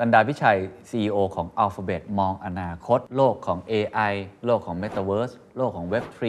[0.00, 0.58] สันดาพิชัย
[0.88, 6.22] CEO ของ Alphabet มองอนาคต โลกของ AI โลกของ Metaverse โลกของ Web3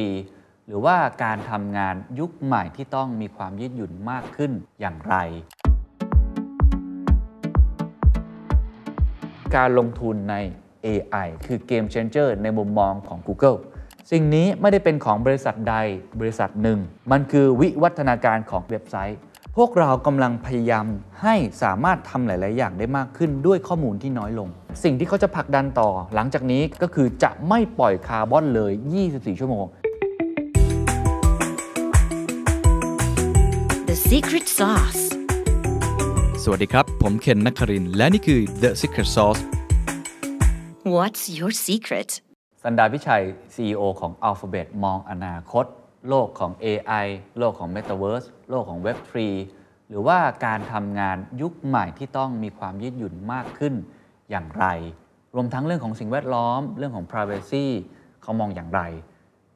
[0.68, 5.16] หรือว่าการทำงานยุคใหม่ที่ต้องมีความยืดหยุ่นมากขึ้นอย่างไร
[9.56, 10.36] การลงทุนใน
[10.86, 13.58] AI คือเกม changer ในมุมมองของ Google
[14.12, 15.76] สิ่งนี้ไม่ได้เป็นของบริษัทใด
[16.20, 16.80] บริษัทหนึ่ง
[17.12, 19.20] มันคือวิวัฒนาการของเว็บไซต์
[19.64, 20.86] วกเรากำลังพยายาม
[21.22, 24.50] ให้สามารถทำหลาย ๆ อย่างได้มากขึ้นด้วยข้อมูลที่น้อยลง
[24.84, 28.74] สิ่งที่เขาจะผลักดันต่อ หลังจากนี้ก็คือจะไม่ปล่อยคาร์บอนเลย
[29.06, 29.66] 24 ชั่วโมง
[33.90, 35.04] The secret sauce.
[36.44, 39.42] สวัสดีครับ ผมเคนนักครินทร์และนี่คือ The Secret Sauce
[40.96, 42.10] What's your secret?
[42.64, 43.24] สันดาพิชัย
[43.54, 45.66] CEO ของ Alphabet มองอนาคต
[46.08, 47.08] โลกของ AI
[47.40, 49.16] โลกของ Metaverse โลกของ Web3
[49.90, 53.74] หรือว่าการทำงานยุคใหม่ที่ต้องมีความยืดหยุ่นมากขึ้น
[54.30, 54.66] อย่างไร
[55.36, 57.66] รวมทั้งเรื่องของสิ่งแวดล้อม เรื่องของ Privacy
[58.22, 58.82] เขามองอย่างไร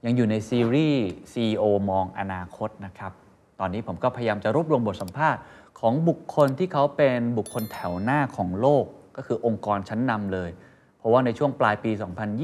[0.05, 1.03] ยังอยู่ในซีรีส์
[1.33, 3.11] CEO มองอนาคตนะครับ
[3.59, 5.41] ตอนนี้ผมก็พยายามจะรวบรวมบทสัมภาษณ์
[5.79, 8.85] ของบุคคลที่เขาเป็นบุคคลแถวหน้าของโลก
[9.17, 10.49] ก็คือองค์กรชั้นนำเลย
[10.97, 11.91] เพราะว่าในช่วงปลายปี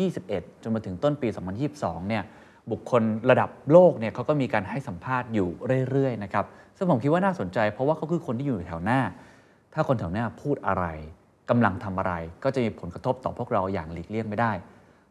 [0.05, 1.27] 2021 จนมาถึงต้นปี
[1.67, 2.23] 2022 เนี่ย
[2.71, 5.49] บุคคลระดับโลกเนี่ยเขาก็มีการให้สัมภาษณ์อยู่
[5.89, 6.45] เรื่อยๆนะครับ
[6.77, 8.99] ซึ่งผมคิดว่าน่าสนใจ เพราะว่าเขาคือคนที่อยู่แถวหน้า
[9.73, 10.85] ถ้าคนแถวหน้าพูดอะไร
[11.49, 14.51] กำลังทำอะไร ก็จะมีผลกระทบต่อพวกเราอย่างหลีกเลี่ยงไม่ได้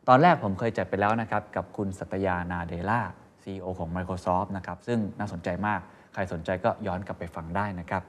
[0.08, 3.00] ตอนแรกผมเคยจัดไปแล้วนะครับกับคุณสัตยานาเดล่า
[3.42, 5.80] CEO ของ Microsoft นะครับซึ่งน่าสนใจมาก
[6.14, 8.02] ใครสนใจก็ย้อนกลับไปฟังได้นะครับ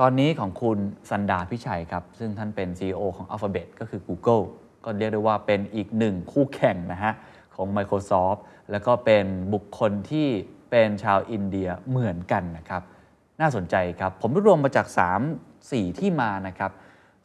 [0.00, 0.78] ตอนนี้ของคุณ
[1.10, 4.44] สันดาพิชัยครับซึ่งท่านเป็น CEO ของ Alphabet ก็คือ Google
[4.84, 7.12] ก็เรียกได้ว่าเป็นอีกหนึ่งคู่แข่งนะฮะ
[7.54, 8.38] ของ Microsoft
[8.70, 10.28] แล้วก็เป็นบุคคลที่
[10.70, 12.82] เป็นชาวอินเดียเหมือนกันนะครับ
[13.40, 14.86] น่าสนใจครับผมรวบรวมมาจาก
[15.28, 16.70] 3 4 ที่มานะครับ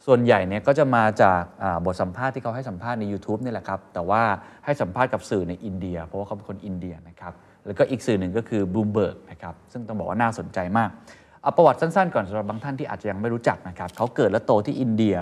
[0.06, 1.42] ส่วนใหญ่เนี่ยก็จะมาจาก
[1.86, 4.22] บทสัมภาษณ์ที่เขาให้สัมภาษณ์ใน YouTube นี่แหละครับ แต่ว่า
[4.66, 7.34] ให้สัมภาษณ์กับสื่อในอินเดีย เพราะว่าเขาเป็นคนอินเดียนะครับ
[7.66, 10.90] แล้วก็อีกสื่อหนึ่งก็คือ Bloomberg นะครับซึ่งต้องบอกว่าน่าสนใจมาก
[11.42, 15.16] เอาประวัติสั้นๆ ก่อนสำหรับบางท่านที่อาจจะยังไม่รู้จักนะครับเขาเกิดและโตที่อินเดีย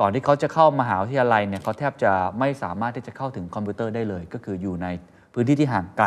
[0.00, 4.86] ก่อนที่เขาจะเข้ามหาวิทยาลัยเนี่ยเขาแทบจะไม่สามารถที่จะเข้าถึงคอมพิวเตอร์ได้เลย ก็คืออยู่ใน
[5.32, 6.06] พื้นที่ที่ห่างไกล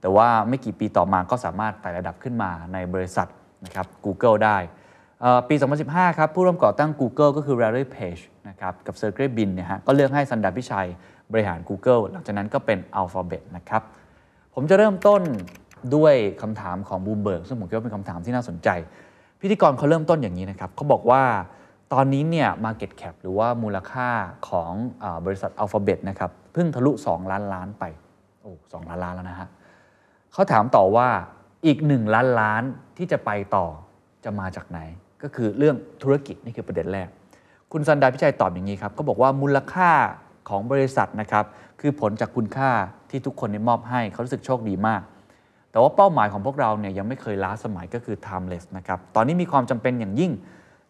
[0.00, 3.28] แต่ว่าไม่กี่ปีต่อมาก็สามารถไต่ระดับขึ้นมาในบริษัท
[3.64, 4.56] นะครับ Google ได้
[5.48, 5.54] ปี
[5.86, 10.88] 2015 ครับผู้ร่วมก่อตั้ง Google ก็คือ Larry Page นะครับกับ Sergey Brin เนี่ยฮะก็เลือกให้ซุนดาร์พิชัย
[11.32, 13.82] บริหาร Google หลังจากนั้นก็เป็น Alphabet นะครับ
[14.54, 15.22] ผมจะเริ่มต้น
[15.94, 18.68] ด้วยคำถามของบลูมเบิร์กซึ่งผมคิดว่าเป็นคำถามที่น่าสนใจ
[19.40, 21.22] พิธีกรเขาเริ่มต้นอย่างนี้นะครับเขาบอกว่า
[21.92, 24.08] ตอนนี้เนี่ย Market Cap หรือว่ามูลค่า
[24.48, 27.84] ของอบริษัท Alphabet นะครับเพิ่งทะลุ 2 ล้านล้านไป
[28.72, 29.48] สองล้านล้านแล้วนะฮะ
[30.32, 31.08] เขาถามต่อว่า
[31.66, 32.62] อีก1ล้านล้าน
[32.96, 33.66] ที่จะไปต่อ
[34.24, 34.80] จะมาจากไหน
[35.22, 37.08] ก็คือเรื่องธุรกิจนี่คือประเด็นแรก
[37.72, 39.90] คุณสันดาพิชัยตอบอย่างนี้ครับเขาบอกว่ามูลค่า
[40.48, 41.44] ของบริษัทนะครับ
[41.80, 42.70] คือผลจากคุณค่า
[43.10, 45.02] ที่ทุกคนได้มอบให้เขารู้สึกโชคดีมาก
[45.70, 50.32] แต่ว่าเป้าหมายของพวกเราเนี่ยยังไม่เคยล้าสมัยก็คือ timeless นะครับตอนนี้มีความจำเป็นอย่างยิ่ง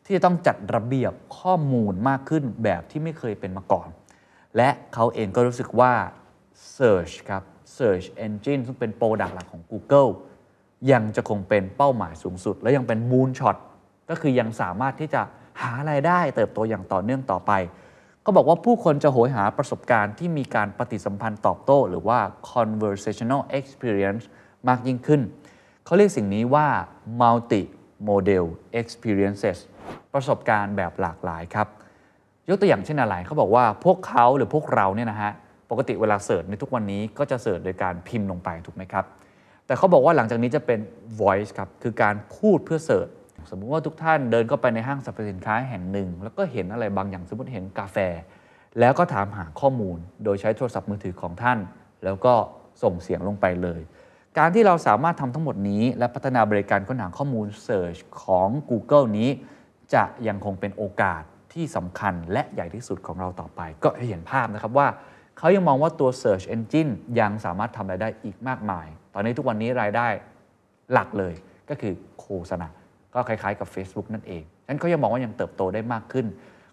[0.04, 3.88] ที่จะต้องจัดระเบียบข้อมูลมากขึ้นแบบที่ไม่เคยเป็นมาก่อน
[4.56, 5.92] และเขาเองก็รู้สึกว่า
[6.76, 7.42] Search ครับ
[7.76, 10.10] Search Engine ซึ่งเป็นโปรดักต์หลักของ Google
[10.92, 13.56] ยังจะคงเป็นเป้าหมายสูงสุด และยังเป็น moon shot
[14.10, 15.22] ก็คือยังสามารถที่จะ
[15.60, 17.52] หารายได้เติบโตอย่างต่อเนื่องต่อไป
[18.24, 22.18] ก็บอกว่าผู้คนจะโหยหาประสบการณ์ที่มีการปฏิสัมพันธ์ตอบโต้ หรือว่า
[22.52, 24.24] conversational experience
[24.68, 25.20] มากยิ่งขึ้น
[25.84, 26.66] เขาเรียกสิ่งนี้ว่า
[27.20, 27.62] multi
[28.08, 28.44] model
[28.80, 29.58] experiences
[30.14, 31.68] ประสบการณ์แบบหลากหลายครับ
[32.48, 35.32] ยกตัวอย่างเช่นอะไรเขาบอกว่าพวกเขาหรือพวกเราเนี่ยนะฮะ
[35.70, 39.04] ปกติเวลาเสิร์ชในทุกวันนี้ก็จะเสิร์ชโดยการพิมพ์ลงไปถูกไหมครับ
[39.66, 40.80] แต่เขาบอกว่าหลังจากนี้จะเป็น
[41.20, 43.08] voice ครับ คือการพูดเพื่อเสิร์ช
[43.50, 47.96] สมมุติว่าทุกท่านเดินเข้าไปในห้างสรรพสินค้าแห่งหนึ่ง แล้วก็เห็นอะไรบางอย่าง สมมติเห็นกาแฟ
[48.80, 51.58] แล้วก็ถามหาข้อมูล โดยใช้โทรศัพท์มือถือของท่าน
[52.04, 52.34] แล้วก็
[52.82, 53.80] ส่งเสียงลงไปเลย
[54.38, 59.30] การที่เราสามารถทำทั้งหมดนี้ และพัฒนาบริการค้นหาข้อมูล Search ของ Google นี้
[59.94, 64.88] จะยังคงเป็นโอกาสที่สำคัญและใหญ่ที่สุดของเราต่อไป ก็เห็นภาพนะครับว่า
[65.38, 66.90] เขายังมองว่าตัว Search Engine
[67.20, 70.08] ยังสามารถทำรายได้อีกมากมาย ตอนนี้ทุกวันนี้รายได้
[70.92, 71.34] หลักเลย
[71.68, 72.68] ก็คือโฆษณา
[73.14, 76.26] ก็คล้ายๆกับ Facebook นั่นเองฉะนั้นเขายังมองว่ายังเติบโตได้มากขึ้น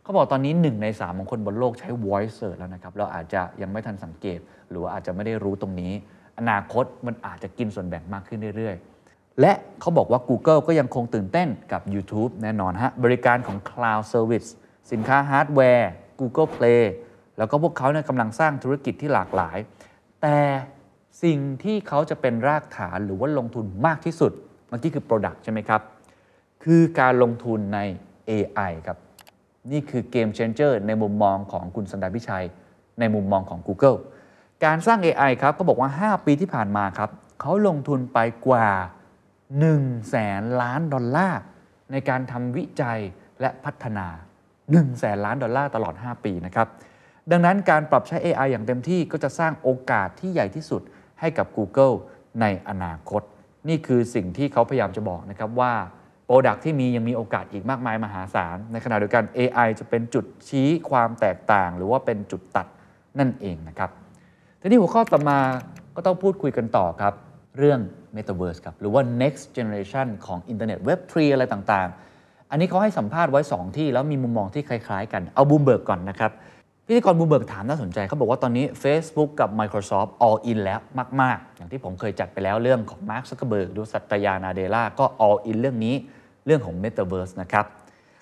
[0.04, 4.40] เขาบอกตอนนี้ 1 ใน 3 ของคนบนโลกใช้ voice search แล้วนะครับ เราอาจจะยังไม่ทันสังเกต
[4.70, 5.92] หรือว่าอาจจะไม่ได้รู้ตรงนี้
[6.40, 14.50] อนาคตมันอาจจะกินส่วนแบ่งมากขึ้นเรื่อยๆ และเขาบอกว่า Google ก็ยังคงตื่นเต้นกับ YouTube แน่นอนฮะ บริการของ Cloud Service
[14.92, 16.84] สินค้าฮาร์ดแวร์ Google Play
[17.38, 19.58] แล้วก็พวกเขาเนี่ยกำลังสร้างธุรกิจที่หลากหลาย
[20.22, 20.38] แต่
[21.24, 24.32] สิ่งที่เขาจะเป็นรากฐานหรือว่าลงทุนมากที่สุด
[24.68, 25.82] เมื่อกี้คือ Product ใช่ไหมครับ
[26.64, 27.80] คือการลงทุนใน
[28.30, 28.98] AI ครับ
[29.72, 32.46] นี่คือเกม changer ในมุมมองของคุณสันดาพิชัย
[33.00, 33.98] ในมุมมองของ Google
[34.66, 37.10] การสร้าง AI ครับก็บอกว่า 5 ปีที่ผ่านมาครับ
[37.42, 38.70] เขาลงทุนไปกว่า
[39.40, 41.42] 1แสนล้านดอลลาร์
[41.92, 43.00] ในการทำวิจัย
[43.42, 44.08] และพัฒนา
[44.54, 46.68] 1แสนล้านดอลลาร์ตลอด 5 ปีนะครับ
[47.32, 50.82] ดังนั้นการปรับใช้ AI อย่างเต็มที่ก็จะสร้างโอกาสที่ใหญ่ที่สุด
[51.20, 51.96] ให้กับ Google
[52.42, 53.22] ในอนาคต
[53.70, 55.74] นี่คือสิ่งที่เขาพยายามจะบอกนะครับว่า
[56.26, 62.68] product ที่มียังมีโอกาสอีกมากมายมหาศาล ในขณะเดียวกัน AI จะเป็นจุดชี้ความแตกต่าง หรือว่าเป็นจุดตัด
[63.20, 63.90] นั่นเองนะครับ
[64.62, 65.40] ทีนี้หัวข้อต่อมา
[65.96, 67.14] ก็ต้องพูดคุยกันต่อครับ
[67.58, 67.80] เรื่อง
[68.16, 76.32] Metaverse ครับ หรือว่า next generation ของอินเทอร์เน็ต Web 3 อะไรต่างๆ อันนี้เขาให้สัมภาษณ์ไว้ 2 ที่แล้วมีมุมมองที่คล้าย ๆ กัน เอาบลูมเบิร์กก่อนนะครับ
[76.88, 80.80] พิธีกรบลูมเบิร์กถามน่าสนใจเขาบอกว่าตอนนี้ Facebook กับ Microsoft all in แล้ว
[81.22, 85.96] มาก ๆ อย่างที่ผมเคยจัดไปแล้วเรื่องของ Mark Zuckerberg ดูสัตยานาเดล่าก็ all in เรื่องนี้
[86.46, 87.66] เรื่องของ Metaverse นะครับ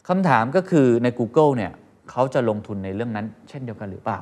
[0.08, 1.72] คำถามก็คือใน Google เนี่ย
[2.12, 4.20] เขาจะลงทุนในเรื่องนั้น เช่นเดียวกันหรือเปล่า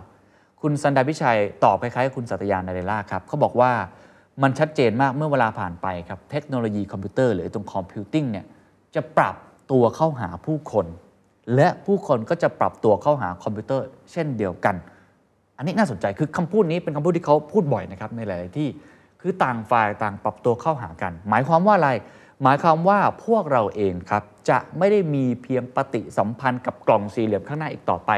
[0.61, 3.71] คุณซุนดาร์พิชัยตอบคล้ายๆ คุณสัตยานาเดล่าครับเขาบอกว่า
[4.43, 8.45] มันชัดเจนมากเมื่อเวลาผ่านไปครับเทคโนโลยีคอมพิวเตอร์หรือตรง computing เนี่ย
[8.95, 9.35] จะปรับ
[9.71, 10.85] ตัวเข้าหาผู้คน
[11.55, 14.75] และผู้คนก็จะปรับตัวเข้าหาคอมพิวเตอร์ เช่นเดียวกัน
[15.57, 18.69] อันนี้น่าสนใจคือคำพูดนี้เป็นคำพูดที่เขาพูดบ่อยนะครับในหลาย ๆ ที่
[19.21, 21.91] คือต่างฝ่ายต่างปรับตัวเข้าหากัน หมายความว่าอะไร
[22.43, 28.11] หมายความว่าพวกเราเองครับจะไม่ได้มีเพียงปฏิสัมพันธ์กับกล่องสี่เหลี่ยมข้างหน้าอีกต่อไป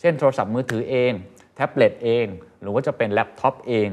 [0.00, 1.12] เช่นโทรศัพท์มือถือเอง
[1.54, 2.26] แท็บเล็ตเอง
[2.60, 3.88] หรือว่าจะเป็นแล็ปท็อปเอง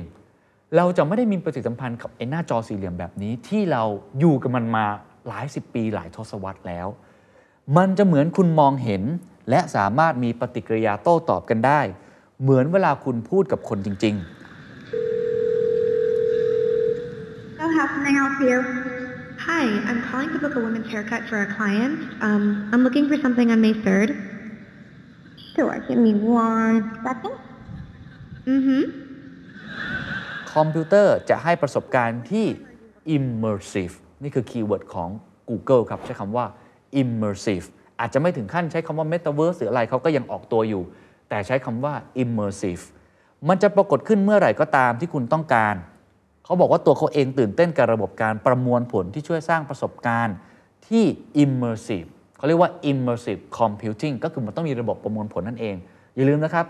[0.75, 3.83] เราจะไม่ได้มีปฏิสัมพันธ์กับไอ้หน้าจอสี่เหลี่ยมแบบนี้ที่เรา
[4.19, 4.85] อยู่กับมันมา
[5.27, 6.87] หลายสิบปีหลายทศวรรษแล้ว
[7.77, 9.03] มันจะเหมือนคุณมองเห็น
[9.49, 11.81] และสามารถมีปฏิกิริยาโต้ตอบกันได้
[12.41, 14.17] เหมือนเวลาคุณพูดกับคนจริง
[17.57, 18.57] So how can I help you?
[19.47, 21.95] Hi, I'm calling to book a women's haircut for a client.
[22.27, 24.09] Um, I'm looking for something on May 3rd.
[25.53, 26.13] Sure, give me
[26.45, 27.35] one second.
[28.53, 28.83] Mm-hmm.
[28.89, 32.45] ๆคอมพิวเตอร์จะให้ประสบการณ์ที่
[33.15, 33.93] immersive
[34.23, 35.09] นี่คือ keyword ของ
[35.49, 36.45] Google ครับ ใช้คำว่า
[37.01, 37.65] immersive
[37.99, 40.83] อาจจะไม่ถึงขั้นใช้คำว่า metaverse หรืออะไรเขาก็ยังออกตัวอยู่
[41.29, 41.93] แต่ใช้คำว่า
[42.23, 42.83] immersive
[43.49, 45.75] มันจะปรากฏขึ้นเมื่อไหร่ก็ตามที่คุณต้องการ
[46.45, 50.35] เขาบอกว่าตัวเขาเองตื่นเต้นกับระบบการประมวลผลที่ช่วยสร้างประสบการณ์
[50.87, 51.03] ที่
[51.43, 52.07] immersive
[52.37, 55.75] เขาเรียกว่า immersive computing ก็คือมันต้องมีระบบประมวลผลนั่นเอง
[56.15, 56.65] อย่าลืมนะครับ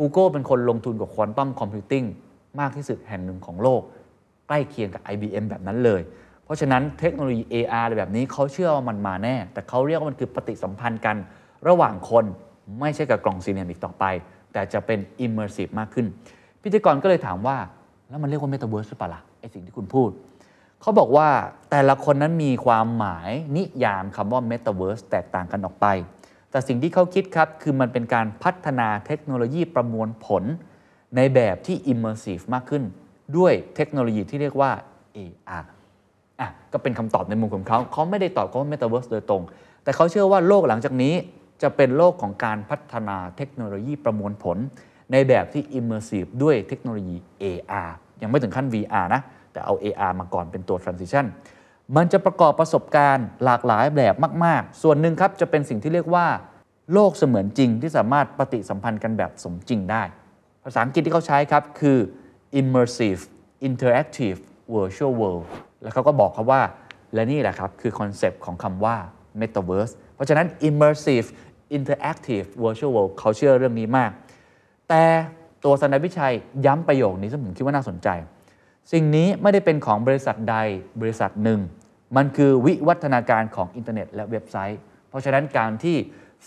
[0.00, 2.06] Google เป็นคนลงทุนกับ Quantum Computing
[2.60, 3.82] มากที่สุดแห่งหนึ่งของโลก
[4.48, 6.00] ใกล้เคียงกับ IBM แบบนั้นเลย
[6.48, 11.16] เพราะฉะนั้นเทคโนโลยี AR อะไรแบบนี้เขาเชื่อว่ามันมาแน่ แต่เขาเรียกว่ามันคือปฏิสัมพันธ์กัน
[11.68, 12.24] ระหว่างคน
[12.80, 14.04] ไม่ใช่กับกล่องสี่เหลี่ยมอีกต่อไป
[14.52, 16.06] แต่จะเป็น immersive มากขึ้น
[16.62, 17.56] พิธีกรก็เลยถามว่า
[18.08, 20.10] แล้วมันเรียกว่า Metaverse หรือเปล่าล่ะไอสิ่งที่คุณพูด
[20.80, 21.28] เขาบอกว่า
[21.70, 25.86] แต่ละคนนั้นมีความหมายนิยามคำว่า Metaverse แตกต่างกันออกไป
[26.50, 30.44] แต่สิ่งที่เขาคิดครับคือมันเป็นการพัฒนาเทคโนโลยีประมวลผล
[31.16, 32.82] ในแบบที่ immersive มากขึ้น
[33.36, 34.70] ด้วยเทคโนโลยีที่เรียกว่า
[35.16, 35.64] AR
[36.40, 39.42] อะก็เป็นคำตอบในมุมของเขาเขาไม่ได้ตอบเขาว่า Metaverse โดยตรง
[39.82, 41.14] แต่เขาเชื่อว่าโลกหลังจากนี้
[41.62, 44.58] จะเป็นโลกของการพัฒนาเทคโนโลยีประมวลผล
[45.12, 47.90] ในแบบที่ immersive ด้วยเทคโนโลยี AR
[48.22, 49.20] ยังไม่ถึงขั้น VR นะ
[49.52, 51.26] แต่เอา AR มาก่อนเป็นตัว transition
[51.96, 54.14] มันจะประกอบประสบการณ์หลากหลายแบบ
[54.44, 56.26] มาก ๆ ส่วนหนึ่งครับจะเป็นสิ่งที่เรียกว่า
[56.92, 60.02] โลกเสมือนจริงที่สามารถปฏิสัมพันธ์กันแบบสมจริงได้
[60.64, 61.98] ภาษาอังกฤษที่เขาใช้ครับคือ
[62.60, 63.20] immersive
[63.68, 64.38] interactive
[64.74, 65.44] virtual world
[65.82, 66.62] แล้วเขาก็บอกครับว่า
[67.14, 68.96] และนี่แหละครับ คือคอนเซปต์ของคำว่า
[69.40, 71.26] metaverse เพราะฉะนั้น immersive
[71.76, 74.10] interactive virtual world เขาเชื่อเรื่องนี้มาก
[74.88, 75.02] แต่
[75.64, 76.34] ตัวสันดาพิชัย
[76.66, 78.08] ย้ำประโยคนี้ซึ่งผมคิดว่าน่าสนใจ
[78.92, 80.56] สิ่งนี้ไม่ได้เป็นของบริษัทใด
[81.00, 81.60] บริษัทหนึ่ง
[82.16, 85.96] มันคือวิวัฒนาการของอินเทอร์เน็ตและเว็บไซต์ เพราะฉะนั้นการที่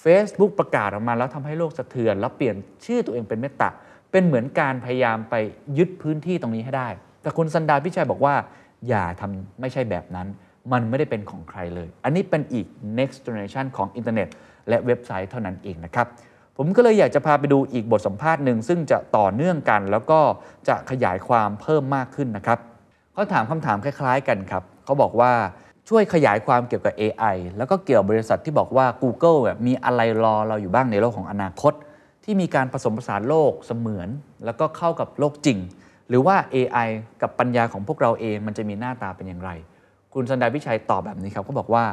[0.04, 3.70] Facebook ประกาศออกมาแล้วทำให้โลกสะเทือน แล้วเปลี่ยนชื่อตัวเองเป็น Meta
[4.12, 5.36] เป็นเหมือนการพยายามไป
[5.78, 6.90] ยึดพื้นที่ตรงนี้ให้ได้
[7.22, 8.36] แต่คุณซันดาร์ พิชัยบอกว่า
[8.88, 10.28] อย่าทำไม่ใช่แบบนั้น
[10.72, 12.66] มันไม่ได้เป็นของใครเลย อันนี้เป็นอีก
[12.98, 14.28] next generation ของอินเทอร์เน็ต
[14.70, 16.08] และเว็บไซต์เท่านั้นเองนะครับ
[16.58, 20.20] ผมก็เลยอยากจะพาไปดูอีกบทสัมภาษณ์หนึ่งซึ่งจะต่อเนื่องกัน แล้วก็
[20.68, 22.60] จะขยายความเพิ่มมากขึ้นนะครับ
[23.14, 25.32] เขาถามคำถามคล้าย ๆ กันครับเขาบอกว่า
[25.90, 31.74] ช่วยขยายความเกี่ยวกับ AI แล้วก็เกี่ยวบริษัทที่บอกว่า Google มีอะไรรอเราอยู่บ้างในโลกของอนาคต
[32.24, 34.10] ที่มีการผสมผสานโลกเสมือน
[34.46, 35.58] แล้วก็เข้ากับโลกจริง
[36.12, 36.90] หรือว่า AI
[37.22, 39.52] กับปัญญาของพวกเราเองมันจะมีหน้าตาเป็นอย่างไร
[40.14, 41.84] คุณสันดาพิชัยตอบแบบนี้ครับเขาบอกว่า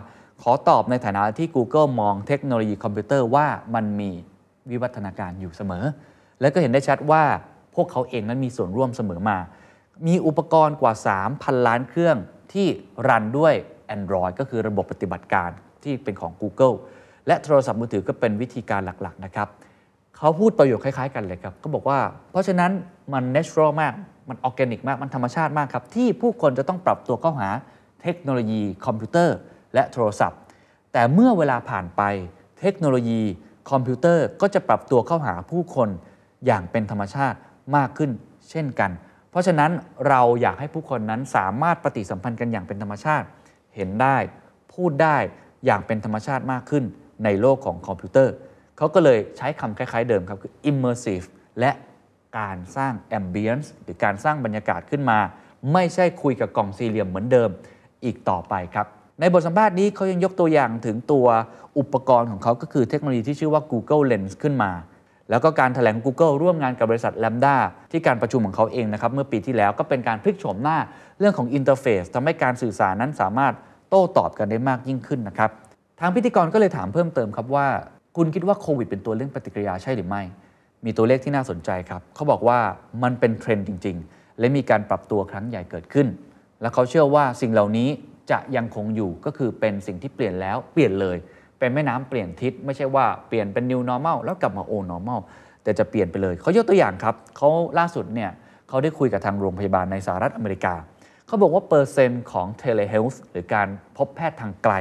[0.42, 4.10] ขอตอบในฐานะที่ Google มองเทคโนโลยีคอมพิวเตอร์ว่ามันมี
[4.70, 5.84] วิวัฒนาการอยู่เสมอ
[6.40, 7.22] และก็เห็นได้ชัดว่า
[7.74, 9.38] พวกเขาเองนั้นมีส่วนร่วมเสมอมา
[10.06, 10.92] มีอุปกรณ์กว่า
[11.28, 12.16] 3,000 ล้านเครื่อง
[12.52, 12.66] ที่
[13.08, 13.54] รันด้วย
[13.96, 15.50] Android ก็คือระบบปฏิบัติการ
[15.82, 16.74] ที่เป็นของ Google
[17.26, 19.48] และโทรศัพท์มือถือก็เป็นวิธีการหลักๆนะครับ
[20.18, 21.98] เขาพูดประโยคคล้ายๆกันเลยครับเขาบอกว่า
[22.30, 22.70] เพราะฉะนั้น
[23.12, 23.94] มัน natural มาก
[24.28, 27.48] มันออร์แกนิกมาก มันธรรมชาติมากครับ ที่ผู้คนจะต้องปรับตัวเข้าหา
[28.02, 29.36] เทคโนโลยีคอมพิวเตอร์
[29.74, 30.38] และโทรศัพท์
[30.92, 32.02] แต่เมื่อเวลาผ่านไป
[32.60, 33.20] เทคโนโลยี
[33.70, 35.88] คอมพิวเตอร์ก็จะปรับตัวเข้าหาผู้คน
[36.46, 37.38] อย่างเป็นธรรมชาติ
[37.76, 38.10] มากขึ้น
[38.50, 38.90] เช่นกัน
[39.30, 39.70] เพราะฉะนั้น
[40.08, 43.26] เราอยากให้ผู้คนนั้นสามารถปฏิสัมพันธ์กันอย่างเป็นธรรมชาติ
[43.74, 44.16] เห็นได้
[44.74, 45.16] พูดได้
[45.64, 46.84] อย่างเป็นธรรมชาติมากขึ้น
[47.24, 48.32] ในโลกของคอมพิวเตอร์
[48.78, 51.26] เขาก็เลยใช้คำคล้ายๆเดิมครับคือ immersive
[51.60, 51.70] และ
[52.38, 55.18] การสร้าง ambience หรือการสร้างบรรยากาศขึ้นมา
[55.72, 57.50] ไม่ใช่คุยกับกล่องสี่เหลี่ยมเหมือนเดิม
[58.04, 58.86] อีกต่อไปครับ
[59.20, 61.26] ในบทสัมภาษณ์นี้เขายังยกตัวอย่างถึงตัว
[61.78, 64.72] อุปกรณ์ของเขาก็คือเทคโนโลยีที่ชื่อว่า Google Lens ขึ้นมา
[65.30, 67.56] แล้วก็การแถลง Google ร่วมงานกับบริษัท LaMDA
[67.90, 70.78] ที่การประชุมของเขาเองนะครับเมื่อปีที่แล้วก็เป็นการพลิกโฉมหน้า
[71.18, 73.54] เรื่องของอินเทอร์เฟซทำให้การสื่อสารนั้นสามารถ
[73.88, 75.50] โต้ตอบกันได้มากยิ่งขึ้นนะครับ
[76.00, 77.66] ทางพิธีกรก็เลยถามเพิ่มเติมครับว่า
[78.20, 80.22] คุณคิดว่าโควิดเป็นตัวเรื่องปฏิกิริยาใช่หรือไม่
[80.84, 82.58] มีตัวเลขที่น่าสนใจครับ เขาบอกว่า
[83.02, 86.06] มันเป็นเทรนด์จริง ๆ และมีการปรับตัวครั้งใหญ่เกิดขึ้น
[86.60, 87.88] และเขาเชื่อว่าสิ่งเหล่านี้
[88.30, 91.16] จะยังคงอยู่ก็คือเป็นสิ่งที่เปลี่ยนแล้วเปลี่ยนเลย
[91.58, 95.20] เป็นแม่น้ำเปลี่ยนทิศไม่ใช่ว่าเปลี่ยนเป็น new normal แล้วกลับมา old normal
[95.62, 97.48] แต่จะเปลี่ยนไปเลย เขายกตัวอย่างครับเขา
[97.78, 98.30] ล่าสุดเนี่ย
[98.68, 100.74] เขาได้คุยกับทางโรงพยาบาลในสหรัฐอเมริกา
[101.26, 104.74] เขาบอกว่าเปอร์เซ็นต์ของ telehealth หรือการพบแพทย์ทางไกล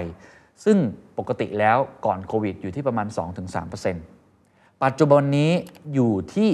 [0.66, 0.78] ซึ่ง
[1.18, 3.08] ปกติแล้วก่อนโควิดอยู่ที่ประมาณ
[3.96, 5.52] 2-3%ปัจจุบันนี้
[5.94, 6.50] อยู่ที่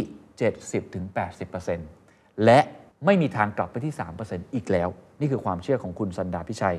[1.20, 2.60] 70-80%และ
[3.06, 3.94] ไม่มีทางกลับไปที่
[4.24, 6.78] 3%อีกแล้ว นี่คือความเชื่อของคุณสันดาพิชัย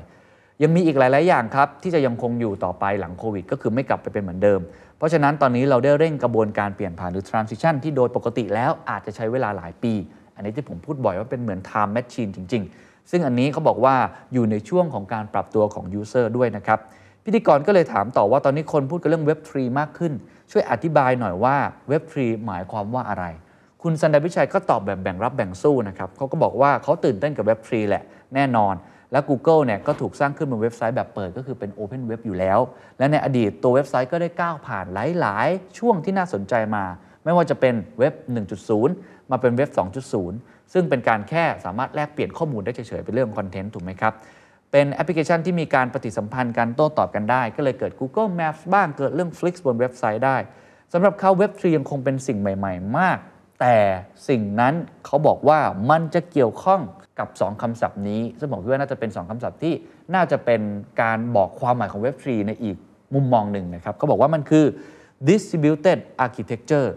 [0.63, 4.59] ยังมีอีกหลาย ๆ อย่างครับ ที่จะยังคงอยู่ต่อไปหลังโควิด ก็คือไม่กลับไปเป็นเหมือนเดิม
[4.97, 9.93] เพราะฉะนั้นตอนนี้เราได้เร่งกระบวนการเปลี่ยนผ่านหรือ transition ที่โดยปกติแล้วอาจจะใช้เวลาหลายปี
[10.35, 13.95] อันนี้ที่ผมพูดบ่อยว่าเป็นเหมือน time machine จริง ๆ ซึ่งอันนี้เขาบอกว่า
[14.33, 16.79] อยู่ในช่วงของการปรับตัวของ user ด้วยนะครับ
[17.25, 20.13] พิธีกรก็เลยถามต่อว่าตอนนี้คนพูดกันเรื่อง Web 3มากขึ้น
[20.51, 21.55] ช่วยอธิบายหน่อยว่า
[21.91, 23.25] Web 3หมายความว่าอะไร
[23.81, 28.03] คุณสันดาพิชัยก็ตอบแบบแบ่งรับแบ่งสู้นะครับเขาก็บอกว่าเขาตื่นเต้นกับ Web 3แหละ
[28.35, 28.73] แน่นอน
[29.11, 32.59] และ Google เนี่ยก็ถูกสร้างขึ้นบนเว็บไซต์แบบเปิดก็คือเป็น Open Web อยู่แล้ว
[32.97, 36.85] และในอดีตตัวเว็บไซต์ก็ได้ก้าวผ่านหลาย ๆ ช่วงที่น่าสนใจมา
[37.23, 38.13] ไม่ว่าจะเป็นเว็บ
[38.73, 39.69] 1.0 มาเป็นเว็บ
[40.21, 44.13] 2.0 ซึ่งเป็นการแค่สามารถแลกเปลี่ยนข้อมูลได้เฉยๆเป็นเรื่องคอนเทนต์ถูกไหมครับ
[44.77, 50.37] เป็นแอปพลิเคชันที่มีการปฏิสัมพันธ์กันโต้ตอบกันได้ ก็เลยเกิด Google Maps บ้างเกิดเรื่อง Flix บนเว็บไซต์ได้
[50.93, 53.17] สำหรับเขาเว็บ3ยังคงเป็นสิ่งใหม่ ๆ มาก
[53.61, 53.75] แต่
[54.29, 54.73] สิ่งนั้น
[55.05, 55.59] เขาบอกว่า
[55.91, 56.81] มันจะเกี่ยวข้อง
[57.19, 59.73] กับ 2คำศัพท์นี้ ซึ่งผมคิดว่าน่าจะเป็น 2คำศัพท์ที่
[60.15, 60.61] น่าจะเป็น
[61.01, 62.77] การบอกความหมายของเว็บ3ในอีก
[63.13, 64.65] มุมมองหนึ่งนะครับเขาบอกว่ามันคือ
[65.29, 66.89] distributed architecture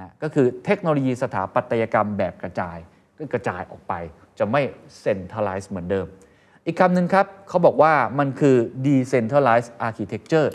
[0.00, 2.76] นะก็คือเทคโนโลยีสถาปัตยกรรมแบบกระจาย
[3.18, 3.92] ก็กระจายออกไป
[4.38, 4.62] จะไม่
[5.04, 6.08] centralized เหมือนเดิม
[6.66, 8.56] อีกคำหนึ่งครับเขาบอกว่ามันคือ
[8.86, 10.48] decentralized architecture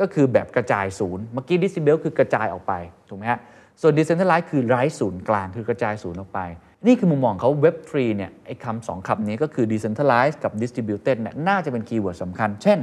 [0.00, 2.72] ก็คือแบบกระจายศูนย์ เมื่อกี้ distribute คือกระจายออกไป
[3.08, 3.40] ถูกไหมฮะ
[3.80, 6.40] ส่วน decentralized คือไร้ศูนย์กลาง คือกระจายศูนย์ออกไป
[6.86, 12.78] นี่คือมุมมองเขา web 3เนี่ย ไอ้คำสองคำนี้ก็คือ decentralized กับ distributed เนี่ย น่าจะเป็น keyword สำคัญ เช่น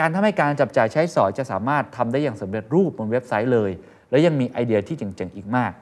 [0.00, 3.70] การทำให้การจับจ่ายใช้สอยจะสามารถทำได้อย่างสำเร็จรูปบนเว็บไซต์เลย
[4.10, 5.72] แล้วยังมีไอเดียที่เจ๋งๆ อีกมาก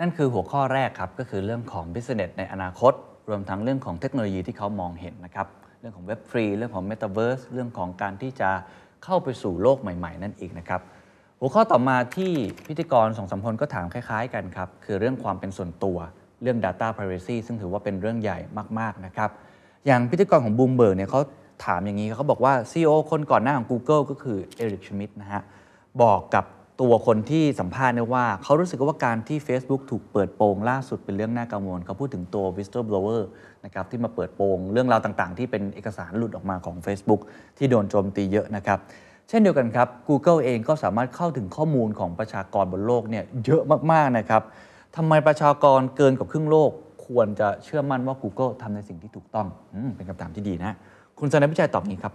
[0.00, 2.92] นั่นคือหัวข้อแรกครับ ก็คือเรื่องของ business ในอนาคต
[3.28, 5.46] รวมทั้งเรื่องของเทคโนโลยีที่เขามองเห็นนะครับ
[5.86, 8.50] รื่องของเว็บฟรีเรื่องของ Metaverse เรื่องของการที่จะ
[9.04, 10.80] เข้าไปสู่โลกใหม่ ๆ นั่นเองนะครับ
[11.40, 12.32] หัวข้อต่อมาที่
[12.66, 15.98] พิธีกรสองสามคนก็ถามคล้าย ๆ กันครับ คือเรื่องความเป็นส่วนตัว
[16.42, 18.38] เรื่อง Data Privacy ซึ่งถือว่าเป็นเรื่องใหญ่
[18.78, 19.30] มากๆนะครับ
[19.86, 21.20] อย่างพิธีกรของ Bloomberg เนี่ยเขา
[21.64, 25.42] ถามอย่างนี้เขาบอกว่า CEO คนก่อนหน้าของ Google ก็คือเอริกชมิดนะฮะ
[26.02, 26.44] บอกกับ
[26.80, 33.22] ตัวคนที่สัมภาษณ์เนี่ยว่า เขารู้สึกว่าการที่ Facebook ถูกเปิดโปงล่าสุดเป็นเรื่องน่ากังวลเขาพูดถึงตัว whistleblower
[33.64, 37.20] นะครับที่มาเปิดโปงเรื่องราวต่างๆ ที่เป็นเอกสารหลุดออกมาของ Facebook
[37.58, 38.78] ที่โดนโจมตีเยอะนะครับ
[39.28, 44.42] เช่นเดียวกันครับ Google เองก็สามารถเข้าถึงข้อมูลของประชากรบนโลกเนี่ยเยอะมากๆนะครับ
[44.96, 46.70] ทำไมประชากรเกินกว่าครึ่งโลก
[47.06, 50.76] ควรจะเชื่อมั่นว่า Google ทำในสิ่งที่ถูกต้องเป็นคำถามที่ดีนะ
[51.18, 52.12] คุณสนพิชัยตอบนี้ครับ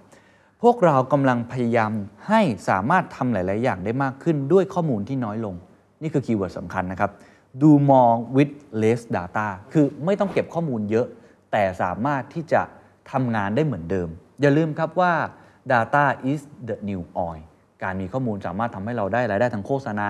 [0.61, 1.91] พวกเรากำลังพยายาม
[2.27, 5.55] ให้สามารถทำหลาย ๆ อย่างได้มากขึ้นด้วยข้อมูลที่น้อยลง
[6.01, 7.11] นี่คือ keyword สำคัญนะครับ
[7.61, 11.07] do more with less data คือไม่ต้องเก็บข้อมูลเยอะ
[11.51, 12.61] แต่สามารถที่จะ
[13.11, 14.09] ทำงานได้เหมือนเดิม
[14.41, 15.13] อย่าลืมครับว่า
[15.71, 17.41] data is the new oil
[17.83, 20.09] การมีข้อมูลสามารถทำให้เราได้รายได้ทางโฆษณา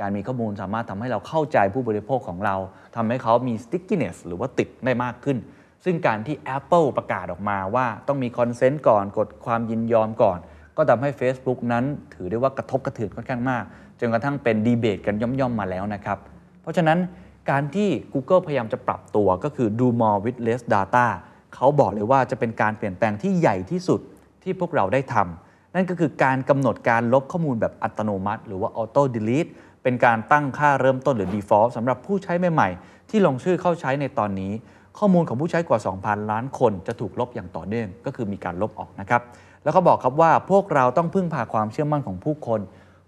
[0.00, 2.56] การมีข้อมูลสามารถทำให้เราเข้าใจผู้บริโภคของเรา
[2.96, 5.38] ทำให้เขามี stickiness หรือว่าติดได้มากขึ้น
[5.84, 10.38] ซึ่งการที่ Apple ประกาศออกมาว่าต้องมีคอนเซนต์ก่อนกดความยินยอมก่อน
[10.76, 13.64] ก็ทำให้ Facebook นั้นถือได้ว่ากระทบกระเทือนค่อนข้างมาก
[14.00, 16.18] จนกระทั่งเป็นดีเบตกันย่อมๆมาแล้วนะครับ
[16.62, 16.98] เพราะฉะนั้น
[17.50, 21.06] การที่ Google พยายามจะปรับตัวก็คือ do more with less data
[21.54, 24.00] เขาบอกเลยว่าจะเป็นการเปลี่ยนแปลงที่ใหญ่ที่สุด
[24.42, 29.50] ที่พวกเราได้ทำนั่นก็คือการกำหนดการลบข้อมูลแบบอัตโนมัติ หรือว่า auto delete
[29.82, 34.52] เป็นการตั้งค่าเริ่มต้นหรือ default สำหรับผู้ใช้ใหม่ๆ ที่ลงชื่อเข้าใช้ในตอนนี้
[34.98, 39.22] ข้อมูลของผู้ใช้กว่า 2,000 ล้านคนจะถูกลบอย่างต่อเนื่อง ก็คือมีการลบออกนะครับ
[39.64, 42.60] แล้วก็บอกครับว่าพวกเราต้องพึ่งพาความเชื่อมั่นของผู้คน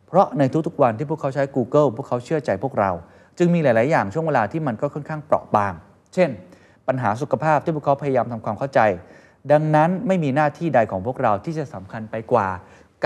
[0.06, 2.90] เพราะในทุกๆวันที่พวกเขาใช้ Google พวกเขาเชื่อใจพวกเรา
[3.38, 5.72] จึงมีหลาย ๆ อย่างช่วงเวลาที่มันก็ค่อนข้างเปราะบาง
[6.14, 6.30] เช่น
[6.88, 8.80] ปัญหาสุขภาพที่พวกเขาพยายามทำความเข้าใจ
[9.52, 12.48] ดังนั้นไม่มีหน้าที่ใดของพวกเราที่จะสำคัญไปกว่า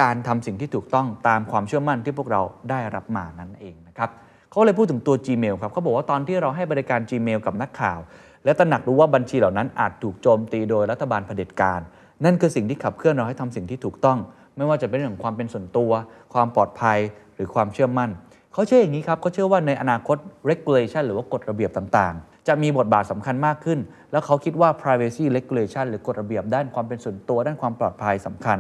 [0.01, 4.11] การทำสิ่งที่ถูกต้องตามความเชื่อมั่นที่พวกเราได้รับมานั่นเองนะครับ
[4.51, 7.99] เขาเลยพูดถึงตัว Gmail ครับเขาบอกว่าตอนที่เราให้บริการ Gmail กับนักข่าว
[8.45, 11.81] และตระหนักรู้ว่าบัญชีเหล่านั้นอาจถูกโจมตีโดยรัฐบาลเผด็จการ
[12.25, 14.19] นั่นคือสิ่งที่ขับเคลื่อนเราให้ทำสิ่งที่ถูกต้อง
[14.57, 15.91] ไม่ว่าจะเป็นเรื่องความเป็นส่วนตัว
[16.35, 16.99] ความปลอดภัย
[17.35, 18.11] หรือความเชื่อมั่น
[18.52, 20.16] เขาเชื่ออย่างนี้ครับเขาเชื่อว่าในอนาคต
[20.50, 23.78] regulation หรือว่ากฎระเบียบต่างๆ จะมีบทบาทสำคัญมากขึ้น
[24.12, 28.59] แล้วเขาคิดว่า privacy regulation หรือกฎระเบียบด้านความเป็นส่วนตัวด้านความปลอดภัยสำคัญ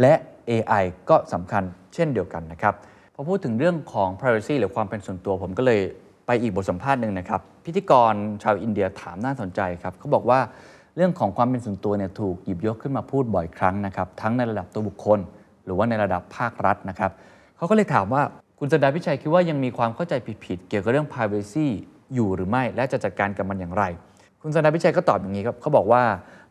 [0.00, 0.14] และ
[0.50, 1.62] AI ก็สำคัญ
[1.94, 2.74] เช่นเดียวกันนะครับ
[3.14, 5.80] พอพูดถึงเรื่องของ privacy หรือความเป็นส่วนตัวผมก็เลย
[6.26, 10.40] ไปอีกบทสัมภาษณ์หนึ่งนะครับ พิธีกรชาวอินเดียถามน่าสนใจครับเขาบอกว่า
[10.96, 15.18] เรื่องของความเป็นส่วนตัวเนี่ยถูกหยิบยกขึ้นมาพูดบ่อยครั้งนะครับ ทั้งในระดับตัวบุคคล
[15.64, 17.10] หรือว่าในระดับภาครัฐนะครับ
[17.56, 18.22] เขาก็เลยถามว่า
[18.66, 21.66] คุณสดาพิชัยคิดว่ายังมีความเข้าใจผิดๆเกี่ยวกับเรื่อง privacy
[22.14, 23.84] อยู่หรือไม่ และจะจัดการกับมันอย่างไร
[24.42, 26.02] คุณสดาพิชัยก็ตอบอย่างนี้ครับเขาบอกว่า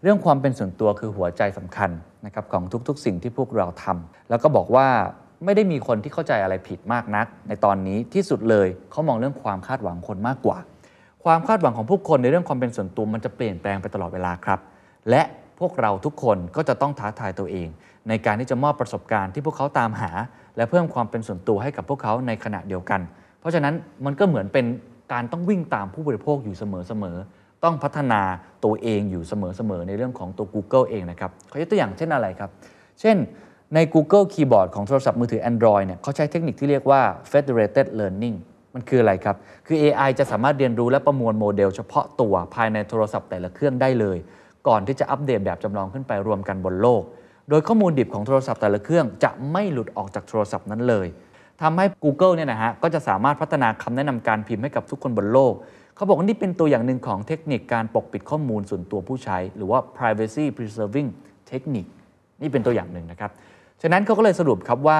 [0.02, 1.90] เรื่องความเป็นส่วนตัวคือหัวใจสำคัญ
[2.26, 4.88] นะครับของทุกๆ สิ่งที่พวกเราทำแล้วก็บอกว่า
[5.46, 10.58] ไม่ได้มีคนที่เข้าใจอะไรผิดมากนัก ในตอนนี้ที่สุดเลยเขามองเรื่องความคาดหวังคนมากกว่า
[11.24, 14.60] ความคาดหวังของผู้คนในเรื่องความเป็นส่วนตัวมันจะเปลี่ยนแปลงไปตลอดเวลาครับ
[15.10, 15.24] และ
[15.60, 17.70] พวกเราทุกคนก็จะต้องท้าทายตัวเอง
[18.10, 20.12] ในการที่จะมอบประสบการณ์ที่พวกเขาตามหา
[20.58, 23.02] และเพิ่มความเป็นส่วนตัวให้กับพวกเขาในขณะเดียวกัน
[23.40, 23.74] เพราะฉะนั้น
[24.06, 24.66] มันก็เหมือนเป็น
[25.14, 28.22] การต้องวิ่งตามผู้บริโภคอยู่เสมอๆต้องพัฒนา
[28.64, 29.34] ตัวเองอยู่เส
[29.70, 32.50] มอๆในเรื่องของตัว Google เองนะครับเขายกตัวอย่างเช่นอะไรครับ
[33.02, 33.18] เช่น
[33.76, 38.36] ใน Google Keyboard ของโทรศัพท์มือถือ Android เนี่ยเขาใช้เทคนิคที่เรียกว่า federated learning
[38.74, 39.36] มันคืออะไรครับ
[39.68, 44.18] คือ AI จะสามารถเรียนรู้และประมวลโมเดลเฉพาะตัวภายในโทรศัพท์แต่ละเครื่องได้เลย
[44.68, 47.04] ก่อนที่จะอัปเดตแบบจำลองขึ้นไปรวมกันบนโลก
[47.50, 51.08] โดยข้อมูลดิบของโทรศัพท์แต่ละเครื่องจะไม่หลุดออกจากโทรศัพท์นั้นเลย
[51.62, 55.54] ทำให้ Google เนี่ยนะฮะก็จะสามารถพัฒนาคำแนะนำการพิมพ์ให้กับทุกคนบนโลก
[55.96, 61.10] เขาบอกว่านี่เป็นตัวอย่างหนึ่งของเทคนิคการปกปิดข้อมูลส่วนตัวผู้ใช้ หรือว่า privacy preserving
[61.50, 61.90] technique
[62.42, 63.32] นี่เป็นตัวอย่างหนึ่งนะครับ
[63.82, 65.00] ฉะนั้นเขาก็เลยสรุปครับว่า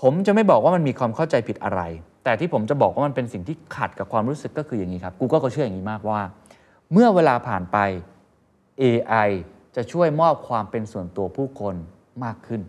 [0.00, 1.80] ผมจะไม่บอกว่ามันมีความเข้าใจผิดอะไร
[2.24, 6.20] แต่ที่ผมจะบอกว่ามันเป็นสิ่งที่ขัดกับความรู้สึกก็คืออย่างนี้ครับ Google ก็เชื่ออย่างนี้มากว่า
[6.92, 7.76] เมื่อเวลาผ่านไป
[8.80, 9.30] AI
[9.76, 11.74] จะช่วยมอบความเป็นส่วนตัวผู้คน
[12.24, 12.60] มากขึ้น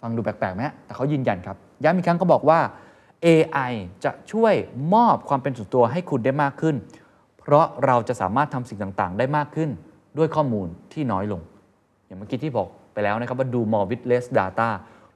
[0.00, 2.60] ฟังดูแปลกๆไหมแต่เขายืนยันครับย้ำอีกครั้งเขาบอกว่า
[3.26, 3.72] AI
[4.04, 4.54] จะช่วย
[4.94, 6.76] มอบความเป็นส่วนตัวให้คุณได้มากขึ้น
[7.40, 9.70] เพราะเราจะสามารถทำสิ่งต่างๆ ได้มากขึ้น
[10.18, 11.40] ด้วยข้อมูลที่น้อยลง
[12.06, 14.68] อย่างเมื่อกี้ที่บอกไปแล้วนะครับว่า do more with less data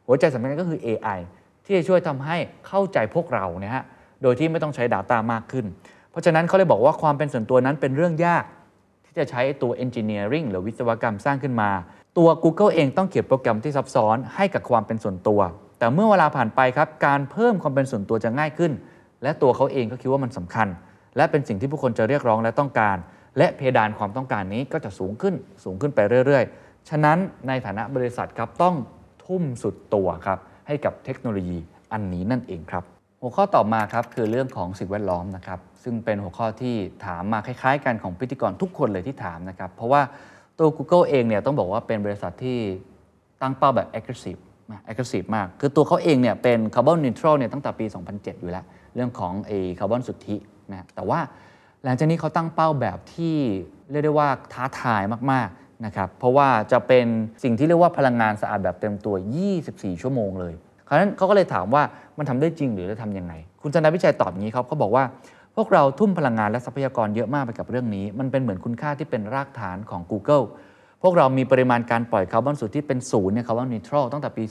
[0.06, 1.18] หัวใจสำคัญก็คือ AI
[1.64, 3.84] ที่จะช่วยทำให้เข้าใจพวกเราเนี่ยฮะ
[4.22, 5.66] โดยที่ไม่ต้องใช้ Data มากขึ้น
[6.10, 8.44] เพราะฉะนั้นเขาเลยบอกว่าความเป็นส่วนตัวนั้นเป็นเรื่องยาก
[9.10, 11.70] ที่จะใช้ตัว engineering หรือวิศวกรรมสร้างขึ้นมา
[12.18, 15.40] ตัว Google เองต้องเขียนโปรแกรมที่ซับซ้อนให้กับความเป็นส่วนตัว
[15.78, 18.72] แต่เมื่อเวลาผ่านไปครับ การเพิ่มความเป็นส่วนตัวจะง่ายขึ้น
[19.22, 20.68] และตัวเขาเองก็คิดว่ามันสำคัญ
[21.16, 22.96] และเป็นสิ่งที่ผู้คนจะเรียกร้องและต้องการ
[23.38, 27.18] และเพดานความต้องการนี้ก็จะสูงขึ้นสูงขึ้นไปเรื่อย ๆ ฉะนั้น
[27.48, 28.74] ในฐานะบริษัทครับต้อง
[29.26, 31.58] ทุ่มสุดตัวครับให้กับเทคโนโลยี
[31.92, 32.84] อันนี้นั่นเองครับ
[33.20, 40.02] หัวข้อต่อมาครับคือเรื่องของสิ่งแวดล้อมนะครับ ซึ่งเป็นหัวข้อที่ถามมาคล้ายๆ กันของพิธีกรทุกคนเลยที่ถามนะครับเพราะว่า
[40.58, 42.58] ตัว Google เองเนี่ยต้องบอกว่าเป็นบริษัทที่
[43.42, 44.40] ตั้งเป้าแบบ aggressive
[44.72, 48.64] นะ aggressive มาก คือตัวเขาเองเนี่ยเป็น carbon neutral เนี่ยตั้งแต่ปี 2007 อยู่แล้ว
[48.94, 50.36] เรื่องของไอ้คาร์บอนสุทธิ
[50.72, 51.20] นะแต่ว่า
[51.84, 53.36] หลังจากนี้เขาตั้งเป้าแบบที่
[53.90, 57.06] เรียกได้ว่าท้าทายมากๆนะครับเพราะว่าจะเป็น
[57.42, 59.14] สิ่งที่เรียกว่าพลังงานสะอาดแบบเต็มตัว
[59.58, 60.54] 24 ชั่วโมงเลย
[60.86, 61.82] คราวนั้นเขาก็เลยถามว่า
[62.18, 65.04] มันทำได้จริงหรือจะทำยังไง คุณซันดาร์ พิชัยตอบอย่างนี้ครับเขาบอกว่า
[65.39, 70.44] พ วกเราทุ่มพลังงานและทรัพยากรเยอะมากไปกับเรื่องนี้ มันเป็นเหมือนคุณค่าที่เป็นรากฐานของ Google
[71.02, 74.44] พวกเรามีปริมาณการปล่อยคาร์บอนสุทธิเป็นศูนย์เนี่ย carbon neutral ตั้งแต่ปี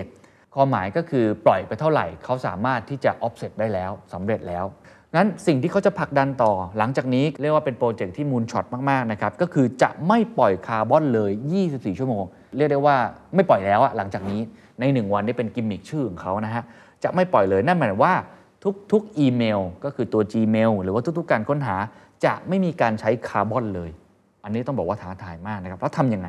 [0.00, 4.64] 2007ความหมายก็คือปล่อยไปเท่าไหร่เขาสามารถที่จะ offset ได้แล้วสำเร็จแล้ว
[5.14, 11.32] งั้นสิ่งที่เขาจะผลักดันต่อ หลังจากนี้เรียกว่าเป็นโปรเจกต์ที่ moonshot มากๆนะครับก็คือจะไม่ปล่อยคาร์บอนเลย
[11.64, 12.24] 24 ชั่วโมง
[12.56, 12.96] เรียกได้ว่า
[13.34, 14.40] ไม่ปล่อยแล้วอะหลังจากนี้
[14.80, 16.62] ใน 1 วันนี้เป็นกิมมิคชื่อของเขานะฮะ
[17.04, 18.14] จะไม่ปล่อยเลยนั่นหมายว่า
[18.92, 21.76] ทุกๆอีเมล ก็คือตัว Gmail หรือว่าทุกๆการค้นหา
[22.24, 23.90] จะไม่มีการใช้คาร์บอนเลย
[24.44, 26.28] อันนี้ต้องบอกว่าท้าทายมากนะครับ แล้วทำยังไง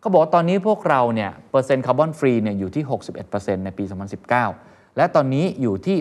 [0.00, 2.84] เขาบอกว่าตอนนี้พวกเราเนี่ยเปอร์เซ็นต์ carbon free เนี่ยอยู่ที่
[3.24, 3.84] 61%ในปี
[4.40, 5.96] 2019 และตอนนี้อยู่ที่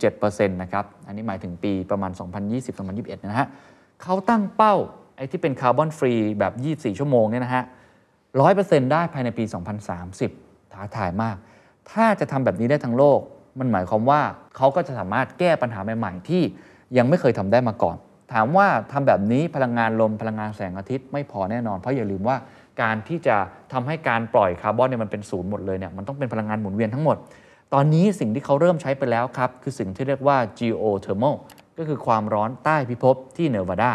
[0.00, 2.10] 67%นะครับ อันนี้หมายถึงปีประมาณ
[2.68, 3.48] 2020-2021 นะฮะ
[4.02, 4.74] เขาตั้งเป้า
[5.16, 6.52] ไอ้ที่เป็น carbon free แบบ
[6.92, 7.64] 24 ชั่วโมงเนี่ยนะฮะ
[8.28, 9.44] 100%ได้ภายในปี
[10.08, 11.36] 2030 ท้าทายมาก
[11.90, 13.20] ถ้าจะทำแบบนี้ได้ทั้งโลก
[13.58, 14.20] มันหมายความว่า
[14.56, 16.42] เขาก็จะสามารถแก้ปัญหาใหม่ ๆ ที่
[16.96, 17.96] ยังไม่เคยทำได้มาก่อน
[18.32, 22.36] ถามว่าทำแบบนี้พลังงานลมพลังงานแสงอาทิตย์ไม่พอแน่นอน เพราะอย่าลืมว่า
[22.82, 23.36] การที่จะ
[23.72, 27.16] ทำให้การปล่อยคาร์บอนเนี่ยมันเป็นศูนย์หมดเลยเนี่ยมันต้องเป็นพลังงานหมุนเวียนทั้งหมด
[27.74, 31.36] ตอนนี้สิ่งที่เขาเริ่มใช้ไปแล้วครับ คือสิ่งที่เรียกว่า geothermal
[31.78, 33.92] ก็คือความร้อนใต้พิภพที่เนวาดา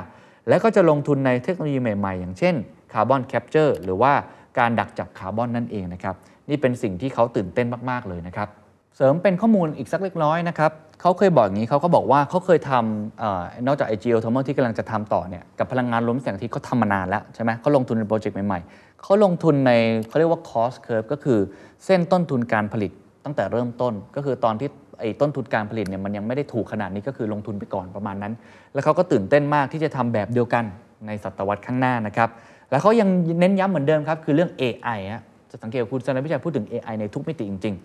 [0.47, 2.55] และก็จะลงทุนในเทคโนโลยีใหม่ ๆ อย่างเช่น
[2.93, 4.13] carbon capture หรือว่า
[4.59, 6.15] การดักจับคาร์บอนนั่นเองนะครับ
[6.49, 8.49] นี่เป็นสิ่งที่เขาตื่นเต้นมาก ๆ เลยนะครับ
[8.95, 13.23] เสริมเป็นข้อมูลอีกสักเล็กน้อยนะครับเขาเคยบอกอย่างนี้เขาก็บอกว่าเขาเคยทำอ
[13.67, 19.71] นอกจากไอจีโอทอมที่กำลังจะทำต่อเนี่ยกับพลังงานล้มแสงอาทิตย์เขาทำมานานแล้วใช่ไหมเขาลงทุนในโปรเจกต์ใหม่ๆเขาลงทุนใน
[20.07, 21.39] เขาเรียกว่า cost curve ก็คือ
[21.85, 22.91] เส้นต้นทุนการผลิต
[23.25, 28.33] ตั้งแต่เริ่มต้นก็คือตอนที่ไอ้ต้นทุนการผลิตเนี่ยมันยังไม่ได้ถูกขนาดนี้ก็คือลงทุนไปก่อนประมาณนั้น
[28.73, 30.63] แล้วเขาก็ตื่นเต้นมากที่จะทำแบบเดียวกัน
[31.07, 32.29] ในศตวรรษข้างหน้านะครับ
[32.69, 37.83] แล้วเขายังเน้นย้ำเหมือนเดิมครับคือเรื่อง AI ฮะจะสังเกตคุณสันติพิชัยพูดถึง AI ในทุกมิติจริง ๆ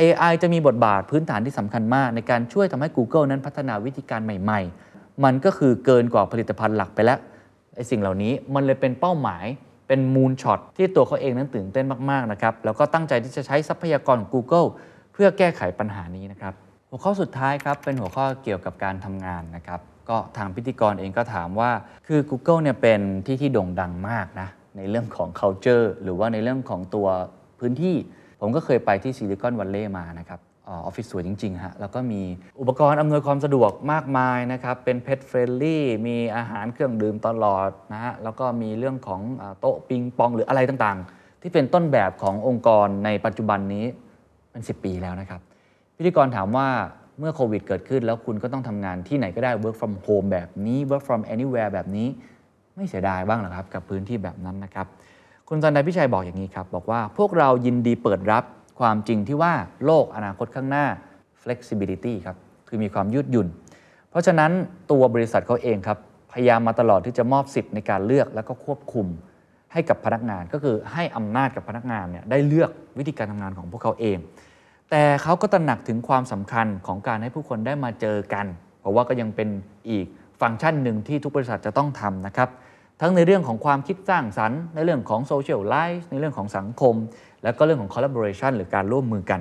[0.00, 7.18] AI จะมีบทบาทพื้นฐานที่สำคัญมาก ในการช่วยทำให้ Google นั้นพัฒนาวิธีการใหม่ๆ มันก็คือเกินกว่าผลิตภัณฑ์หลักไปแล้ว
[7.74, 9.44] ไอ้สิ่งเหล่านี้มันเลยเป็นเป้าหมาย
[9.88, 14.68] เป็นมูลช็อตที่ตัวเขาเองนั้นตื่นเต้นมากๆนะครับแล้วก็ตั้งใจที่จะใช้ทรัพยากรของ Google
[15.12, 16.54] เพื่อแก้ไขปัญหานี้นะครับ
[16.88, 21.70] หัวข้อสุดท้ายครับเป็นหัวข้อเกี่ยวกับการทำงานนะครับก็ทางพิธีกรเองก็ถามว่า
[22.06, 27.06] คือ Google เนี่ยเป็นที่ที่โด่งดังมากนะในเรื่องของ culture หรือว่าในเรื่องของตัว
[27.60, 27.96] พื้นที่
[28.40, 32.22] ผมก็เคยไปที่ซิลิคอนวัลเลย์มานะครับออฟฟิศสวยจริงๆฮะแล้วก็มี
[32.60, 39.20] อุปกรณ์อำนวยความสะดวกมากมายนะครับ เป็นเพ t เฟรนลี่มีอาหารเครื่องดื่มตลอดนะฮะแล้วก็มีเรื่องของ
[39.60, 43.84] โต๊ะปิงปองหรืออะไรต่างๆ ที่เป็นต้นแบบขององค์กรในปัจจุบันนี้
[44.50, 45.40] เป็น 10 ปีแล้วนะครับ
[45.96, 46.68] พิธีกรถามว่า
[47.18, 52.08] เมื่อโควิดเกิดขึ้นแล้วคุณก็ต้องทำงานที่ไหนก็ได้ work from home แบบนี้ work from anywhere แบบนี้
[52.76, 54.86] ไม่เสียดายบ้างหรอครับ กับพื้นที่แบบนั้นนะครับ
[55.50, 58.44] คุณสันดาพิชัยบอกอย่างนี้ครับบอกว่าพวกเรายินดีเปิดรับ
[58.80, 59.52] ความจริงที่ว่า
[59.84, 60.86] โลกอนาคตข้างหน้า
[61.42, 62.36] flexibility ครับ
[62.68, 63.48] คือมีความยืดหยุ่น
[64.10, 64.50] เพราะฉะนั้น
[64.90, 65.98] ตัวบริษัทเขาเองครับ
[66.32, 69.06] พยายามมาตลอดที่จะมอบสิทธิ์ในการเลือกแล้วก็ควบคุม
[69.72, 74.18] ให้กับพนักงานก็คือให้อำนาจกับพนักงานเนี่ยได้เลือกวิธีการทำงานของพวกเขาเอง
[74.90, 78.46] แต่เขาก็ตระหนักถึงความสำคัญของการให้ผู้คนได้มาเจอกัน
[78.80, 79.48] เพราะว่าก็ยังเป็น
[79.90, 80.06] อีก
[80.40, 82.48] ฟังก์ชันหนึ่งที่ทุกบริษัทจะต้องทำนะครับ
[83.00, 86.94] ทั้งในเรื่องของความคิดสร้างสรรค์ ในเรื่องของโซเชียลไลฟ์ในเรื่องของสังคม
[87.42, 89.40] แล้วก็เรื่องของ collaboration หรือการร่วมมือกัน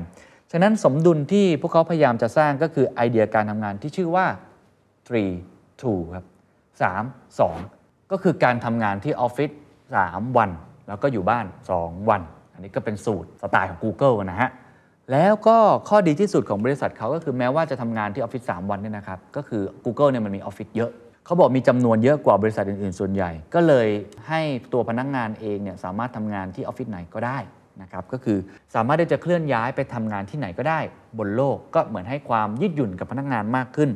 [0.52, 4.26] ฉะนั้นสมดุลที่พวกเขาพยายามจะสร้างก็คือไอเดียการทำงานที่ชื่อว่า
[5.10, 5.16] 3
[5.62, 6.26] 2ครับ
[6.94, 9.52] 3 2ก็คือการทำงานที่ออฟฟิศ
[9.98, 10.50] 3 วัน
[10.88, 11.46] แล้วก็อยู่บ้าน
[11.78, 12.22] 2 วัน
[12.54, 14.50] อันนี้ก็เป็นสูตรสไตล์ของ Google นะฮะ
[15.12, 15.58] แล้วก็
[15.90, 20.92] ข้อดีที่สุดของบริษัทเขาก็คือแม้ว่าจะทำงานที่ออฟฟิศ3วันเนี่ยนะครับ ก็คือ Google เนี่ยมันมีออฟฟิศเยอะ
[21.26, 23.88] เขาบอกมีจำนวนเยอะกว่าบริษัทอื่น ๆ ส่วนใหญ่ ก็เลย
[24.28, 24.42] ให้
[24.74, 27.38] ตัวพนักงานเองเนี่ยสามารถทำงานที่ออฟฟิศไหนก็ได้
[27.82, 28.38] นะครับก็คือ
[28.76, 30.80] สามารถที่จะเคลื่อนย้ายไปทำงานที่ไหนก็ได้
[31.18, 33.90] บนโลกก็เหมือนให้ความยืดหยุ่นกับพนักงานมากขึ้น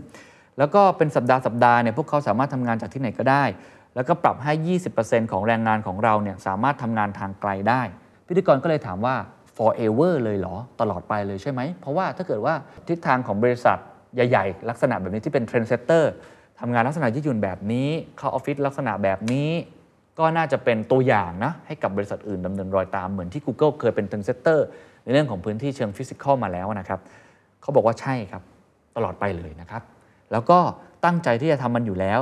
[0.57, 3.43] แล้วก็เป็นสัปดาห์สัปดาห์เนี่ยพวกเขาสามารถทำงานจากที่ไหนก็ได้
[3.95, 4.53] แล้วก็ปรับให้
[4.97, 7.81] 20%ของแรงงานของเราเนี่ยสามารถทำงานทางไกลได้
[8.27, 9.15] พิธีกรก็เลยถามว่า
[9.57, 12.53] forever เลยเหรอตลอดไปเลยใช่ไหมเพราะว่าถ้าเกิดว่า
[12.87, 13.77] ทิศทางของบริษัท
[14.15, 16.11] ใหญ่ ๆ ลักษณะแบบนี้ที่เป็น trendsetter
[16.59, 19.49] ทำงานลักษณะยืดหยุ่นแบบนี้ เข้าออฟฟิศลักษณะแบบนี้
[20.19, 24.67] ก็น่าจะเป็นตัวอย่างนะให้กับบริษัทอื่นดำเนินรอยตามเหมือนที่ Google เคยเป็น trendsetter
[25.03, 26.99] ในเรื่องของพื้นที่เชิง physical มาแล้วนะครับ
[27.61, 28.43] เขาบอกว่าใช่ครับ
[28.95, 29.81] ตลอดไปเลยนะครับ
[30.31, 30.59] แล้วก็
[31.05, 32.19] ตั้งใจที่จะทำมันอยู่แล้ว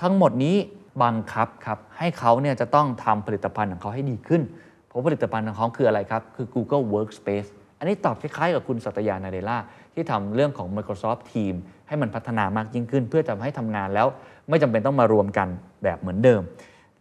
[0.00, 0.56] ทั้งหมดนี้
[1.02, 4.42] บังคับครับให้เขาเนี่ยจะต้องทำผลิตภัณฑ์ของเขาให้ดีขึ้น
[4.86, 7.48] เพราะผลิตภัณฑ์ของเขาคืออะไรครับ คือ Google Workspace
[7.78, 9.58] อันนี้ตอบคล้ายๆกับคุณสัตยานาเดล่า
[9.94, 11.54] ที่ทำเรื่องของ Microsoft Team
[11.88, 14.06] ให้มันพัฒนามากยิ่งขึ้น เพื่อจะให้ทำงานแล้ว
[14.48, 15.48] ไม่จำเป็นต้องมารวมกัน
[15.82, 16.42] แบบเหมือนเดิม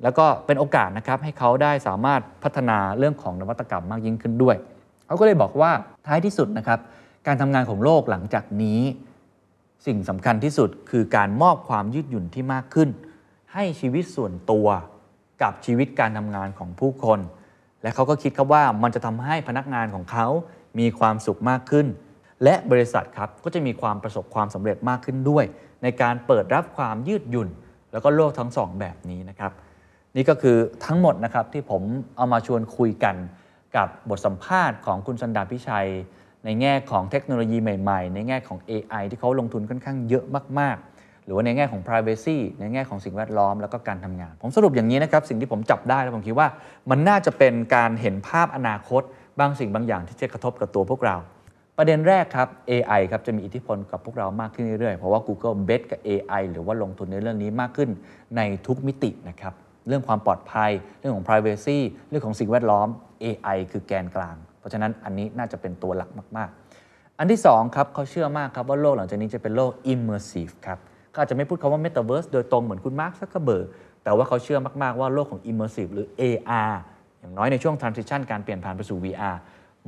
[0.04, 4.56] แล้วก็เป็นโอกาสนะครับให้เขาได้สามารถพัฒนาเรื่องของนวัตกรรมมากยิ่งขึ้นด้วย
[5.08, 5.72] เขาก็เลยบอกว่า
[6.08, 6.80] ท้ายที่สุดนะครับ
[7.28, 8.80] การทำงานของโลกหลังจากนี้
[9.86, 12.90] สิ่งสำคัญที่สุดคือการมอบความยืดหยุ่นที่มากขึ้น
[13.54, 14.68] ให้ชีวิตส่วนตัว
[15.42, 17.20] กับชีวิตการทำงานของผู้คน
[17.82, 20.28] และเขาก็คิดครับว่ามันจะทำให้พนักงานของเขา
[20.80, 21.88] มีความสุขมากขึ้น
[22.44, 25.46] และบริษัทครับก็จะมีความประสบความสำเร็จมากขึ้นด้วย
[25.84, 27.50] ในการเปิดรับความยืดหยุ่น
[27.92, 29.52] แล้วก็โลกทั้งสองแบบนี้นะครับ
[30.16, 31.82] นี่ก็คือทั้งหมดนะครับที่ผม
[32.18, 33.16] เอามาชวนคุยกัน
[33.76, 35.90] กับบทสัมภาษณ์ของคุณสันดาพิชัย
[36.46, 40.26] ในแง่ของเทคโนโลยีใหม่ๆ ในแง่ของ AI ที่เขาลงทุนค่อนข้างเยอะ
[40.60, 46.48] มากๆ หรือว่าในแง่ของ Privacy ในแง่ของสิ่งแวดล้อมแล้วก็การทำงาน ผมสรุปอย่างนี้นะครับ สิ่งที่ผมจับได้แล้วผมคิดว่า
[46.90, 49.02] มันน่าจะเป็นการเห็นภาพอนาคต
[49.40, 51.16] บางสิ่งบางอย่างที่จะกระทบกับตัวพวกเรา
[51.82, 57.90] ประเด็นแรกครับ AI ครับจะมีอิทธิพลกับพวกเรามากขึ้นเรื่อยๆ เพราะว่า Google bet กับ AI หรือว่าลงทุนในเรื่องนี้มากขึ้น
[58.38, 59.54] ในทุกมิตินะครับ
[59.88, 61.78] เรื่องความปลอดภัย เรื่องของ Privacy
[62.10, 62.88] เรื่องของสิ่งแวดล้อม
[63.24, 70.80] AI คือแกนกลาง เพราะฉะนั้นอันนี้น่าจะเป็นตัวหลักมากๆ อันที่2ครับเขาเชื่อมากครับว่าโลกหลังจากนี้จะเป็นโลก immersive ครับ
[71.12, 73.66] เขาอาจจะไม่พูดคำว่า metaverse โดยตรงเหมือนคุณมาร์คซักเคอร์เบิร์ก
[74.04, 76.74] แต่ว่าเขาเชื่อมากๆว่าโลกของ immersive หรือ AR
[77.20, 79.36] อย่างน้อยในช่วง transition การเปลี่ยนผ่านไปสู่ VR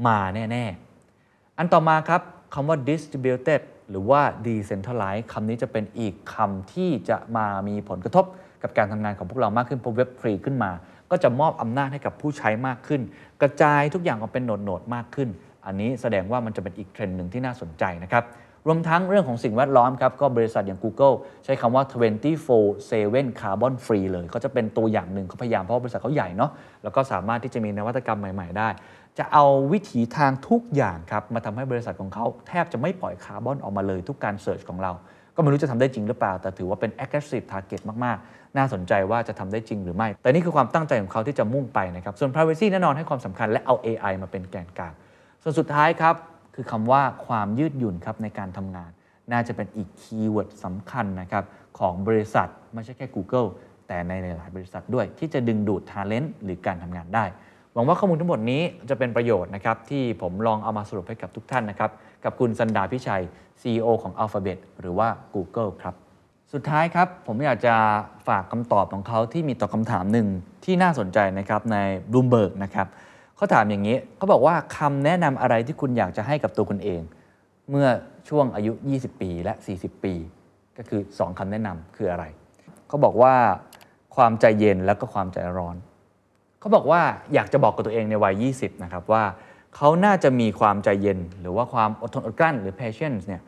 [0.08, 0.91] มาแน่ๆ
[1.62, 2.22] อันต่อมาครับ
[2.54, 8.26] คำว่า distributed หรือว่า decentralized คำนี้จะเป็นอีกคำที่จะมามีผลกระทบ
[8.64, 10.72] กับการทำงานของพวกเรามากขึ้นเพราะเว็บฟรีขึ้นมา
[11.12, 13.02] ก็จะมอบอำนาจให้กับผู้ใช้มากขึ้น
[13.42, 15.30] กระจายทุกอย่างออกเป็นโหนดๆมากขึ้น
[15.66, 18.24] อันนี้แสดงว่ามันจะเป็นอีกเทรนด์หนึ่งที่น่าสนใจนะครับ
[18.68, 21.84] รวมทั้งเรื่องของสิ่งแวดล้อมครับก็บริษัทอย่าง Google ใช้คำว่า
[22.52, 26.52] 24/7 carbon free เลยเขาจะเป็นตัวอย่างหนึ่งเขาพยายามเพราะบริษัทเขาใหญ่เนาะ
[26.84, 28.70] แล้วก็สามารถที่จะมีนวัตกรรมใหม่ ๆ ได้
[29.20, 34.92] จะเอาวิถีทางทุกอย่างครับมาทำให้บริษัทของเขาแทบจะไม่ปล่อยคาร์บอนออกมาเลยทุกการเสิร์ชของเรา
[35.36, 44.94] ก็ไม่รู้จะทำได้จริงหรือเปล่า แต่ถือว่าเป็น aggressive target มาก ๆ น่าสนใจว่าจะทำได้จริงหรือไม่ แต่นี่คือความตั้งใจของเขาที่จะมุ่งไปนะครับ ส่วน privacy แน่นอนให้ความสำคัญและเอา AI มาเป็นแกนกลาง
[45.44, 46.16] ส่วนสุดท้ายครับ
[46.56, 48.92] คือคำว่าความยืดหยุ่นครับในการทำงาน
[49.32, 51.44] น่าจะเป็นอีก keyword สำคัญนะครับ
[51.80, 53.48] ของบริษัทไม่ใช่แค่ Google
[53.88, 57.26] แต่ในหลายๆบริษัทด้วยที่จะดึงดูด talent หรือการทำงานได้
[57.74, 61.92] หวังว่าข้อมูลทั้งหมดนี้จะเป็นประโยชน์นะครับที่ผมลองเอามาสรุปให้กับทุกท่านนะครับ
[62.24, 63.24] กับคุณสันดาพิชัย
[63.62, 65.96] CEO ของ Alphabet หรือว่า Google ครับ
[66.54, 67.76] สุดท้ายครับ ผมอยากจะ
[68.28, 70.28] ฝากคำตอบของเขาที่มีต่อคำถามหนึ่ง
[70.66, 71.78] ที่น่าสนใจนะครับใน
[72.12, 72.88] Bloomberg นะครับ
[73.36, 77.02] เขาถามอย่างนี้เขาบอกว่าคำแนะนำอะไรที่คุณอยากจะให้กับตัวคุณเอง
[77.70, 77.88] เมื่อ
[78.30, 80.14] ช่วงอายุ 20 ปีและ 40 ปี
[80.78, 82.26] ก็คือ 2คำแนะนำคืออะไร
[82.88, 83.34] เขาบอกว่า
[84.16, 85.76] ความใจเย็นแล้วก็ความใจร้อน
[86.62, 87.02] เขาบอกว่า
[87.34, 89.24] อยากจะบอกกับตัวเองในวัย 20 นะครับว่า
[89.76, 93.42] เขาน่าจะมีความใจเย็น หรือว่าความอดทนอดกลั้นหรือ patience เนี่ย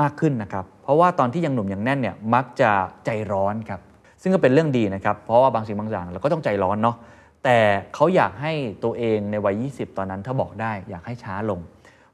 [0.00, 2.70] มากขึ้นนะครับ เพราะว่าตอนที่ยังหนุ่มยังแน่นเนี่ยมักจะ
[3.04, 3.80] ใจร้อนครับ
[4.22, 6.96] ซึ่งก็เป็นเรื่องดีนะครับ เพราะว่าบางสิ่งบางอย่างเราก็ต้องใจร้อนเนาะ
[7.44, 7.58] แต่
[7.94, 8.52] เขาอยากให้
[8.84, 11.60] ตัวเองในวัย 20 ตอนนั้นถ้าบอกได้อยากให้ช้าลง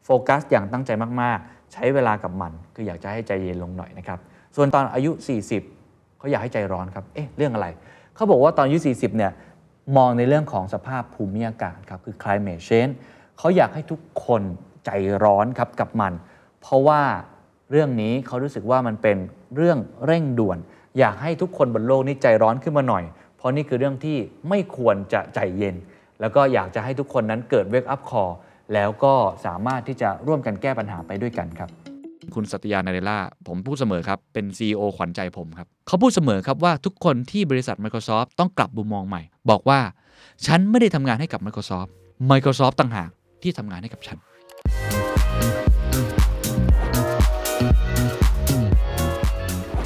[0.05, 0.91] โฟกัสอย่างตั้งใจ
[1.23, 4.19] มาก ๆ ใช้เวลากับมัน คืออยากจะให้ใจเย็นลงหน่อยนะครับ
[4.57, 5.11] ส่วนตอนอายุ
[5.67, 7.67] 40 เขาอยากให้ใจร้อนครับ เอ๊ะ เรื่องอะไร
[8.15, 9.33] เขาบอกว่าตอนอายุ 40 เนี่ย
[9.97, 12.95] มองในเรื่องของสภาพภูมิอากาศครับคือ climate change
[13.39, 14.43] เขาอยากให้ทุกคน
[14.87, 14.91] ใจ
[15.25, 16.13] ร้อนครับกับมัน
[16.61, 17.03] เพราะว่า
[17.71, 19.17] เรื่องนี้เขารู้สึกว่ามันเป็น
[19.57, 20.59] เรื่องเร่งด่วน
[20.99, 23.05] อยากให้ทุกคนบนโลกนี้ใจร้อนขึ้นมาหน่อย
[23.37, 24.19] เพราะนี่คือเรื่องที่
[24.49, 25.77] ไม่ควรจะใจเย็น
[26.21, 28.33] แล้วก็อยากจะให้ทุกคนนั้นเกิด wake up call
[28.75, 29.15] แล้วก็
[29.47, 31.82] สามารถที่จะร่วมกันแก้ปัญหาไปด้วยกันครับ
[32.35, 39.81] คุณสัตยานาเดล่าผมพูดเสมอครับ เป็น CEO ขวัญใจผมครับ เขาพูดเสมอครับว่าทุกคนที่บริษัท Microsoft ต้องกลับมุมมองใหม่ บอกว่า
[40.47, 41.91] ฉันไม่ได้ทำงานให้กับ Microsoft
[42.31, 43.11] Microsoft ต่างหาก
[43.43, 44.19] ที่ทำงานให้กับฉัน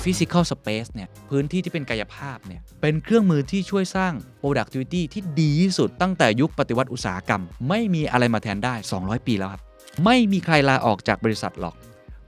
[0.03, 9.63] Physical Space เนี่ยพื้นที่ที่เป็นกายภาพเนี่ยเป็นเครื่องมือที่ช่วยสร้าง productivity ที่ดีที่สุดตั้งแต่ยุคปฏิวัติอุตสาหกรรม ไม่มีอะไรมาแทนได้ 200 ปีแล้วครับ
[10.05, 11.75] ไม่มีใครลาออกจากบริษัทหรอก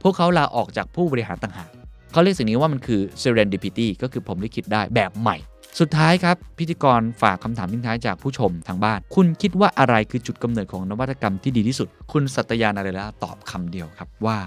[0.02, 1.68] พวกเขาลาออกจากผู้บริหารต่างหาก
[2.12, 5.36] เขาเรียกสิ่งนี้ว่ามันคือ serendipity ก็คือผมลิขิตได้แบบใหม่
[5.80, 14.38] สุดท้ายครับ พิธีกรฝากคำถามทิ้งท้ายจากผู้ชมทางบ้าน คุณคิดว่าอะไรคือจุดกำเนิดของนวัตกรรมที่ดีที่สุด คุณสัตยานาเรลาตอบคำเดียวครับว่า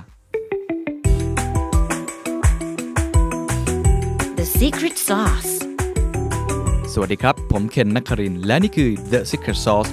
[4.39, 5.53] The secret sauce.
[6.93, 9.91] สวัสดีครับ ผมเคนนักครินทร์และนี่คือ The Secret Sauce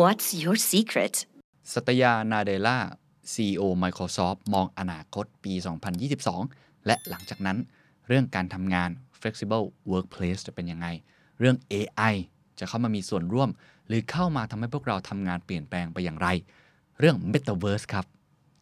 [0.00, 1.14] What's your secret?
[1.72, 2.78] สัตยานาเดล่า
[3.32, 5.52] CEO Microsoft มองอนาคตปี
[6.20, 7.58] 2022 และหลังจากนั้น
[8.08, 10.86] เรื่องการทำงาน flexible workplace จะเป็นยังไง
[11.38, 12.14] เรื่อง AI
[12.58, 13.50] จะเข้ามามีส่วนร่วม
[13.88, 16.28] หรือเข้ามาทำให้พวกเราทำงานเปลี่ยนแปลงไปอย่างไร
[16.98, 18.06] เรื่อง Metaverse ครับ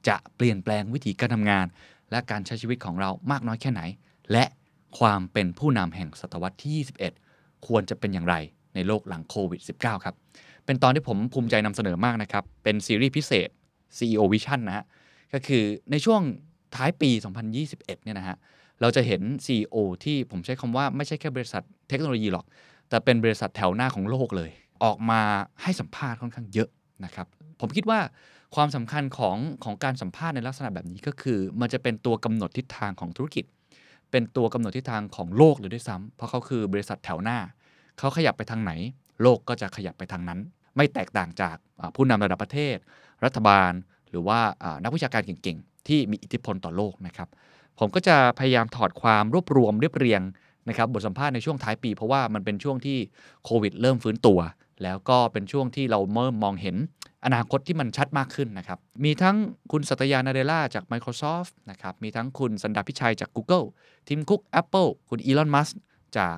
[0.08, 1.66] จะเปลี่ยนแปลงวิธีการทำงาน
[2.10, 3.82] และการใช้ชีวิตของเรามากน้อยแค่ไหน
[4.32, 4.44] และ
[4.98, 6.86] ความเป็นผู้นำแห่งศตวรรษที่
[7.24, 8.34] 21 ควรจะเป็นอย่างไร
[8.74, 10.14] ในโลกหลังโควิด -19 ครับ
[10.64, 13.48] เป็นตอนที่ผมภูมิใจนำเสนอมากนะครับ เป็นซีรีส์พิเศษ
[13.98, 14.84] CEO Vision นะฮะ
[15.32, 16.22] ก็คือในช่วง
[16.74, 17.10] ท้ายปี
[17.56, 18.36] 2021 เนี่ยนะฮะ
[18.80, 22.44] เราจะเห็น CEO ที่ผมใช้คำว่าไม่ใช่แค่บริษัทเทคโนโลยีหรอก
[22.88, 24.50] แต่เป็นบริษัทแถวหน้าของโลกเลย
[24.84, 25.20] ออกมา
[25.62, 26.68] ให้สัมภาษณ์ค่อนข้างเยอะ
[27.04, 27.26] นะครับ
[27.60, 28.00] ผมคิดว่า
[28.54, 33.44] ความสำคัญของของการสัมภาษณ์ในลักษณะแบบนี้ก็คือ มันจะเป็นตัวกำหนดทิศทางของธุรกิจ
[34.10, 37.38] เป็นตัวกำหนดทิศทางของโลกเลยด้วยซ้ำเพราะเขาคือบริษัทแถวหน้า
[37.98, 38.72] เขาขยับไปทางไหน
[39.22, 40.40] โลกก็จะขยับไปทางนั้น
[40.76, 41.56] ไม่แตกต่างจาก
[41.94, 42.76] ผู้นำระดับประเทศ
[43.26, 43.72] รัฐบาล
[44.10, 44.38] หรือว่า
[44.84, 47.28] นักวิชาการเก่งๆ ที่มีอิทธิพลต่อโลกนะครับ
[47.78, 50.22] ผมก็จะพยายามถอดความรวบรวมเรียบเรียง
[50.68, 52.98] นะครับบทสัมภาษณ์ในช่วงท้ายปี เพราะว่ามันเป็นช่วงที่
[53.44, 54.40] โควิดเริ่มฟื้นตัว
[54.82, 56.76] แล้วก็เป็นช่วงที่เราเริ่มมองเห็น
[57.24, 59.36] อนาคตที่มันชัดมากขึ้นนะครับ มีทั้ง
[59.72, 63.66] คุณสัตยานาเดล่าจาก Microsoft นะครับ มีทั้งคุณสันดาพิชัยจาก Google
[64.08, 65.68] ทีมคุก Apple คุณอีลอน มัส
[66.18, 66.36] จาก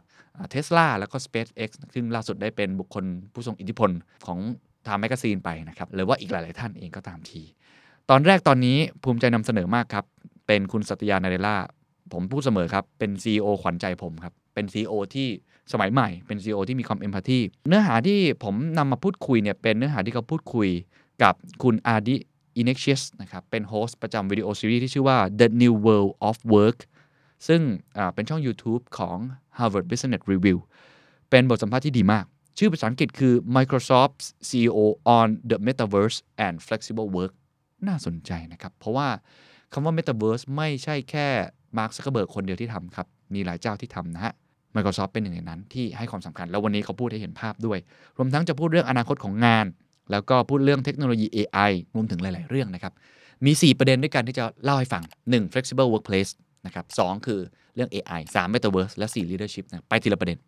[0.50, 3.90] เทสลาแล้วก็ SpaceX ซึ่งล่าสุดได้เป็นบุคคลผู้ทรงอิทธิพล
[4.26, 4.38] ของ
[4.88, 7.42] ทำแมกกาซีนไปนะครับหรือว่าอีกหลาย ๆ ท่านเองก็ตามที
[8.10, 10.04] ตอนแรกตอนนี้ภูมิใจนำเสนอมากครับ
[10.46, 11.56] เป็นคุณสัตยานาเดล่า
[12.12, 15.28] ผมพูดเสมอครับ เป็น CEO ขวัญใจผมครับ เป็น CEO ที่
[15.72, 20.68] สมัยใหม่ เป็น CEO ที่มีความเอมพัตตีเนื้อหาที่ผมนำมาพูดคุยเนี่ยเป็นเนื้อหาที่เขาพูดคุย
[21.22, 22.16] กับคุณอาดิ
[22.56, 26.78] อินเน i ชิสนะครับเป็น host ประจำวิดีโอซีรีส์ที่ชื่อว่า The New World of Work
[27.48, 27.60] ซึ่ง
[28.14, 29.16] เป็นช่อง YouTube ของ
[29.58, 30.58] Harvard Business Review
[31.30, 32.24] เป็นบทสัมภาษณ์ที่ดีมาก
[32.58, 34.78] ชื่อภาษาอังกฤษคือ Microsoft CEO
[35.18, 37.32] on the Metaverse and Flexible Work
[37.88, 39.08] น่าสนใจนะครับ เพราะว่า
[39.72, 41.28] คำว่า Metaverse ไม่ใช่แค่
[41.78, 44.32] มาร์คซักเกอร์เบิร์กคนเดียวที่ทำครับ มีหลายเจ้าที่ทำนะฮะ
[44.74, 47.78] Microsoft เป็นหนึ่งในนั้นที่ให้ความสำคัญ แล้ววันนี้เขาพูดให้เห็นภาพด้วย
[48.18, 49.66] รวมทั้งจะพูดเรื่องอนาคตของงาน
[50.10, 52.92] แล้วก็พูดเรื่องเทคโนโลยี AI รวมถึงหลาย ๆ เรื่องนะครับ
[53.46, 55.52] มี 4 ประเด็นด้วยกันที่จะเล่าให้ฟัง 1.
[55.52, 56.30] flexible workplace
[56.66, 57.40] นะครับสคือ
[57.74, 60.38] เรื่อง AI 3 metaverse และ 4 leadership นะไปทีละประเด็น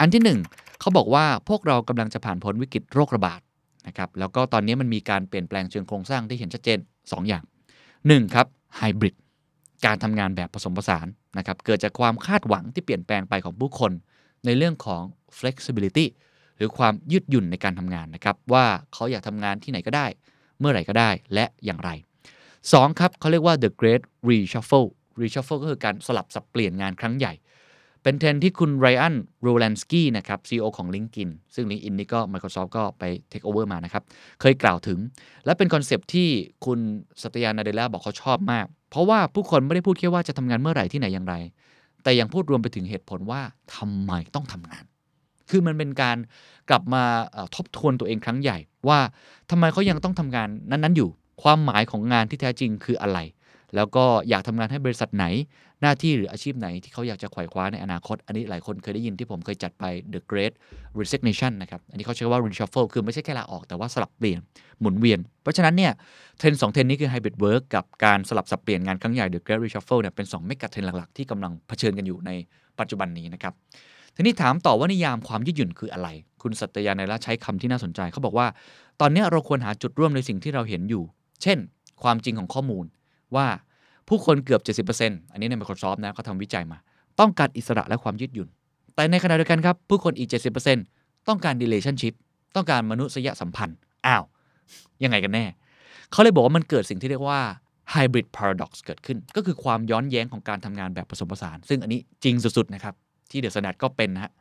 [0.00, 0.22] อันที่
[0.54, 3.40] 1เขาบอกว่าพวกเรากำลังจะผ่านพ้นวิกฤตโรคระบาด
[3.88, 7.44] นะครับแล้วก็ตอนนี้มันมีการเปลี่ยนแปลงเชิงโครงสร้างที่เห็นชัดเจน 2 อย่าง
[7.88, 8.34] 1.
[8.34, 8.46] ครับ
[8.80, 9.14] hybrid
[9.86, 11.06] การทำงานแบบผสมผสาน
[11.38, 13.92] นะครับเกิดจากความคาดหวังที่เปลี่ยนแปลงไปของผู้คน
[14.44, 15.02] ในเรื่องของ
[15.38, 16.06] flexibility
[16.56, 20.06] หรือความยืดหยุ่นในการทำงานนะครับว่าเขาอยากทำงานที่ไหนก็ได้
[20.58, 21.90] เมื่อไหร่ก็ได้และอย่างไร
[22.44, 23.00] 2.
[23.00, 24.88] ครับเขาเรียกว่า the great reshuffle
[25.20, 27.32] reshuffle ก็คือการสลับสับเปลี่ยนงานครั้งใหญ่
[28.02, 33.02] เป็นเทรนที่คุณไรอันโรแลนสกี้นะครับ CEO ของ LinkedIn ซึ่ง LinkedIn นี่ก็ Microsoft ก็ไป
[33.32, 34.02] take over มานะครับ
[34.40, 34.98] เคยกล่าวถึง
[35.44, 36.28] และเป็นคอนเซปที่
[36.66, 36.78] คุณ
[37.22, 41.34] สัตยานาเดล่าบอกเขาชอบมาก เพราะว่าผู้คนไม่ได้พูดแค่ว่าจะทำงานเมื่อไหร่ที่ไหนอย่างไร
[42.02, 43.40] แต่ยังพูดรวมไปถึงเหตุผลว่า
[43.76, 44.84] ทำไมต้องทำงาน
[45.50, 46.16] คือมันเป็นการ
[46.68, 47.02] กลับมา
[47.56, 48.98] ทบทวนตัวเองครั้งใหญ่ ว่า
[49.50, 51.08] ทำไมเขายังต้องทำงานนั้น ๆ อยู่
[51.42, 53.18] ความหมายของงานที่แท้จริงคืออะไร
[53.76, 55.24] แล้วก็อยากทำงานให้บริษัทไหน
[55.80, 60.52] หน้าที่หรืออาชีพไหนที่เขาอยากจะไขว่คว้าในอนาคต อันนี้หลายคนเคยได้ยินที่ผมเคยจัดไป The Great
[61.00, 64.38] Resignation นะครับ อันนี้เขาใช้ว่า reshuffle คือไม่ใช่แค่ลาออกแต่ว่าสลับเปลี่ยน
[64.80, 65.92] หมุนเวียน เพราะฉะนั้นเนี่ย
[66.38, 72.30] เทรนสองเทรนนี้คือ hybrid work กับการสลับสับเปลี่ยนงานครั้งใหญ่ The Great Reshuffle เนี่ยเป็น2เมกะเทรนหลักๆที่กำลังเผชิญกันอยู่ใน
[72.78, 73.52] ปัจจุบันนี้นะครับ
[74.16, 76.08] ทีนี้ถามต่อว่านิยามความยืดหยุ่นคืออะไร
[76.42, 78.46] คุณสัตยาในละใช้คำที่น่าสนใจเขาบอกว่า
[79.00, 81.02] ตอนนี้เราควรหาจุดร่วมในสิ่งที่เราเห็นอยู่
[81.42, 81.58] เช่น
[82.02, 82.84] ความจริงของข้อมูล
[83.36, 83.46] ว่า
[84.08, 86.78] ผู้คนเกือบ 70%อันนี้ใน Microsoft นะเขาทำวิจัยมา
[87.20, 88.48] ต้องการอิสระและความยืดหยุ่น
[88.94, 90.28] แต่ในขณะเดียวกันครับ ผู้คนอีก
[90.78, 92.14] 70%ต้องการ relationship
[92.56, 94.24] ต้องการมนุษยสัมพันธ์ อ้าว
[95.02, 95.44] ยังไงกันแน่
[96.12, 97.40] เขาเลยบอกว่ามันเกิดสิ่งที่เรียกว่า
[97.94, 102.94] hybrid paradox เกิดขึ้น ก็คือความย้อนแย้งของการทำงานแบบผสมผสาน ซึ่งอันนี้จริงสุดๆนะครับ
[103.30, 104.32] ที่เดอะสแนดก็เป็นนะฮะ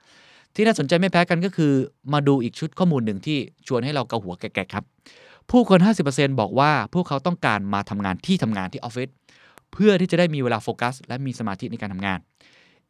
[0.56, 1.72] ที่น่าสนใจไม่แพ้กันก็คือ
[2.14, 4.84] มาดูอีกชุดข้อมูลหนึ่งที่ชวนให้เราเกาหัวแก่ๆครับ
[5.52, 5.80] ผู้คน
[6.10, 9.10] 50%บอกว่าพวกเขาต้องการมาทำงานที่ทำงานที่ออฟฟิศ
[9.74, 12.20] เพื่อที่จะได้มีเวลาโฟกัส และมีสมาธิในการทำงาน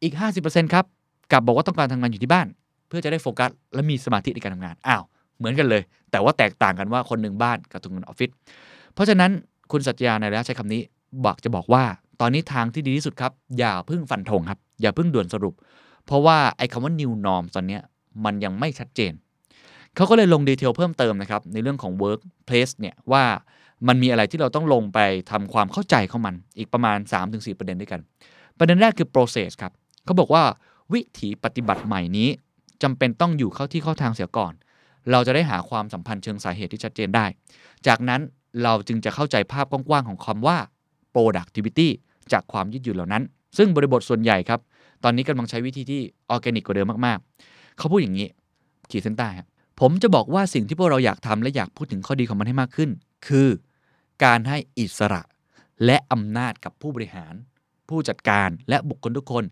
[0.02, 0.84] อีก 50%ครับ
[1.32, 2.46] กลับบอกว่าต้องการทำงานอยู่ที่บ้าน
[2.88, 5.02] เพื่อจะได้โฟกัส และมีสมาธิในการทำงานอ้าว
[5.38, 8.30] เหมือนกันเลย แต่ว่าแตกต่างกันว่าคนหนึ่งบ้านกับทุกคนออฟฟิศ
[8.94, 9.30] เพราะฉะนั้น
[9.72, 10.82] คุณสัจยาในระยะใช้คำนี้
[11.24, 11.84] บอกจะบอกว่า
[12.20, 15.54] ตอนนี้ทางที่ดีที่สุดครับ อย่าพึ่งฟันธงครับ อย่าพึ่งด่วนสรุป
[16.06, 17.78] เพราะว่าไอ้คำว่า new norm ตอนนี้
[18.24, 19.12] มันยังไม่ชัดเจน
[19.98, 23.24] เขาก็เลยลงดีเทลเพิ่มเติมนะครับ ในเรื่องของ workplace เนี่ยว่า
[23.88, 24.98] มันมีอะไรที่เราต้องลงไป
[25.30, 28.00] ทำความเข้าใจเข้ามัน อีกประมาณ 3-4 ประเด็นด้วยกัน
[28.58, 29.72] ประเด็นแรกคือ process ครับ
[30.04, 30.42] เขาบอกว่า
[30.92, 32.28] วิถีปฏิบัติใหม่นี้
[32.82, 34.52] จำเป็นต้องอยู่เข้าที่เข้าทางเสียก่อน
[35.10, 37.26] เราจะได้หาความสัมพันธ์เชิงสาเหตุที่ชัดเจนได้
[37.86, 38.20] จากนั้น
[38.62, 40.56] เราจึงจะเข้าใจภาพกว้างๆของคำว่า
[41.14, 41.88] productivity
[42.32, 43.22] จากความยืดหยุ่นเหล่านั้น
[43.56, 44.60] ซึ่งบริบทส่วนใหญ่ครับ
[45.04, 48.28] ตอนนี้กำลังใช้วิธีที่ออร์แกนิกกว่าเดิมมากๆ เขาพูดอย่างนี้
[48.90, 49.48] ขีดเส้นใต้ครับ
[49.80, 52.90] ผมจะบอกว่าสิ่งที่พวกเราอยากทำและอยากพูดถึงข้อดีของมันให้มากขึ้น
[53.26, 53.48] คือ
[54.24, 55.22] การให้อิสระ
[55.84, 57.34] และอำนาจกับผู้บริหาร
[57.88, 59.44] ผู้จัดการและบุคคลทุกคน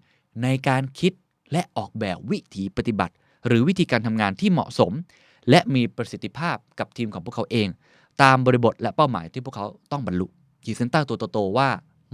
[0.43, 1.13] ในการคิด
[1.53, 3.15] และออกแบบวิธีปฏิบัติ
[3.47, 4.93] หรือวิธีการทำงานที่เหมาะสม
[5.51, 7.69] และมีประสิทธิภาพกับทีมของพวกเขาเอง
[8.23, 10.27] ตามบริบทและเป้าหมายที่พวกเขาต้องบรรลุ
[10.65, 11.69] ขีดเส้นใต้ตัวโตๆว่า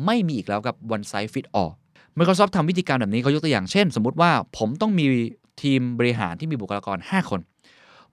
[0.06, 1.72] ไม่มีอีกแล้วกับ one size fit all
[2.18, 5.06] Microsoft ทำวิธีการแบบนี้เขายกตัวอย่างเช่น สมมติว่าผมต้องมี
[5.62, 7.40] ทีมบริหารที่มีบุคลากร 5 คน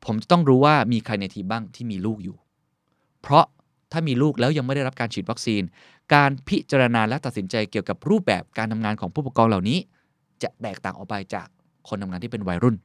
[0.05, 2.37] ผมจะต้องรู้ว่ามีใครในทีมบ้างที่มีลูกอยู่
[3.21, 3.45] เพราะ
[3.91, 5.61] ถ้ามีลูกแล้วยังไม่ได้รับการฉีดวัคซีน
[6.13, 9.77] การพิจารณาและตัดสินใจเกี่ยวกับรูปแบบการทำงานของผู้ปกครองเหล่านี้
[10.43, 11.47] จะแตกต่างออกไปจาก
[11.87, 12.75] คนทำงานที่เป็นวัยรุ่น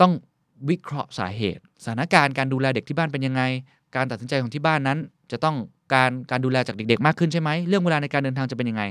[0.00, 0.12] ต้อง
[0.70, 3.42] วิเคราะห์สาเหตุ สถานการณ์การดูแลเด็กที่บ้านเป็นยังไง
[3.96, 4.98] การตัดสินใจของที่บ้านนั้น
[5.32, 5.56] จะต้อง
[5.94, 8.82] การการดูแลจากเด็กๆ มากขึ้นใช่ไหมเรื่องเวลาในการเดินทางจะเป็นยังไง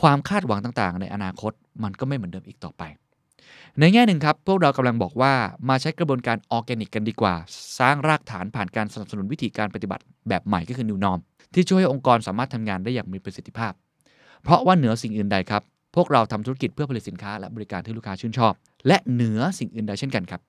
[0.00, 1.52] ความคาดหวังต่างๆ ในอนาคต
[1.82, 2.82] มันก็ไม่เหมือนเดิมอีกต่อไป
[3.80, 5.32] ในแง่หนึ่งครับ พวกเรากำลังบอกว่า
[5.68, 7.34] มาใช้กระบวนการออร์แกนิกกันดีกว่า
[7.78, 11.20] สร้างรากฐานผ่านการสนับสนุนวิธีการปฏิบัติแบบใหม่ก็คือ New Norm
[11.54, 13.72] ที่ช่วยให้องค์กรสามารถทำงานได้อย่างมีประสิทธิภาพ
[14.42, 15.62] เพราะว่าเหนือสิ่งอื่นใดครับ
[15.96, 18.52] พวกเราทำธุรกิจเพื่อผลิตสินค้าและบริการที่ลูกค้าชื่นชอบ
[18.86, 20.40] และเหนือสิ่งอื่นใดเช่นกันครับ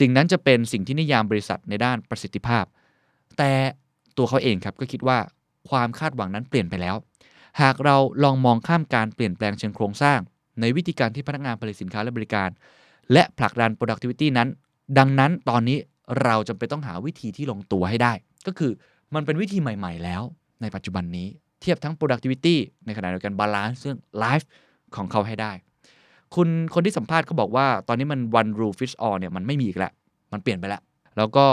[0.00, 2.64] สิ่งนั้นจะเป็นสิ่งที่นิยามบริษัทในด้านประสิทธิภาพ
[3.38, 3.52] แต่
[4.16, 5.18] ตัวเขาเองครับก็คิดว่า
[5.70, 6.96] ความคาดหวังนั้นเปลี่ยนไปแล้ว
[7.60, 10.18] หากเราลองมองข้ามการเปลี่ยนแปลงเชิงโครงสร้าง
[10.60, 12.48] ในวิธีการที่พนักงานผลิตสินค้าและบริการ
[13.12, 14.48] และผลักดัน productivity นั้น
[14.98, 15.78] ดังนั้นตอนนี้
[16.22, 18.12] เราจำเป็นต้องหาวิธีที่ลงตัวให้ได้
[18.46, 18.72] ก็คือ
[19.14, 20.22] มันเป็นวิธีใหม่ ๆ แล้ว
[20.62, 21.28] ในปัจจุบันนี้
[21.60, 24.46] เทียบทั้ง productivity ในขณะเดียวกัน balance เรื่อง life
[24.96, 25.52] ของเขาให้ได้
[26.34, 29.92] คุณคนที่สัมภาษณ์เขาบอกว่า ตอนนี้มัน one rule fits all เนี่ยมันไม่มีอีกแล้ว
[30.32, 30.82] มันเปลี่ยนไปแล้ว
[31.16, 31.46] แล้วก็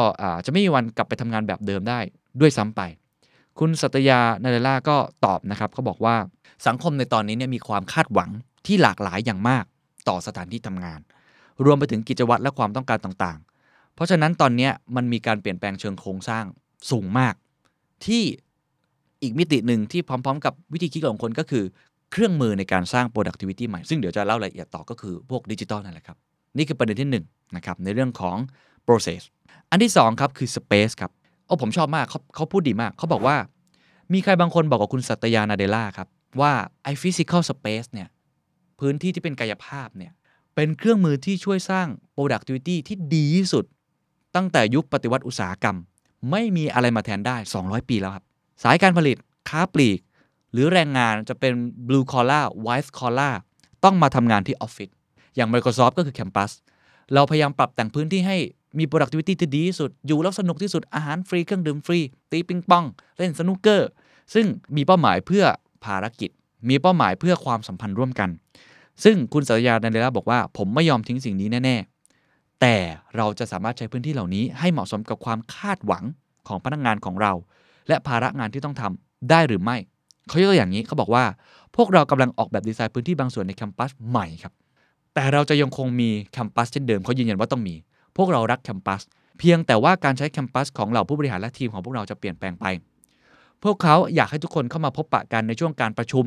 [0.46, 2.00] จะไม่มีวันกลับไปทำงานแบบเดิมได้
[2.40, 2.82] ด้วยซ้ำไป
[3.60, 6.16] คุณสัตยานาเรล่าก็ตอบนะครับเขาบอกว่า
[6.68, 8.30] สังคมในตอนนี้เนี่ยมีความคาดหวัง
[8.66, 9.66] ที่หลากหลายอย่างมาก
[10.08, 11.00] ต่อสถานที่ทำงาน
[11.66, 16.44] รวมไปถึงกิจวัตรและความต้องการต่างๆ เพราะฉะนั้นตอนนี้มันมีการเปลี่ยนแปลงเชิงโครงสร้าง
[16.92, 17.34] สูงมาก
[18.06, 18.24] ที่
[19.24, 21.64] อีกมิติหนึ่งที่พร้อม ๆ กับวิธีคิดของคนก็คือ
[22.12, 26.18] เครื่องมือในการสร้าง productivity ใหม่ ซึ่งเดี๋ยวจะเล่ารายละเอียดต่อก็คือพวกดิจิตอลนั่นแหละครับ
[26.58, 28.38] นี่คือประเด็นที่1นงนะครับในเรื่องของ
[28.88, 29.22] process
[29.72, 31.12] อันที่2ครับคือ space ครับ
[31.46, 33.36] โอ้ผมชอบมากเขาเขาพูดดีมากเขาบอกว่า
[34.14, 36.08] มีใครบางคนบอกกับคุณสัตยานาเดล่าครับ
[36.42, 36.54] ว่า
[36.84, 38.08] ไอ้ physical space เนี่ย
[38.82, 40.12] พื้นที่ที่เป็นกายภาพเนี่ย
[40.56, 43.66] เป็นเครื่องมือที่ช่วยสร้าง productivity ที่ดีที่สุด
[44.36, 45.78] ตั้งแต่ยุคปฏิวัติอุตสาหกรรม
[46.32, 48.24] ไม่มีอะไรมาแทนได้ 200 ปีแล้วครับ
[48.64, 49.18] สายการผลิต
[49.50, 50.00] ค้าปลีก
[50.52, 51.54] หรือแรงงานจะเป็น
[51.88, 53.36] blue collar white collar
[53.84, 54.90] ต้องมาทำงานที่ออฟฟิศ
[55.36, 56.52] อย่าง Microsoft ก็คือ Campus
[57.14, 58.38] เราพยายามปรับแต่งพื้นที่ให้
[58.80, 62.00] มี productivity ที่ดีที่สุด อยู่แล้วสนุกที่สุด อาหารฟรี เครื่องดื่มฟรี
[62.32, 62.86] ตีปิงปอง
[63.18, 63.90] เล่นสนุกเกอร์
[64.34, 65.44] ซึ่งมีเป้าหมายเพื่อ
[65.86, 66.30] ภารกิจ
[66.70, 68.30] มีเป้าหมายเพื่อความสัมพันธ์ร่วมกัน
[69.04, 71.76] ซึ่งคุณสัตยานันเดล่าบอกว่า ผมไม่ยอมทิ้งสิ่งนี้แน่
[72.20, 72.76] ๆ แต่
[73.16, 76.04] เราจะสามารถใช้พื้นที่เหล่านี้ให้เหมาะสมกับความคาดหวัง
[76.48, 77.34] ของพนักงานของเรา
[77.88, 79.78] และภาระงานที่ต้องทำได้หรือไม่
[80.28, 81.24] เขายกตัวอย่างนี้เขาบอกว่า
[81.76, 84.54] พวกเรากำลังออกแบบดีไซน์พื้นที่บางส่วนในแคมปัสใหม่ครับ
[85.14, 87.76] แต่เราจะยังคงมีแคมปัสเช่นเดิมเขายืนยันว่าต้องมี
[88.18, 89.02] พวกเรารักแคมปัส
[89.40, 92.66] เพียงแต่ว่าการใช้แคมปัสของเหล่าผู้บริหารและทีมของพวกเราจะเปลี่ยนแปลงไป
[93.64, 96.26] พวกเขาอยากให้ทุกคนเข้ามาพบปะกันในช่วงการประชุม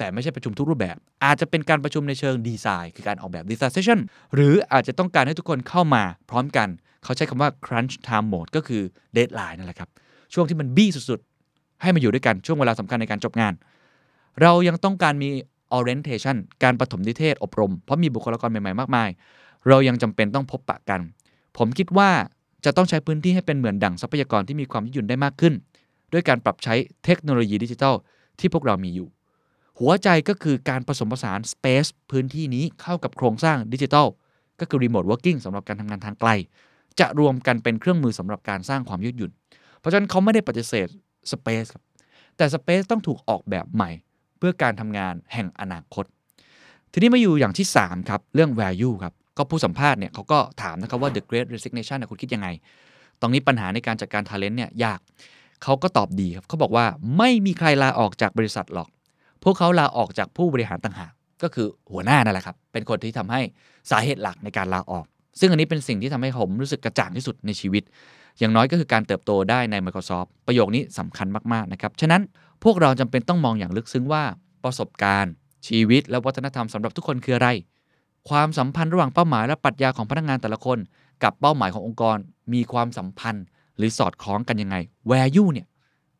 [0.00, 4.00] แต่ไม่ใช่ประชุมทุกรูปแบบ อาจจะเป็นการประชุมในเชิงดีไซน์ คือการออกแบบดีไซน์เซสชั่น
[4.34, 6.68] หรืออาจจะต้องการให้ทุกคนเข้ามาพร้อมกัน
[7.04, 8.82] เขาใช้คำว่า crunch time mode ก็คือ
[9.16, 9.88] deadline นั่นแหละครับ
[10.32, 13.52] ช่วงที่มันบี้สุดๆ ให้มาอยู่ด้วยกันช่วงเวลาสำคัญในการจบงาน
[14.42, 15.28] เรายังต้องการมี
[15.78, 19.08] orientation การปฐมนิเทศอบรม เพราะมีบุคลากรใหม่ๆมากมาย
[19.68, 21.00] เรายังจำเป็นต้องพบปะกัน
[21.58, 22.10] ผมคิดว่า
[22.64, 25.54] จะต้องใช้พื้นที่ให้เป็นเหมือนดั่งทรัพยากรที่มีความยืดหยุ่นได้มากขึ้น
[26.12, 26.74] ด้วยการปรับใช้
[27.04, 27.94] เทคโนโลยีดิจิทัล
[28.40, 29.08] ที่พวกเรามีอยู่
[29.80, 34.06] หัวใจก็คือการผสมผสาน Space พื้นที่นี้เข้ากับโครงสร้างดิจิทัล
[34.60, 36.30] ก็คือ Remote Working สำหรับการทำงานทางไกล
[37.00, 39.30] จะรวมกันเป็นเครื่องมือสำหรับการสร้างความยืดหยุ่น
[39.78, 40.88] เพราะฉะนั้นเขาไม่ได้ปฏิเสธ
[41.32, 41.84] Space ครับ
[42.36, 43.90] แต่ Space ต้องถูกออกแบบใหม่
[44.38, 46.04] เพื่อการทำงานแห่งอนาคต
[46.92, 52.48] ทีนี้มาอยู่อย่างที่ 3 ครับ เรื่อง value ครับก็ผู้สัมภาษณ์เนี่ยเขาก็ถามนะครับว่า the great resignation เนี่ยคุณคิดยังไง
[53.20, 55.00] ตรงนี้ปัญหาในการจัดการ talent เนี่ยยาก
[55.62, 56.86] เขาก็ตอบดีครับเขาบอกว่า
[57.18, 58.88] ไม่มีใครลาออกจากบริษัทหรอก
[59.44, 61.12] พวกเขาลาออกจากผู้บริหารต่างหาก
[61.42, 63.40] ก็คือหัวหน้านั่นแหละครับ เป็นคนที่ทำให้
[63.90, 65.04] สาเหตุหลักในการลาออก
[65.40, 67.82] ซึ่งอันนี้เป็นสิ่งที่ทำให้ผมรู้สึกกระจ่างที่สุดในชีวิต
[68.38, 72.22] อย่างน้อยก็คือการเติบโตได้ใน Microsoft ประโยคนี้สำคัญมาก ๆ นะครับ ฉะนั้น
[72.64, 74.22] พวกเราจำเป็นต้องมองอย่างลึกซึ้งว่า
[74.64, 75.32] ประสบการณ์
[75.68, 77.48] ชีวิต และวัฒนธรรมสำหรับทุกคนคืออะไร
[78.28, 80.78] ความสัมพันธ์ระหว่างเป้าหมายและปรัชญาของพนักงานแต่ละคน
[81.22, 82.16] กับเป้าหมายขององค์กร
[82.52, 83.44] มีความสัมพันธ์
[83.76, 84.76] หรือสอดคล้องกันยังไง
[85.10, 85.66] value เนี่ย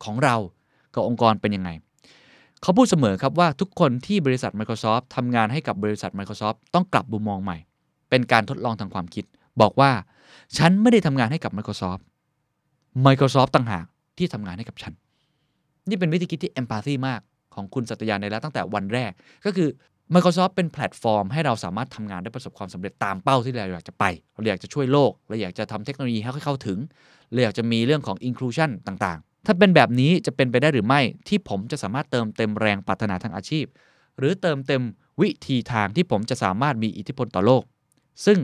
[0.05, 0.37] ของเรา
[0.95, 1.71] กับองค์กรเป็นยังไง
[2.63, 7.57] เขาพูดเสมอครับว่าทุกคนที่บริษัท Microsoft ทำงานให้กับบริษัท Microsoft ต้องกลับมุมมองใหม่
[8.11, 9.25] เป็นการทดลองทางความคิด
[9.61, 9.91] บอกว่า
[10.59, 12.03] ฉันไม่ได้ทำงานให้กับ Microsoft
[13.07, 13.85] Microsoft ต่างหาก
[14.19, 14.93] ที่ทำงานให้กับฉัน
[15.89, 17.21] นี่เป็นวิธีคิดที่ empathy มาก
[17.55, 19.11] ของคุณสัตยาในแล้วตั้งแต่วันแรก
[19.45, 19.69] ก็คือ
[20.15, 24.05] Microsoft เป็นแพลตฟอร์มให้เราสามารถทำงานได้ประสบความสำเร็จตามเป้าที่เราอยากจะไป
[24.35, 26.79] เราอยากจะช่วยโลก เราอยากจะทำเทคโนโลยีให้เข้าถึง
[27.33, 33.65] เราอยากจะมีเรื่องของ inclusion ต่าง ถ้าเป็นแบบนี้จะเป็นไปได้หรือไม่ ที่ผมจะสามารถเติมเต็มแรงปรารถนาทางอาชีพ
[34.19, 34.83] หรือเติมเต็ม
[35.21, 37.63] วิธีทางที่ผมจะสามารถมีอิทธิพลต่อโลก
[38.27, 38.39] ซึ่ง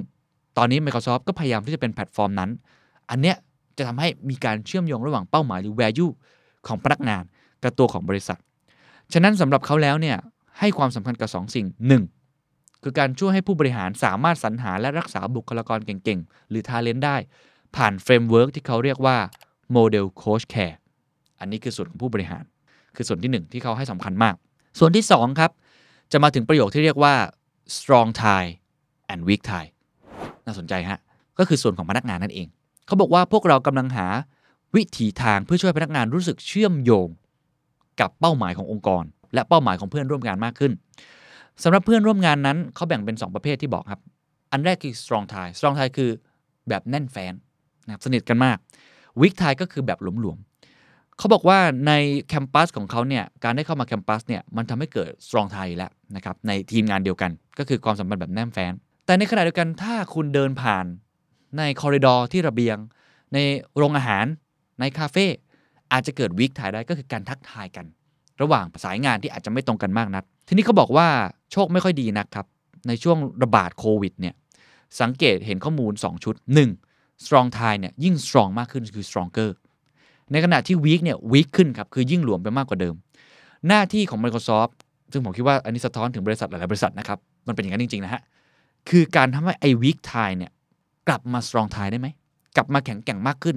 [0.57, 2.51] ตอนนี้ Microsoft ก็พยายามที่จะเป็นแพลตฟอร์มนั้น
[3.11, 3.37] อันเนี้ย
[3.77, 6.13] จะทำให้มีการเชื่อมโยงระหว่างเป้าหมายหรือ value
[6.67, 7.25] ของพนักงาน
[7.63, 8.39] กับตัวของบริษัท
[9.13, 10.17] ฉะนั้นสำหรับเขาแล้วเนี่ย
[10.59, 11.67] ให้ความสำคัญกับ 2 สิ่ง
[12.25, 12.83] 1.
[12.83, 17.17] คือการช่วยให้ผู้บริหารสามารถสรรหาและรักษาบุคลากรเก่งๆ หรือ talent ได้
[17.77, 19.17] ผ่าน framework ที่เขาเรียกว่า
[19.77, 20.77] Model Coach Care
[21.41, 22.45] อันนี้คือส่วนของผู้บริหาร
[22.97, 24.35] คือส่วนที่ 1 ที่เขาให้สำคัญมาก
[24.79, 25.51] ส่วนที่ 2 ครับ
[26.13, 27.15] จะมาถึงประโยคที่เรียกว่า
[27.77, 28.49] strong tie
[29.13, 29.69] and weak tie
[30.47, 30.99] น่าสนใจฮะ
[31.39, 32.49] ก็คือส่วนของพนักงานนั่นเอง
[32.87, 34.07] เขาบอกว่าพวกเรากำลังหา
[34.75, 37.09] วิถีทางเพื่อช่วยพนักงานรู้สึกเชื่อมโยง
[38.01, 40.73] กับเป้าหมายขององค์กร และเป้าหมายของเพื่อนร่วมงานมากขึ้น
[41.63, 44.01] สำหรับเพื่อนร่วมงานนั้นเขาแบ่งเป็น 2 ประเภทที่บอกครับ
[44.53, 46.11] อันแรกคือ strong tie strong tie คือ
[46.69, 47.33] แบบแน่นแฟ้น
[47.85, 48.57] นะครับสนิทกันมาก
[49.21, 50.39] weak tie ก็คือแบบหลวม
[51.19, 51.93] เขาบอกว่าใน
[52.29, 58.73] campus ของเขาเนี่ยการได้เข้ามา campus เนี่ยมันทำให้เกิด strong tie แล้วนะครับในทีมงานเดียวกัน ก็คือความสัมพันธ์แบบแน่นแฟ้น
[59.07, 60.87] แต่ในขณะเดียวกันถ้าคุณเดินผ่าน
[61.59, 62.77] ใน corridor ที่ระเบียง
[63.35, 63.39] ใน
[63.77, 64.25] โรงอาหาร
[64.81, 65.27] ในคาเฟ่
[65.93, 67.87] อาจจะเกิด weak tie ได้ก็คือการทักทายกัน
[68.43, 71.09] ระหว่างสายงานที่อาจจะไม่ตรงกันมากนัก ทีนี้เขาบอกว่า
[71.53, 72.47] โชคไม่ค่อยดีนะครับ
[72.89, 74.35] ในช่วงระบาดโควิดเนี่ย
[75.01, 76.35] สังเกตเห็นข้อมูล 2 ชุด
[76.81, 77.25] 1.
[77.25, 79.51] strong tie เนี่ยยิ่ง strong มากขึ้นคือ stronger
[80.33, 82.95] ในขณะที่ weak เนี่ย weak ขึ้นครับคือยิ่งหลวมไปมากกว่าเดิม
[83.69, 84.73] หน้าที่ของ Microsoft
[85.13, 88.23] ซึ่งผมคิดว่าอันนี้สะท้อนถึงบริษัทหลาย ๆ บริษัทนะครับ มันเป็นอย่างนั้นจริง ๆ นะฮะ
[88.89, 90.51] คือการทำให้ไอ้ weak tie เนี่ย
[91.09, 92.09] กลับมา strong tie ได้ไหม
[92.57, 93.57] กลับมาแข็งแกร่งมากขึ้น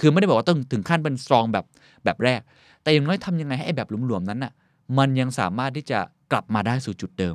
[0.00, 1.64] คือไม่ได้บอกว่าต้องถึงขั้นเป็น strong แบบ
[2.04, 2.40] แบบแรก
[2.82, 4.52] แต่อย่างน้อยทำยังไงให้ไอ้แบบหลวม ๆ นั้นน่ะ
[4.98, 5.98] มันยังสามารถที่จะ
[6.32, 7.34] กลับมาได้สู่จุดเดิม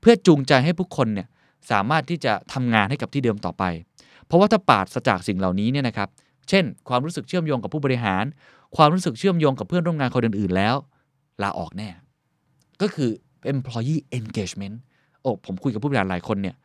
[0.00, 1.26] เพื่อจูงใจให้ผู้คนเนี่ย
[1.70, 3.64] สามารถที่จะทำงานให้กับที่เดิมต่อไป
[4.26, 6.08] เพราะว่าถ้าปราดจากสิ่งเหล่านี้เนี่ยนะครับ
[6.48, 8.24] เช่น ความรู้สึกเชื่อมโยงกับผู้บริหาร
[8.76, 10.74] ความรู้สึกเชื่อมโยงกับเพื่อนร่วมงานคนอื่นๆแล้ว
[11.42, 11.88] ลาออกแน่
[12.82, 13.10] ก็คือ
[13.52, 14.76] employee engagement
[15.22, 16.56] โอ้ผมคุยกับผู้บริหารหลายคนเนี่ย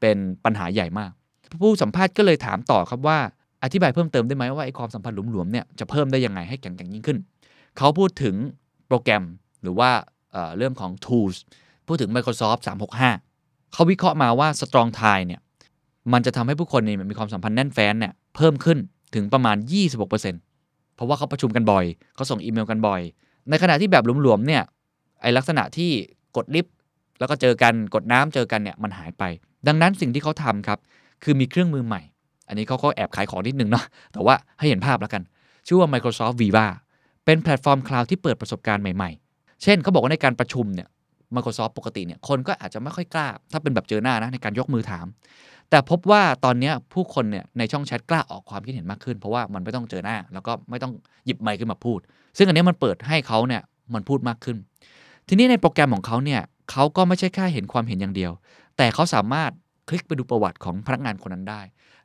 [0.00, 1.10] เป็นปัญหาใหญ่มาก
[1.62, 3.18] ผู้สัมภาษณ์ก็เลยถามต่อครับว่า
[3.62, 7.18] อธิบายเพิ่มเติมได้ไหมว่าไอ้ความสัมพันธ์หลวมๆเนี่ยจะเพิ่มได้ยังไงให้แข็งแกร่งยิ่งขึ้น
[7.78, 8.34] เขาพูดถึง
[8.88, 9.24] โปรแกรม
[9.62, 9.90] หรือว่า
[10.32, 11.36] เเรื่องของ tools
[11.86, 12.60] พูดถึง Microsoft
[13.16, 15.40] 365 เขาวิเคราะห์มาว่า Strong Tie เนี่ย
[16.12, 18.78] มันจะทำให้ผู้คนเนี่ยมีความสัมพันธ์แน่นแฟ้นเนี่ยเพิ่มขึ้น
[19.14, 19.56] ถึงประมาณ
[20.10, 21.84] 26%เพราะว่าเขาประชุมกันบ่อย
[22.14, 23.00] เขาส่งอีเมลกันบ่อย
[23.48, 24.62] ในขณะที่แบบหลวมๆเนี่ย
[25.22, 25.90] ไอลักษณะที่
[26.36, 26.74] กดลิฟต์
[27.18, 29.22] แล้วก็เจอกันกดน้ำเจอกันเนี่ยมันหายไป
[29.66, 30.78] ดังนั้นสิ่งที่เขาทำครับ
[31.24, 32.02] คือมีเครื่องมือใหม่
[32.48, 35.22] อันนี้เขาก็แอบขายของนิดนึงเนาะแต่ว่าให้เห็นภาพแล้วกัน
[35.66, 36.66] ชื่อว่า Microsoft Viva
[37.24, 40.88] เป็นแพลตฟอร์ม cloud ที่เปิดประสบการณ์ใหม่ๆ เช่นเขาบอกว่าในการประชุมเนี่ย
[41.34, 45.06] Microsoft ปกติเนี่ยคนก็อาจจะไม่ค่อยกล้า ถ้าเป็นแบบเจอหน้านะในการยกมือถาม
[45.70, 50.92] แต่พบว่าตอนนี้ผู้คนเนี่ยในช่องแชทกล้าออกความคิดเห็นมากขึ้น เพราะว่ามันไม่ต้องเจอหน้า แล้วก็ไม่ต้อง
[51.26, 51.98] หยิบไมค์ขึ้นมาพูด
[52.36, 53.62] ซึ่งอันนี้มันเปิดให้เขาเนี่ย
[53.94, 54.56] มันพูดมากขึ้น
[55.28, 56.40] ทีนี้ในโปรแกรมของเขาเนี่ย
[56.70, 58.32] เขาก็ไม่ใช่แค่เห็นความเห็นอย่างเดียว
[58.76, 59.50] แต่เขาสามารถ
[59.88, 61.60] คลิกไปดูประวัติของพนักงานคนนั้นได้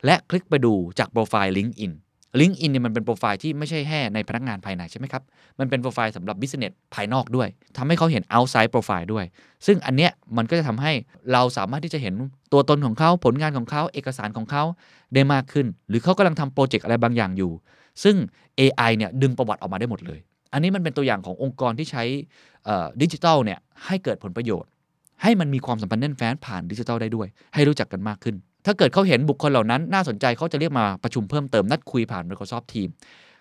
[0.06, 1.92] และคลิกไปดูจากโปรไฟล์ LinkedIn
[2.40, 5.24] LinkedIn เนี่ยมันเป็นโปรไฟล์ที่ไม่ใช่แค่ในพนักงานภายในใช่ไหมครับ
[5.60, 9.26] มันเป็นโปรไฟล์สำหรับ business ภายนอกด้วยทำให้เขาเห็น outside profile ด้วย
[9.66, 10.92] ซึ่งอันเนี้ยมันก็จะทำให้
[11.32, 12.14] เราสามารถที่จะเห็น
[12.54, 14.64] ตัวตนของเขาผลงานของเขาเอกสารของเขา
[15.14, 17.52] ได้มากขึ้น หรือเขากำลังทำโปรเจกต์อะไรบางอย่างอยู่
[18.04, 18.16] ซึ่ง
[18.60, 20.20] AI เนี่ยดึงประวัติออกมาได้หมดเลย
[20.54, 22.04] อันนี้มันเป็นตัวอย่างขององค์กรที่ใช้
[23.02, 24.70] ดิจิทัลเนี่ยให้เกิดผลประโยชน์
[25.22, 32.94] ให้มันมีความสัมพันธ์แน่นแฟ้นผ่านดิจิทัลได้ด้วย ให้รู้จักกันมากขึ้น ถ้าเกิดเขาเห็นบุคคลเหล่านั้นน่าสนใจเขาจะเรียกมาประชุมเพิ่มเติมนัดคุยผ่าน Microsoft Teams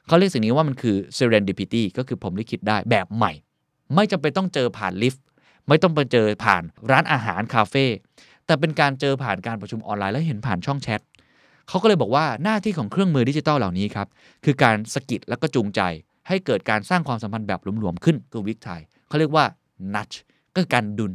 [0.06, 3.32] เขาเรียกสิ่งนี้ว่ามันคือ serendipity ก็คือผมลิขิตได้แบบใหม่
[3.94, 5.22] ไม่จำเป็นต้องเจอผ่านลิฟต์
[5.68, 7.84] ไม่ต้องไปเจอผ่านร้านอาหารคาเฟ่
[8.46, 11.00] แต่เป็นการเจอผ่านการประชุมออนไลน์แล้วเห็นผ่านช่องแชท
[11.68, 14.08] เขาก็เลยบอกว่าหน้าที่ของเครื่องมือดิจิทัลเหล่านี้ครับ
[14.44, 15.80] คือการสกิดแล้วก็จูงใจ
[16.28, 19.44] ให้เกิดการสร้างความสัมพันธ์แบบหลวมๆขึ้นคือวิกไทยเขาเรียกว่า
[19.94, 20.16] nudge
[20.54, 21.12] ก็คือการดุล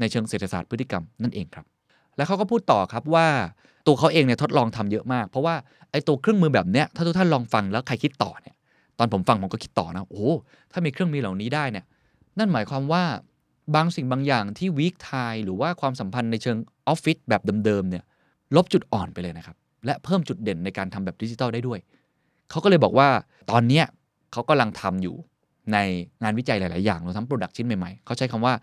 [0.00, 1.66] ในเชิงเศรษฐศาสตร์พฤติกรรมนั่นเองครับ
[2.16, 3.26] แล้วเขาก็พูดต่อครับว่า
[3.86, 5.54] ตัวเขาเองเนี่ยทดลองทำเยอะมาก เพราะว่า
[5.90, 8.54] ไอ้ตัวเครื่องมือแบบเนี้ยถ้าทุกท่านลองฟังแล้วใครคิดต่อเนี่ย
[8.98, 10.30] ตอนผมฟังผมก็คิดต่อนะโอ้
[10.72, 11.84] ถ้ามีเครื่องมือเหล่านี้ได้เนี่ย
[12.38, 13.04] นั่นหมายความว่า
[13.74, 15.12] บางสิ่งบางอย่างที่วีคไท
[15.44, 16.56] หรือว่าความสัมพันธ์ในเชิง
[16.88, 18.04] ออฟฟิศแบบเดิมๆเนี่ย
[18.56, 19.56] ลบจุดอ่อนไปเลยนะครับ
[19.86, 21.78] และเพิ่มจุดเด่นในการทำแบบดิจิทัลได้ด้วย
[22.50, 23.08] เขาก็เลยบอกว่า
[23.50, 23.84] ตอนเนี้ย
[24.32, 25.16] เขากำลังทำอยู่
[25.72, 25.78] ใน
[26.22, 28.54] งานวิจัยหลาย ๆ อย่างรวมทั้งโปรดักชิ้นใหม่ ๆ เขาใช้คำว่า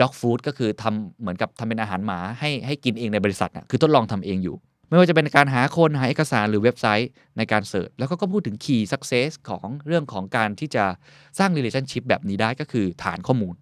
[0.00, 4.56] dog food ก็คือทำเหมือนกับทำเป็นอาหารหมาให้ให้กินเองในบริษัทนะคือทดลองทำเองอยู่
[4.88, 10.84] ไม่ว่าจะเป็นการหาคนหาเอกสารหรือเว็บไซต์ในการเสิร์ชแล้วก็ก็พูดถึง key success ของเรื่องของการที่จะ
[11.38, 13.54] สร้าง relationship แบบนี้ได้ก็คือฐานข้อมูล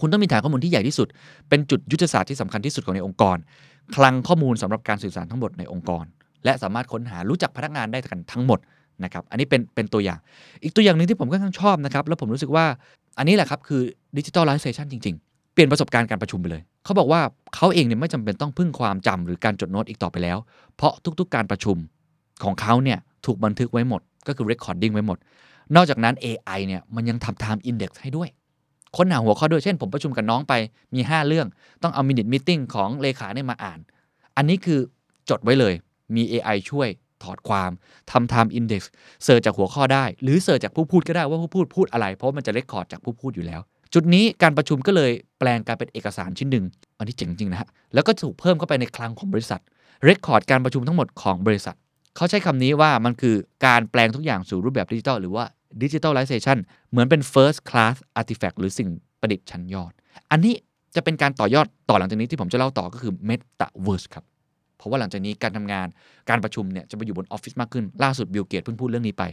[0.00, 1.08] คุณต้องมีฐานข้อมูลที่ใหญ่ที่สุด
[1.48, 3.36] เป็นจุดยุทธศาสตร์ที่สำคัญที่สุดของในองค์กร
[3.94, 6.04] คลังข้อมูลสำหรับการสื่อสารทั้งหมดในองค์กร
[6.44, 8.58] และสามารถค้นหารู้จักพนักงานได้กันทั้งหมด
[9.04, 10.18] นะครับอันนี้เป็นเป็นตัวอย่าง
[10.62, 12.66] อีกตัวอย่างหนึ่งที่ผมก็ค่อนข้างชอบนะครับแล้วผมรู้สึกว่า
[13.18, 13.82] อันนี้แหละครับคือ
[14.16, 17.20] ดิจิทัลไลเซชันจริง ๆ เปลี่ยนประสบการณ์การประชุมไปเลย เขาบอกว่า
[17.54, 20.38] เขาเองเนี่ยไม่จำเป็นต้องพึ่งความจำหรือการจดโน้ตอีกต่อไปแล้ว
[20.76, 21.76] เพราะทุกๆ การประชุม
[22.44, 25.18] ของเขาเนี่ยถูกบันทึกไว้หมด ก็คือ recording ไว้หมด
[25.74, 28.28] นอกจากนั้น AI เนี่ยมันยังทำ time index ให้ด้วย
[28.96, 30.52] ค้นหาหัวข้อด้วย เช่น ผมประชุมกับน้องไป
[30.94, 31.46] มี 5 เรื่อง
[31.82, 33.78] ต้องเอา minute meeting ของเลขาเนี่ยมาอ่าน
[34.36, 34.80] อันนี้คือ
[35.30, 35.74] จดไว้เลย
[36.16, 36.88] มี AI ช่วย
[37.24, 37.70] ถอดความ
[38.10, 38.82] ทำ time index
[39.24, 43.60] search จากหัวข้อได้ หรือ search จากผู้พูดก็ได้ว่าผู้พูดพูดอะไร เพราะมันจะ record จากผู้พูดอยู่แล้ว
[43.94, 46.64] จุดนี้การประชุมก็เลยแปลงกลายเป็นเอกสารชิ้นหนึ่ง
[46.98, 49.60] อันนี้เจ๋งจริงนะฮะแล้วก็ถูกเพิ่มเข้าไปในคลังของบริษัท
[50.04, 51.76] record การประชุมทั้งหมดของบริษัท
[52.16, 55.44] เขาใช้คำนี้ว่ามันคือการแปลงทุกอย่างสู่รูปแบบดิจิทัลหรือว่า
[55.82, 56.58] digitalization
[56.90, 58.88] เหมือนเป็น first class artifact หรือสิ่ง
[59.20, 59.92] ประดิษฐ์ชั้นยอด
[60.30, 60.54] อันนี้
[60.94, 64.24] จะเป็นการต่อยอดต่อหลังจากนี้ที่ผมจะเล่าต่อก็คือ metaverse ครับ
[64.78, 65.86] เพราะว่าหลังจากนี้การทำงาน
[66.30, 69.24] การประชุมเนี่ยจะไปอยู่บนออฟฟิศมากขึ้น ล่าสุดบิลเกตส์เพิ่งพูดเรื่องนี้ไป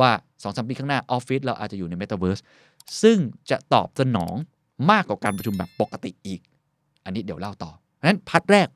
[0.00, 2.40] ว่า2อสปีข้างหน้าออฟฟิศเราอาจจะอยู่ในเมตาเวิร์ส
[3.02, 3.18] ซึ่ง
[3.50, 4.34] จะตอบสนอง
[4.90, 6.40] มากกว่าการประชุมแบบปกติอีก
[7.04, 8.68] อันนี้เดี๋ยวเล่าต่อเพราะฉะนั้นพาร์ตแรก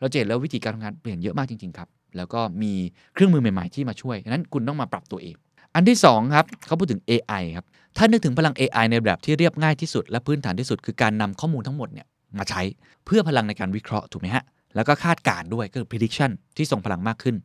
[0.00, 2.72] เราจะเห็นแล้ววิธีการทำงานเปลี่ยนเยอะมากจริงๆครับ แล้วก็มี
[3.14, 5.34] เครื่องมือใหม่ๆที่มาช่วยฉะนั้นคุณต้องมาปรับตัวเอง
[5.74, 7.66] อันที่2ครับเขาพูดถึง AI ครับ
[7.96, 12.06] ถ้านึกถึงพลัง AI ในแบบที่เรียบง่ายที่สุดและพื้นฐานที่สุด คือการนำข้อมูลทั้งหมดเนี่ย
[12.38, 12.62] มาใช้
[13.04, 14.44] เพื่อพลังในการวิเคราะห์ถูกไหมฮะ
[14.74, 17.36] แล้วก็คาดการ์ด้วยก็คือ prediction ที่ส่งพลังมากขึ้น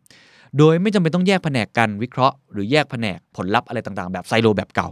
[0.57, 4.89] โดยไม่จำเป็นต้องแยกแผนกการวิเคราะห์ หรือแยกแผนกผลลัพธ์อะไรต่างๆ แบบไซโลแบบเก่า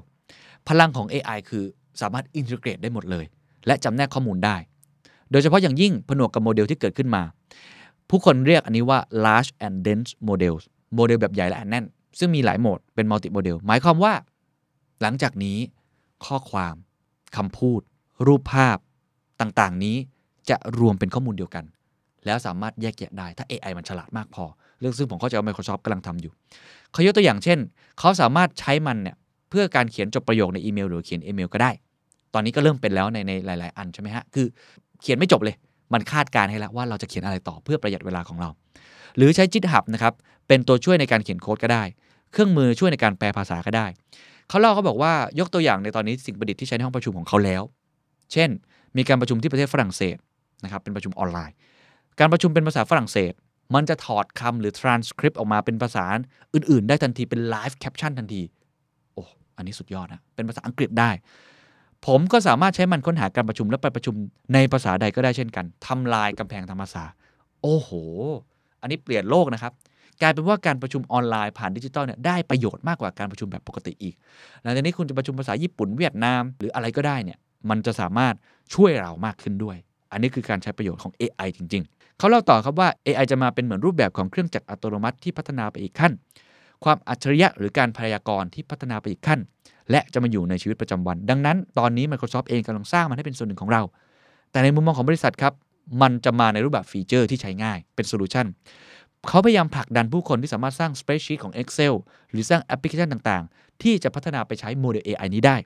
[0.67, 1.63] พลังของ AI คือ
[2.01, 3.25] สามารถอินทิเกรตได้หมดเลย
[3.67, 4.55] และจำแนกข้อมูลได้
[5.31, 7.23] โดยเฉพาะอย่างยิ่งผนวกกับโมเดลที่เกิดขึ้นมา
[8.09, 10.63] ผู้คนเรียกอันนี้ว่า large and dense models
[10.95, 11.85] โมเดลแบบใหญ่และแน่น
[12.19, 14.13] ซึ่งมีหลายโหมดเป็น multi model หมายความว่า
[15.01, 15.57] หลังจากนี้
[16.25, 16.75] ข้อความ
[17.35, 17.81] คำพูด
[18.25, 18.77] รูปภาพ
[19.41, 19.97] ต่างๆ นี้
[20.49, 21.65] จะรวมเป็นข้อมูลเดียวกัน
[22.25, 24.45] แล้วสามารถแยกแยะได้ ถ้า AI มันฉลาดมากพอ
[24.79, 26.31] เรื่องซึ่งผมเข้าใจว่า Microsoft กำลังทำอยู่
[26.91, 27.59] เขายกตัวอย่างเช่น
[27.99, 29.15] เขาสามารถใช้มันเนี่ย
[29.49, 31.71] เพื่อการเขียนจบประโยคในอีเมล หรือเขียนอีเมลก็ได้
[32.33, 34.45] ตอนนี้ก็เริ่มเป็นแล้วในในหลาย ๆ อันใช่ไหมฮะคือ
[35.01, 35.55] เขียนไม่จบเลย
[35.93, 38.49] มันคาดการณ์ให้แล้วว่าเราจะเขียนอะไรต่อเพื่อประหยัดเวลาของเรา
[39.17, 40.13] หรือใช้ GitHub นะครับ
[40.47, 41.83] เป็นตัวช่วยในการเขียนโค้ดก็ได้
[42.31, 43.87] เครื่องมือช่วยในการแปลภาษาก็ได้
[44.49, 47.63] เขาเล่าเขาบอกว่ายกตัวอย่างในตอนนี้สิ่งประดิษฐ์ที่ใช้ในห้องประชุมของเขาแล้ว
[48.33, 48.49] เช่น
[48.97, 50.17] มีการประชุมที่ประเทศฝรั่งเศส
[50.63, 51.55] นะครับเป็นประชุมออนไลน์
[52.19, 53.33] การประชุมเป็นภาษาฝรั่งเศส
[53.75, 56.05] มันจะถอดคำหรือ transcript ออกมาเป็นภาษา
[56.53, 58.41] อื่น ๆ ได้ทันทีเป็น live caption ทันที
[59.13, 59.23] โอ้
[59.57, 61.09] อันนี้สุดยอดนะ เป็นภาษาอังกฤษได้
[62.05, 64.15] ผมก็สามารถใช้มันค้นหาการประชุมและไปประชุม
[64.53, 67.03] ในภาษาใดก็ได้เช่นกันทำลายกำแพงทางภาษา
[67.61, 67.89] โอ้โห
[68.81, 69.73] อันนี้เปลี่ยนโลกนะครับ
[70.21, 74.15] กลายเป็นว่าการประชุมออนไลน์ผ่านดิจิทัลเนี่ยได้ประโยชน์มากกว่าการประชุมแบบปกติอีก
[74.61, 77.37] หลังจากนี้คุณจะประชุมภาษาญี่ปุ่นเวียดนาม หรืออะไรก็ได้เนี่ย
[77.69, 78.33] มันจะสามารถ
[78.73, 79.77] ช่วยเรามากขึ้นด้วย
[80.11, 86.11] อันนี้คือการใช้ประโยชน์ของ AI จริงๆ เขาเล่าต่อครับว่า AI จะมาเป็นเหมือนรูปแบบของเครื่องจักรอัตโนมัติที่พัฒนาไปอีกขั้น
[86.83, 89.39] ความอัจฉริยะหรือการพยากรณ์ที่พัฒนาไปอีกขั้น
[89.91, 93.81] และจะมาอยู่ในชีวิตประจำวัน ดังนั้นตอนนี้ Microsoft เองกำลังสร้างมันให้เป็นส่วนหนึ่งของเรา
[94.51, 95.53] แต่ในมุมมองของบริษัทครับ
[96.01, 98.45] มันจะมาในรูปแบบ feature ที่ใช้ง่ายเป็น solution
[99.27, 101.93] เขาพยายามผลักดันผู้คนที่สามารถสร้าง spreadsheet ของ Excel
[102.31, 105.57] หรือสร้างแอปพลิเคชันต่างๆ ที่จะพัฒนาไปใช้โมเดล AI นี้ได้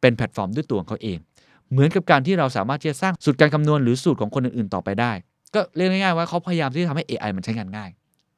[0.00, 1.18] เป็นแพลตฟอร์มด้วยตัวของเขาเอง
[1.70, 5.12] เหมือนกับการที่เราสามารถที่จะสร้างสูตรการคำนวณหรือสูตรของคนอื่นๆ ต่อไปได้
[5.54, 7.90] ก็เรียกง่ายๆว่าเขาพยายามที่จะทำให้ AI มันใช้งานง่าย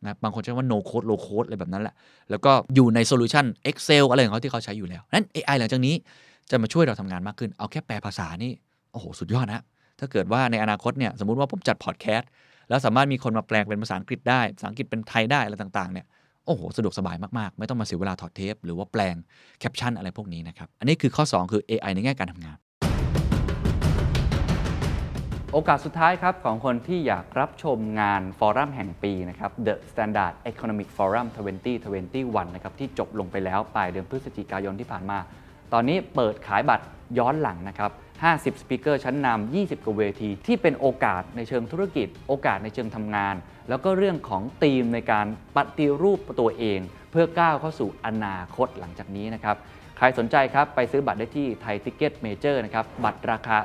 [0.04, 1.94] นะบางคนใช้ว่า no code low code อะไรแบบนั้นแหละ
[2.30, 5.94] แล้วก็อยู่ใน solution Excel อะไรของเขาที่เขาใช้อยู่แล้ว นั้น AI หลังจากนี้
[6.50, 8.52] จะมาช่วยเราทำงานมากขึ้น เอาแค่แปลภาษานี่
[8.92, 9.62] โอ้โห สุดยอดนะ
[9.98, 12.30] ถ้าเกิดว่าในอนาคตเนี่ย สมมติว่าผมจัดพอดแคสต์
[12.68, 16.06] แล้วสามารถมีคนมาแปลงเป็นภาษาอังกฤษได้ ภาษาอังกฤษเป็นไทยได้อะไรต่างๆเนี่ย
[16.46, 19.14] โอ้โห สะดวกสบายมากๆ ไม่ต้องมาเสียเวลาถอดเทป หรือว่าแปลง
[19.60, 22.56] แคปชั่นอะไรพวกนี้นะครับ อันนี้คือข้อ 2 คือ AI ในแง่การทำงาน
[25.54, 31.26] โอกาสสุดท้ายครับของคนที่อยากรับชมงานฟอรัมแห่งปีนะครับ The Standard Economic Forum
[31.90, 35.18] 2021 นะครับที่จบลงไปแล้วปลายเดือนพฤศจิกายนที่ผ่านมา
[35.72, 36.84] ตอนนี้เปิดขายบัตร
[37.18, 37.90] ย้อนหลังนะครับ
[38.22, 43.34] 50 speaker ชั้นนำ 20 กว่าเวที ที่เป็นโอกาสในเชิงธุรกิจ โอกาสในเชิงทำงาน
[43.68, 45.26] แล้วก็เรื่องของธีมในการ
[45.56, 46.80] ปฏิรูปตัวเอง
[47.10, 49.56] เพื่อก้าวเข้าสู่อนาคตหลังจากนี้นะครับ
[50.08, 53.56] สนใจครับไปซื้อบัตรได้ที่ Thai Ticket Major นะครับบัตรราคา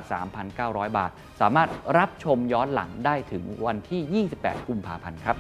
[0.86, 1.12] 3,900 บาท
[1.42, 5.36] สามารถรับชมย้อนหลังได้ถึงวันที่ 28 กุมภาพันธ์ครับ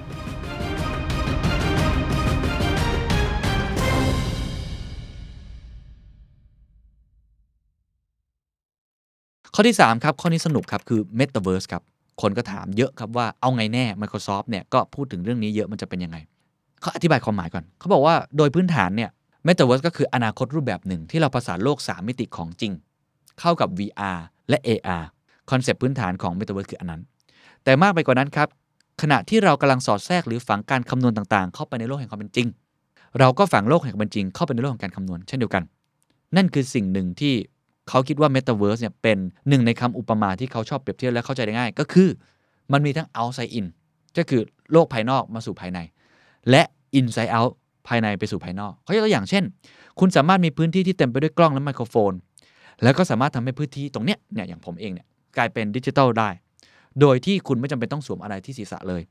[9.53, 11.83] ข้อที่ 3 ครับ ข้อนี้สนุกครับ คือ Metaverse ครับ
[12.21, 16.17] คนก็ถามเยอะครับว่าเอาไงแน่ Microsoft เนี่ยก็พูดถึงเรื่องนี้เยอะมันจะเป็นยังไง
[16.81, 19.09] เขาอธิบายความหมายก่อน เขาบอกว่าโดยพื้นฐานเนี่ย
[19.45, 22.73] Metaverse ก็คืออนาคตรูปแบบหนึ่งที่เราประสานโลก 3 มิติของจริง
[23.39, 24.19] เข้ากับ VR
[24.49, 25.03] และ AR
[25.51, 27.01] คอนเซปต์พื้นฐานของ Metaverse คืออันนั้น
[27.63, 28.47] แต่มากไปกว่านั้นครับ
[29.01, 32.47] ขณะที่เรากำลังสอดแทรกหรือฝังการคำนวณต่างๆ เข้าไปในโลกแห่งความเป็นจริง
[33.19, 35.63] เราก็ฝังโลกแห่งความเป็นจริง เข้าไปในโลกของการคำนวณเช่นเดียวกัน
[36.35, 37.33] นั่นคือสิ่งหนึ่งที่
[37.89, 39.17] เขาคิดว่า Metaverse เนี่ยเป็น
[39.49, 42.09] หนึ่งในคำอุปมาที่เขาชอบเปรียบเทียบและเข้าใจได้ง่าย ก็คือ
[42.71, 43.65] มันมีทั้ง outside in
[44.17, 45.79] ก็คือโลกภายนอกมาสู่ภายใน
[46.49, 46.63] และ
[46.99, 47.51] inside out
[47.87, 49.43] ภายในไปสู่ภายนอกเขายกตัวอย่างเช่น
[49.99, 52.13] คุณสามารถมีพื้นที่ที่เต็มไปด้วยกล้องและไมโครโฟน
[52.83, 55.07] แล้วก็สามารถทำให้พื้นที่ตรงเนี้ยเนี่ยอย่างผมเองเนี่ย
[55.37, 56.29] กลายเป็นดิจิทัลได้
[57.01, 59.01] โดยที่คุณไม่จำเป็นต้องสวมอะไรที่ศีรษะเลย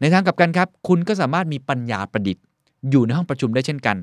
[0.00, 2.44] ในทางกลับกันครับ คุณก็สามารถมีปัญญาประดิษฐ์
[2.90, 3.96] อยู่ในห้องประชุมได้เช่นกัน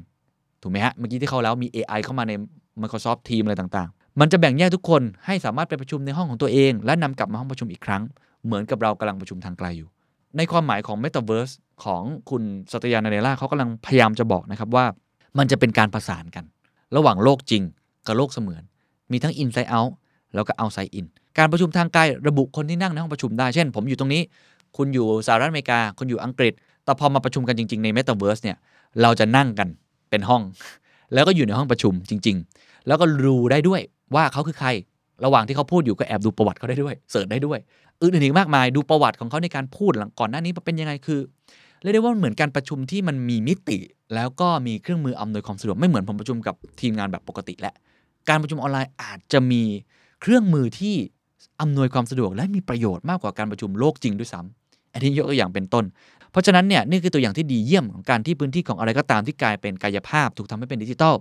[0.62, 2.34] ถูกไหมฮะ เมื่อกี้ที่เขาแล้วมี AI เข้ามาใน
[2.82, 8.02] Microsoft Teams อะไรต่างๆ มันจะแบ่งแยกทุกคนให้สามารถไปประชุมในห้องของตัวเอง และนำกลับมาห้องประชุมอีกครั้ง
[8.46, 9.90] เหมือนกับเรากำลังประชุมทางไกลอยู่
[10.38, 11.54] ในความหมายของ Metaverse
[11.84, 14.86] ของคุณสตยานาเดล่าเขากำลังพยายามจะบอกนะครับว่า
[15.38, 16.46] มันจะเป็นการประสานกัน
[16.96, 17.64] ระหว่างโลกจริง
[18.08, 18.64] กับโลกเสมือน
[19.12, 19.92] มีทั้ง inside out
[20.36, 21.06] แล้วก็ outside in
[21.38, 24.22] การประชุมทางไกลระบุคนที่นั่งในห้องประชุมได้ เช่น ผมอยู่ตรงนี้
[24.78, 26.54] คุณอยู่สหรัฐอเมริกา คุณอยู่อังกฤษ
[26.84, 28.58] แต่พอมาประชุมกันจริง ๆ ใน Metaverse เนี่ย
[29.02, 29.68] เราจะนั่งกัน
[30.10, 30.42] เป็นห้อง
[31.14, 33.82] แล้วก็อยู่ในห้องประชุมจริง ๆ แล้วก็รู้ได้ด้วย
[34.16, 34.70] ว่าเขาคือใคร
[35.26, 37.60] ระหว่างที่เขาพูดอยู่ก็แอบดูประวัติเขาได้ด้วย เสิร์ชได้ด้วย
[38.02, 41.20] อื่นๆอีกมากมาย ดูประวัติของเขาในการพูดหลังก่อนหน้านี้เป็นยังไงคือ
[41.82, 43.78] เรียกได้ว่าเหมือนการประชุมที่มันมีมิติ
[44.16, 47.74] แล้วก็มีเครื่องมืออำนวยความสะดวกไม่เหมือนผมประชุมกับทีมงานแบบปกติและ
[48.30, 49.64] การประชุมออนไลน์อาจจะมี
[50.22, 50.96] เครื่องมือที่
[51.62, 55.86] อำนวยความสะดวกและมีประโยชน์มากกว่าการประชุมโลกจริงด้วยซ้ำอันนี้ยกตัวอย่างเป็นต้น
[56.32, 61.16] เพราะฉะนั้นเนี่ยนี่คือตัวอย่างที่ดีเยี่ยมของการที่พื้นที่ของอะไรก็ตามที่กลายเป็นกายภาพ ถูกทำให้เป็นดิจิทัล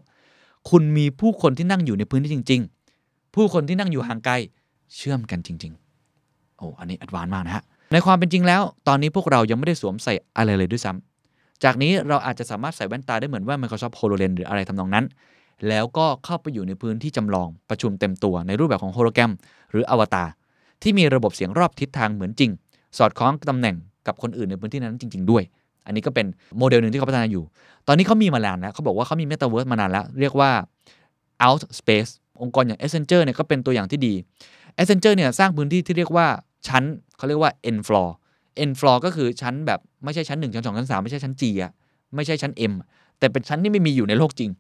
[0.71, 2.61] คุณมีผู้คนที่นั่งอยู่ในพื้นที่จริง
[2.99, 4.35] ๆ ผู้คนที่นั่งอยู่ห่างไกล
[4.95, 5.73] เชื่อมกันจริง
[6.15, 15.05] ๆ โอ้อันนี้อัดวานมากนะฮะ ในความเป็นจริงแล้ว ตอนนี้พวกเรายังไม่ได้สวมใส่อะไรเลยด้วยซ้ำจากนี้เราอาจจะสามารถใส่แว่นตาได้เหมือนว่า Microsoft HoloLens หรืออะไรทำนองนั้น
[15.69, 19.33] แล้วก็เข้าไปอยู่ในพื้นที่จำลองประชุมเต็มตัวในรูปแบบของโฮโลแกรม
[19.71, 20.29] หรืออวตาร
[20.83, 22.51] ที่มีระบบเสียงรอบทิศทางเหมือนจริง
[22.99, 23.77] สอดคล้องตำแหน่ง
[24.07, 25.43] กับคนอื่นในพื้นที่นั้นจริง ๆ ด้วย
[25.87, 26.27] อันนี้ก็เป็น
[26.59, 27.45] โมเดลหนึ่งที่เขาพัฒนาอยู่
[27.87, 30.51] ตอนนี้เขามีมานานแล้วเขาบอกว่าเขามี Metaverse มานานแล้ว เรียกว่า
[31.47, 32.11] Out Space
[32.43, 34.15] องค์กรอย่าง Accenture เนี่ยก็เป็นตัวอย่างที่ดี
[34.79, 36.27] Accenture เนี่ยสร้างพื้นที่ที่เรียกว่า
[36.69, 36.85] ชั้น
[37.17, 38.09] เขาเรียกว่า N floor
[38.69, 41.73] N floor ก็คือชั้นแบบไม่ใช่ชั้น 1 ชั้น 2 ชั้น 3 ไม่ใช่ชั้น G อะ
[42.15, 42.73] ไม่ใช่ชั้น M
[43.19, 44.51] แต่เป็นชั้นที่ไม่มีอยู่ในโลกจริง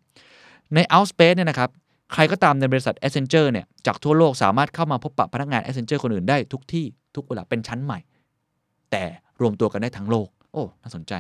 [0.75, 1.71] ใน Outspace เนี่ยนะครับ
[2.13, 6.85] ใครก็ตามในบริษัท Accenture เนี่ยจากทั่วโลกสามารถเข้ามาพบปะพนักงาน Accenture คนอื่นได้ทุกที่
[7.15, 7.99] ทุกเวลาเป็นชั้นใหม่
[8.91, 9.03] แต่
[9.41, 11.13] รวมตัวกันได้ทั้งโลก โอ้ น่าสนใจ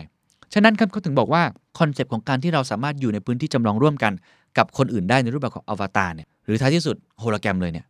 [0.55, 1.43] ฉะนั้นครับเขาถึงบอกว่า
[1.79, 4.12] concept ของการที่เราสามารถอยู่ในพื้นที่จำลองร่วมกัน
[4.59, 7.87] กับคนอื่นได้ในรูปแบบของอวตารเนี่ยหรือท้ายที่สุดโฮโลแกรมเลยเนี่ย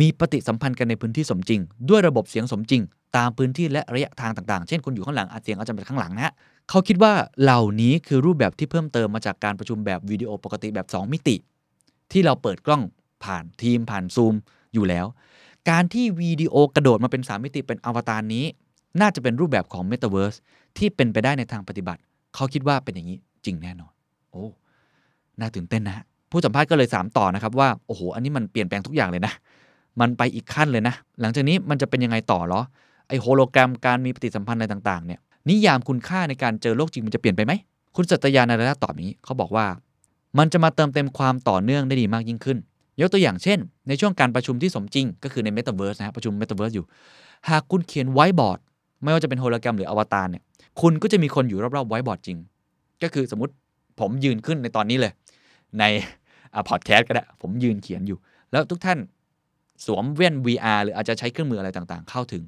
[0.00, 2.82] มีปฏิสัมพันธ์กันในพื้นที่สมจริง ด้วยระบบเสียงสมจริง
[3.16, 6.32] ตามพื้นที่และระยะทางต่างๆ เช่นคุณอยู่ข้างหลังอาจเสียงอาจจะเป็นข้างหลังนะ
[6.68, 7.12] เขาคิดว่า
[7.42, 11.36] เหล่านี้คือรูปแบบที่เพิ่มเติมมาจากการประชุมแบบวิดีโอปกติแบบ 2 มิติ
[12.12, 12.82] ที่เราเปิดกล้อง
[13.24, 14.34] ผ่าน Teams ผ่านซูม
[14.74, 15.06] อยู่แล้ว
[15.70, 18.44] การที่วิดีโอกระโดดมาเป็น 3 มิติเป็นอวตารนี้
[19.00, 20.38] น่าจะเป็นรูปแบบของ Metaverse
[20.78, 22.00] ที่เป็นไปได้ในทางปฏิบัติ
[22.34, 23.92] เขาคิดว่าเป็นอย่างนี้จริงแน่นอน
[24.30, 24.44] โอ้
[25.38, 29.32] น่าตื่นเต้นนะผู้สัมภาษณ์ก็เลยถามต่อนะครับว่า โอ้โห อันนี้มันเปลี่ยนแปลงทุกอย่างเลยนะ
[30.00, 32.60] มันไปอีกขั้นเลยนะ หลังจากนี้มันจะเป็นยังไงต่อเหรอ
[33.08, 37.52] ไอโฮโลแกรมการมีปฏิสัมพันธ์อะไรต่างๆ เนี่ย นิยามคุณค่าในการเจอโลกจริงมันจะเปลี่ยนไปไหม
[37.96, 39.66] คุณสัตยานาราตอบอย่างนี้ เขาบอกว่า
[40.38, 42.58] มันจะมาเติมเต็มความต่อเนื่องได้ดีมากยิ่งขึ้น
[43.00, 46.84] ยกตัวอย่างเช่น ในช่วงการประชุมที่สมจริง ก็คือใน Metaverse นะฮะประชุม Metaverse อยู่
[47.48, 48.58] หากคุณเขียนไวบอร์ด
[49.02, 50.42] ไม่ว่าจะเป็นโฮโลแกรมหรืออวตารเนี่ย
[50.80, 52.38] คุณก็จะมีคนอยู่รอบๆไวบอร์ดจริง
[53.02, 53.52] ก็คือสมมติ
[54.00, 55.12] ผมยืนขึ้นในตอนนี้เลย
[55.78, 55.84] ใน
[56.68, 58.18] พอดแคสต์ก็ได้ ผมยืนเขียนอยู่
[58.52, 58.98] แล้วทุกท่าน
[59.86, 62.42] สวมแว่น VR หรืออาจจะใช้เครื่องมืออะไรต่างๆ เข้าถึง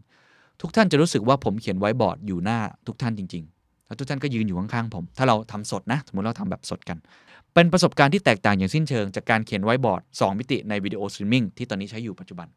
[0.61, 6.99] ทุกท่านจะรู้สึกว่าผมเขียนไว้บอร์ดอยู่หน้าทุกท่านจริง ๆ แล้วทุกท่านก็ยืนอยู่ข้างๆผม ถ้าเราทำสดนะ สมมติเราทำแบบสดกัน
[7.55, 12.49] เป็นประสบการณ์ที่แตกต่างอย่างสิ้นเชิง จากการเขียนไว้บอร์ด 2 มิติใน video streaming ที่ตอนนี้ใช้อยู่ปัจจุบัน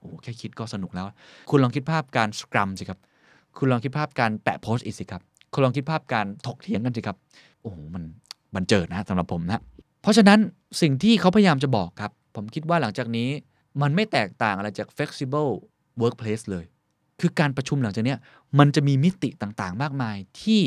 [0.00, 1.06] โอ้แค่คิดก็สนุกแล้ว
[1.50, 2.98] คุณลองคิดภาพการสครัมสิครับ
[3.58, 5.22] คุณลองคิดภาพการแปะโพสต์อีกสิครับ
[5.52, 7.16] คุณลองคิดภาพการถกเถียงกันสิครับ
[7.62, 8.02] โอ้โหมัน
[8.54, 9.60] บันเจิดนะสำหรับผมนะ
[10.02, 10.38] เพราะฉะนั้น
[10.82, 13.28] สิ่งที่เขาพยายามจะบอกครับ ผมคิดว่าหลังจากนี้
[13.82, 15.50] มันไม่แตกต่างอะไรจาก flexible
[16.02, 16.64] workplace เลย
[17.20, 18.14] คือการประชุมหลังจากนี้
[18.58, 20.60] มันจะมีมิติต่างๆ มากมายที่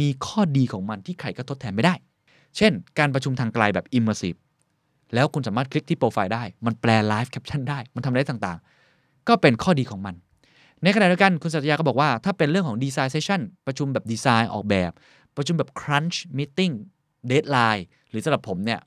[0.00, 1.94] มีข้อดีของมันที่ใครก็ทดแทนไม่ได้
[2.56, 4.38] เช่น การประชุมทางไกลแบบ immersive
[5.14, 10.14] แล้วคุณสามารถคลิกที่โปรไฟล์ได้ มันแปล live caption ได้ มันทำได้ต่างๆ ก็เป็นข้อดีของมัน
[10.82, 14.92] ในขณะเดียวกันคุณสัตยาก็บอกว่า ถ้าเป็นเรื่องของ design session ประชุมแบบดีไซน์ออกแบบ
[15.36, 16.74] ประชุมแบบ crunch meeting
[17.30, 18.80] deadline หรือสำหรับผมเนี่ย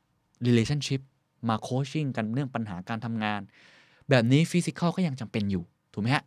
[0.48, 1.02] relationship
[1.48, 3.42] มา coaching กันเรื่องปัญหาการทำงาน
[4.10, 5.64] แบบนี้ physical ก็ยังจำเป็นอยู่
[5.94, 6.24] ถูกไหมฮะ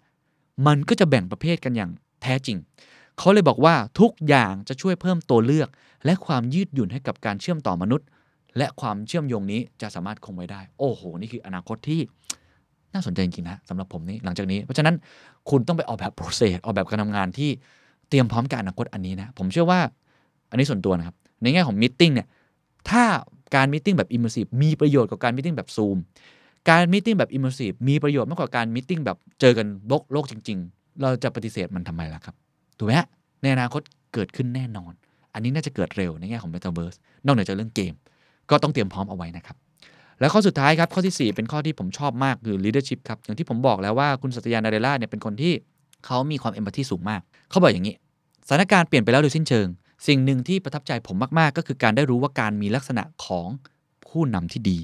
[0.66, 1.90] มันก็จะแบ่งประเภทกันอย่าง
[2.22, 2.58] แท้จริง
[3.18, 5.68] เขาเลยบอกว่าทุกอย่างจะช่วยเพิ่มตัวเลือก
[6.04, 8.06] และความยืดหยุ่นให้กับการเชื่อมต่อมนุษย์
[8.58, 12.00] และความเชื่อมโยงนี้จะสามารถคงไว้ได้ โอ้โห นี่คืออนาคตที่
[12.92, 14.94] น่าสนใจจริงๆนะสำหรับผมนี่หลังจากนี้ เพราะฉะนั้น
[15.50, 17.50] คุณต้องไปออกแบบโปรเซสออกแบบการทำงานที่
[18.08, 19.80] เตรียมพร้อมกับอนาคตอันนี้นะ ผมเชื่อว่า
[20.50, 22.26] อันนี้ส่วนตัวนะครับ ในแง่ของมิ팅เนี่ย
[22.89, 23.03] ถ้า
[23.55, 25.97] การมิ팅แบบ immersive มีประโยชน์กับการมิ팅แบบ Zoom
[26.69, 32.35] การมิ팅แบบ immersive มีประโยชน์มากกว่าการมิ팅แบบเจอกันโลกโลกจริง ๆ เราจะปฏิเสธมันทำไมล่ะครับ
[32.77, 33.07] ถูกไหมฮะ
[33.41, 33.81] ในอนาคต
[34.13, 34.93] เกิดขึ้นแน่นอน
[35.33, 37.93] อันนี้น่าจะเกิดเร็วในแง่ของ Metaverse นอกเหนือจากเรื่องเกม
[38.49, 39.57] ก็ต้องเตรียมพร้อมเอาไว้นะครับ
[40.19, 45.53] แล้วข้อสุดท้ายครับ ข้อที่ 4 เป็นข้อที่ผมชอบมากคือ leadership ครับ อย่างที่ผมบอกแล้วว่าคุณสัตยานาเดล่าเนี่ยเป็นคนที่
[46.05, 47.95] เขามีความเอมพัตตีสูงมาก เขาบอกอย่างนี้
[48.47, 49.67] สถานการณ์เปลี่ยนไปแล้วโดยสิ้นเชิง
[50.06, 53.46] สิ่งหนึ่งที่ประทับใจผมมาก ๆ ก็คือการได้รู้ว่าการมีลักษณะของ
[54.06, 54.78] ผู้นำที่ดี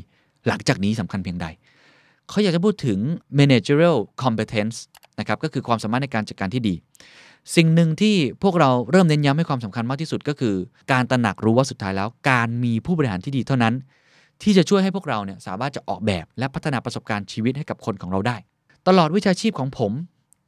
[0.46, 1.46] หลังจากนี้สำคัญเพียงใด
[2.28, 2.98] เขาอยากจะพูดถึง
[3.38, 4.76] managerial competence
[5.18, 6.74] นะครับก็คือความสามารถในการจัดการที่ดี
[7.56, 10.54] สิ่งหนึ่งที่พวกเราเริ่มเน้นย้ำให้ความสำคัญมากที่สุดก็คือ
[10.92, 13.74] การตระหนักรู้ว่าสุดท้ายแล้ว การมีผู้บริหารที่ดีเท่านั้น
[14.42, 18.36] ที่จะช่วยให้พวกเราเนี่ยสามารถจะออกแบบและพัฒนาประสบการณ์ชีวิตให้กับคนของเราได้
[18.88, 19.92] ตลอดวิชาชีพของผม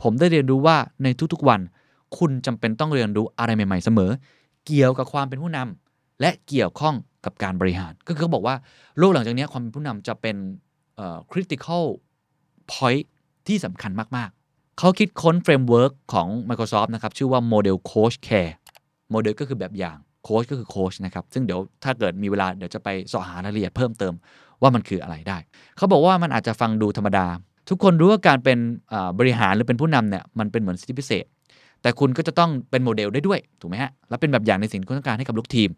[0.03, 1.61] ผมได้เรียนรู้ว่าในทุกๆวัน
[2.19, 4.11] คุณจำเป็นต้องเรียนรู้อะไรใหม่ ๆ เสมอ
[4.67, 6.95] เกี่ยวกับความเป็นผู้นำและเกี่ยวข้อง
[7.25, 8.57] กับการบริหาร ก็คือเขาบอกว่า
[8.99, 10.37] โลกหลังจากนี้ความเป็นผู้นำจะเป็น
[11.31, 11.85] critical
[12.73, 13.05] point
[13.49, 18.53] ที่สำคัญมาก ๆ เขาคิดค้น framework ของ Microsoft นะครับ ชื่อว่า Model Coach Care
[19.11, 24.15] model ก็คือแบบอย่างโค้ชก็คือโค้ชนะครับ ซึ่งเดี๋ยวถ้าเกิดมีเวลาเดี๋ยวจะไปเสาะหารายละเอียดเพิ่มเติม
[24.63, 25.39] ว่ามันคืออะไรได้
[25.77, 27.27] เขาบอกว่ามันอาจจะฟังดูธรรมดา
[27.69, 28.59] ทุกคนรู้ว่าการเป็น
[29.19, 31.25] บริหารหรือเป็นผู้นำเนี่ยมันเป็นเหมือนสิทธิพิเศษ
[31.83, 35.69] แต่คุณก็จะต้องเป็นโมเดลได้ด้วยถูกไหมฮะแล้วเป็นแบบอย่างในสิ่งที่คุณต้องการให้กับลูกทีม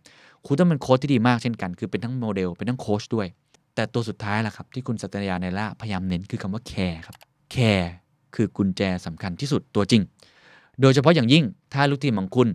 [0.46, 3.26] คุณต้องเป็นโค้ชที่ดีมากเช่นกัน คือเป็นทั้งโมเดลเป็นทั้งโค้ชด้วย
[3.74, 7.14] แต่ตัวสุดท้ายล่ะครับ ที่คุณสัตยา นาเดลลาพยายามเน้นคือคำว่า care ครับ
[7.52, 7.90] care
[8.34, 10.02] คือกุญแจสำคัญที่สุดตัวจริง
[10.80, 11.44] โดยเฉพาะอย่างยิ่ง
[11.74, 12.48] ถ้าลูกทีมของคุณ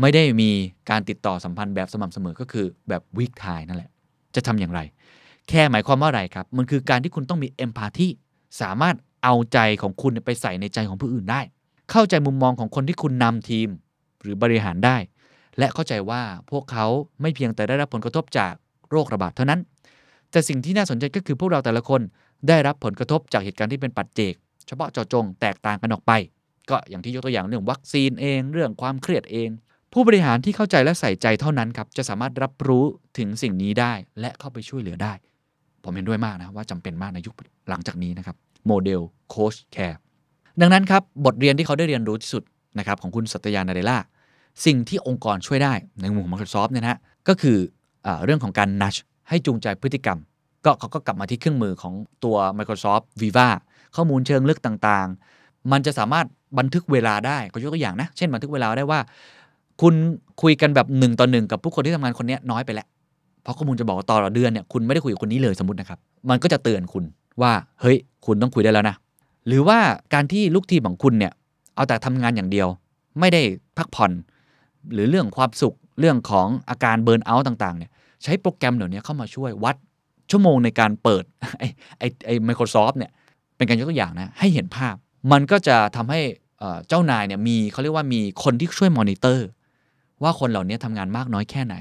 [0.00, 0.50] ไม่ได้มี
[0.90, 3.90] การติดต่อสัมพันธ์แบบสม่ำเสมอก็คือแบบ weak tie นั่นแหละ
[4.34, 4.80] จะทำอย่างไร
[5.48, 8.08] care หมายความว่าอะไรครับ มันคือการที่คุณต้องมี empathy
[8.60, 11.40] สามารถเอาใจของคุณไปใส่ในใจของผู้อื่นได้
[11.90, 13.68] เข้าใจมุมมองของคนที่คุณนำทีม
[14.22, 14.96] หรือบริหารได้
[15.58, 16.86] และเข้าใจว่าพวกเขา
[17.20, 18.52] ไม่เพียงแต่ได้รับผลกระทบจาก
[18.90, 19.60] โรคระบาดเท่านั้น
[20.30, 22.00] แต่สิ่งที่น่าสนใจก็คือพวกเราแต่ละคน
[22.48, 24.34] ได้รับผลกระทบจากเหตุการณ์ที่เป็นปัจเจก
[24.66, 26.12] เฉพาะเจาะจงแตกต่างกันออกไป
[26.70, 29.48] ก็อย่างที่ยกตัวอย่างเรื่องวัคซีนเอง เรื่องความเครียดเอง
[29.92, 32.84] ผู้บริหารที่เข้าใจและใส่ใจเท่านั้นครับจะสามารถรับรู้
[33.18, 35.12] ถึงสิ่งนี้ได้ และเข้าไปช่วยเหลือได้
[35.84, 37.34] ผมเห็นด้วยมากนะว่าจำเป็นมากในยุค
[37.68, 40.00] หลังจากนี้นะครับโมเดลโคชแคร์
[40.60, 42.42] ดังนั้นครับบทเรียนที่เขาได้เรียนรู้ที่สุด
[42.78, 43.98] นะครับของคุณสัตยานาเดล่า
[44.66, 46.98] สิ่งที่องค์กรช่วยได้ในมุมของ Microsoft เนี่ยนะ
[47.28, 47.58] ก็คือ
[48.06, 48.94] อเรื่องของการนัช
[49.28, 50.18] ให้จูงใจพฤติกรรม
[50.64, 51.94] ก็เขาก็กลับมาที่เครื่องมือของ
[52.24, 53.48] ตัว Microsoft Viva
[53.96, 56.26] ข้อมูลเชิงลึกต่างๆ มันจะสามารถ
[56.58, 59.00] บันทึกเวลาได้ก็ยกตัวอย่างนะ เช่นบันทึกเวลาได้ว่า
[59.80, 59.94] คุณ
[60.42, 62.86] คุยกันแบบหนึ่งต่อหนึ่งกับผู้คนที่ทำงานคนนี้น้อยไปแล้ว
[63.42, 65.98] เพราะข้อมูลจะบอกว่าต่อเดือนเนี่ยคุณไม่ได้คุยกับคนนี้เลยสมมตินะครับ
[66.30, 67.04] มันก็จะเตือนคุณ
[67.42, 67.96] ว่าเฮ้ย
[68.26, 68.96] คุณต้องคุยได้แล้วนะ
[69.46, 69.78] หรือว่า
[70.14, 71.32] การที่ลูกทีมของคุณเนี่ย
[71.74, 72.68] เอาแต่ทำงานอย่างเดียว
[73.20, 73.42] ไม่ได้
[73.76, 74.12] พักผ่อน
[74.92, 77.90] หรือเรื่องความสุขเรื่องของอาการเบิร์นเอาท์ต่างๆเนี่ย
[78.22, 79.76] ใช้โปรแกรมเหล่านี้เข้ามาช่วยวัด
[80.30, 81.24] ชั่วโมงในการเปิด
[81.58, 81.66] ไอ้
[81.98, 83.10] ไอ้ไอ้ Microsoft เนี่ย
[83.56, 84.94] เป็นการยกตัวอย่างนะให้เห็นภาพ
[85.32, 86.20] มันก็จะทำให้
[86.58, 89.46] เอ่อเจ้านายเนี่ยมีเขาเรียกว่ามีคนที่ช่วยมอนิเตอร์
[90.22, 91.76] ว่าคนเหล่านี้ทำงานมากน้อยแค่ไหน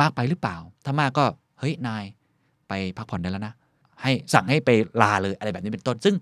[0.00, 1.24] มากไปหรือเปล่า ถ้ามากก็
[1.60, 2.04] เฮ้ยนาย
[2.68, 3.54] ไปพักผ่อนได้แล้วนะ
[4.02, 4.70] ให้สั่งให้ไป
[5.02, 6.14] ลาเลยอะไรแบบนี้เป็นต้น ซึ่ง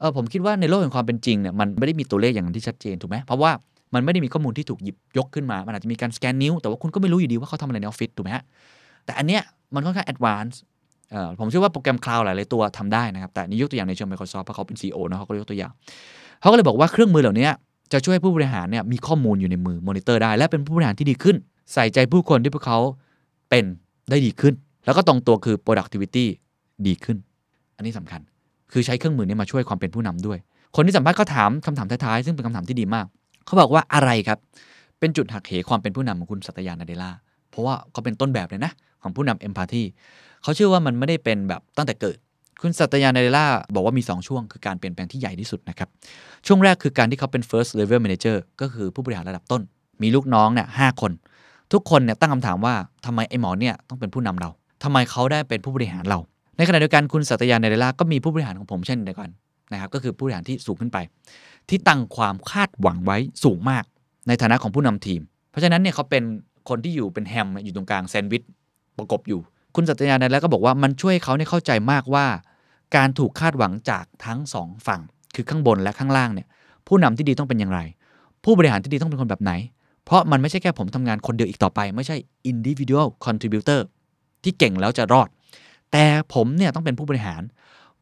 [0.00, 3.50] เออผมคิดว่าในโลกแห่งความเป็นจริงเนี่ยมันไม่ได้มีตัวเลขอย่างนั้นที่ชัดเจนถูกไหมเพราะว่า
[3.94, 8.44] มันไม่ได้มีข้อมูลที่ถูกหยิบยกขึ้นมา มันอาจจะมีการสแกนนิ้ว แต่ว่าคุณก็ไม่รู้อยู่ดีว่าเขาทำอะไรในออฟฟิศถูกไหมฮะ
[9.04, 9.42] แต่อันเนี้ย
[9.74, 10.60] มันค่อนข้าง advance
[11.10, 15.72] เอ่อผมเชื่อว่าโปรแกรม cloud หลายๆตัวทำได้นะครับ แต่นี่ยกตัวอย่างในเชิง Microsoft เพราะเขาเป็น CEO นะเขาก็ยกตัวอย่าง
[16.40, 17.48] เขาก็เลยบอกว่าเครื่องมือเหล่านี้
[17.92, 21.36] จะช่วยให้ผู้บริหารเนี่ยมีข้อมูลอยู่ในมือมอนิเตอร์ได้ และเป็นผู้บริหารที่ดีขึ้น
[21.74, 22.78] ใส่ใจผู้คนที่พวกเขา
[23.50, 23.64] เป็น
[24.10, 26.26] ได้ดีขึ้น แล้วก็ตรงตัวคือ productivity
[26.86, 27.16] ดีขึ้น
[27.76, 28.20] อันนี้สำคัญ
[28.72, 30.38] คือใช้เครื่องมือนี้มาช่วยความเป็นผู้นำด้วย
[30.76, 33.06] คนที่สัมภาษณ์ก็ถามคำถามท้ายๆซึ่งเป็นคำถามที่ดีมาก
[33.46, 34.38] เขาบอกว่าอะไรครับ
[35.00, 37.10] เป็นจุดหักเหความเป็นผู้นำของคุณสัตยานาเดล่า
[37.50, 39.82] เพราะว่าเขาเป็นต้นแบบเลยนะ ของผู้นำเอมพัตตี
[40.42, 42.16] เขาเชื่อว่ามันไม่ได้เป็นแบบตั้งแต่เกิด
[42.62, 45.88] คุณสัตยานาเดล่าบอกว่ามี 2 ช่วง คือการเปลี่ยนแปลงที่ใหญ่ที่สุดนะครับ
[46.46, 49.62] ช่วงแรกคือการที่เขาเป็น first level manager ก็คือผู้บริหารระดับต้น
[50.02, 51.12] มีลูกน้องเนี่ยหคน
[51.72, 52.74] ทุกคนเนี่ยตั้งคำถามว่า
[53.06, 54.50] ทำไมไอ้หมอเนี่ยต้องเป็นผู้นำเรา
[54.82, 56.18] ทำไมเขาได้เป็นผู้บริหารเรา
[56.56, 59.30] ในขณะเดียวกันคุณสัตยาในเดล่าก็มีผู้บริหารของผมเช่นเดียวกัน
[59.72, 60.98] นะครับก็คือผู้บริหารที่สูงขึ้นไป
[61.68, 63.84] ที่ตั้งความคาดหวังไว้สูงมาก
[64.28, 66.22] ในฐานะของผู้นำทีม เพราะฉะนั้นเนี่ยเขาเป็น
[66.68, 68.42] คนที่อยู่เป็นแฮมอยู่ตรงกลางแซนด์วิช
[68.98, 69.40] ประกบอยู่
[69.74, 72.26] คุณสัตยาในาแล้วก็บอกว่ามันช่วยเขาเนี่ยเข้าใจมากว่า
[72.96, 75.00] การถูกคาดหวังจากทั้งสองฝั่ง
[75.34, 76.46] คือข้างบนและข้างล่างเนี่ย
[76.86, 77.80] ผู้นำที่ดีต้องเป็นอย่างไร
[78.44, 79.52] ผู้บริหารที่ดีต้องเป็นคนแบบไหน
[80.04, 82.16] เพราะมันไม่ใช่แค่ผมทำงานคนเดียวอีกต่อไป ไม่ใช่
[82.50, 83.80] individual contributor
[84.44, 85.28] ที่เก่งแล้วจะรอด
[85.92, 87.42] แต่ผมเนี่ยต้องเป็นผู้บริหาร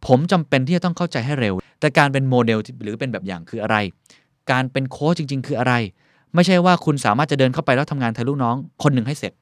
[0.06, 3.76] ผมจำเป็นที่จะต้องเข้าใจให้เร็ว แต่การเป็นโมเดลหรือเป็นแบบอย่างคืออะไร
[4.50, 5.74] การเป็นโค้ชจริง ๆ คืออะไร
[6.34, 9.32] ไม่ใช่ว่าคุณสามารถจะเดินเข้าไปแล้วทำงานแทนลูกน้องคนหนึ่งให้เสร็จ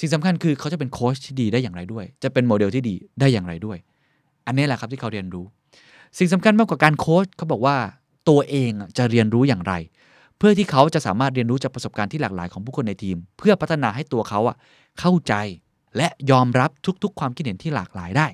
[0.00, 3.78] สิ่งสำคัญคือเขาจะเป็นโค้ชที่ดีได้อย่างไรด้วย จะเป็นโมเดลที่ดีได้อย่างไรด้วย
[4.46, 5.44] อันนี้แหละครับที่เขาเรียนรู้
[6.18, 7.76] สิ่งสำคัญมากกว่าการโค้ชเขาบอกว่า
[8.28, 9.72] ตัวเองจะเรียนรู้อย่างไร
[10.38, 14.56] เพื่อที่เขาจะสามารถเรียนรู้จากประสบการณ์ที่หลากหลายของผู้คนในทีม เพื่อพัฒนาให้ตัวเขาอะ
[15.00, 15.34] เข้าใจ
[15.96, 16.70] และยอมรับ
[17.02, 18.26] ทุกๆ ความคิดเห็นที่หลากหลายได้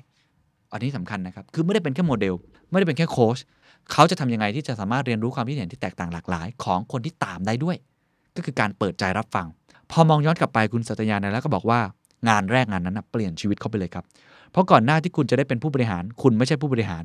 [0.71, 2.33] อันนี้สำคัญนะครับ คือไม่ได้เป็นแค่โมเดล
[2.69, 3.37] ไม่ได้เป็นแค่โค้ช
[3.91, 7.77] เขาจะทำยังไงที่จะสามารถเรียนรู้ความคิดเห็นที่แตกต่างหลากหลาย ของคนที่ตามได้ด้วย
[8.35, 9.47] ก็คือการเปิดใจรับฟัง
[9.91, 11.79] พอมองย้อนกลับไปคุณสัตยาเนี่ยแล้วก็บอกว่า
[12.29, 14.05] งานแรกงานนั้นนะเปลี่ยนชีวิตเขาไปเลยครับ
[14.51, 17.03] เพราะก่อนหน้าที่คุณจะได้เป็นผู้บริหาร คุณไม่ใช่ผู้บริหาร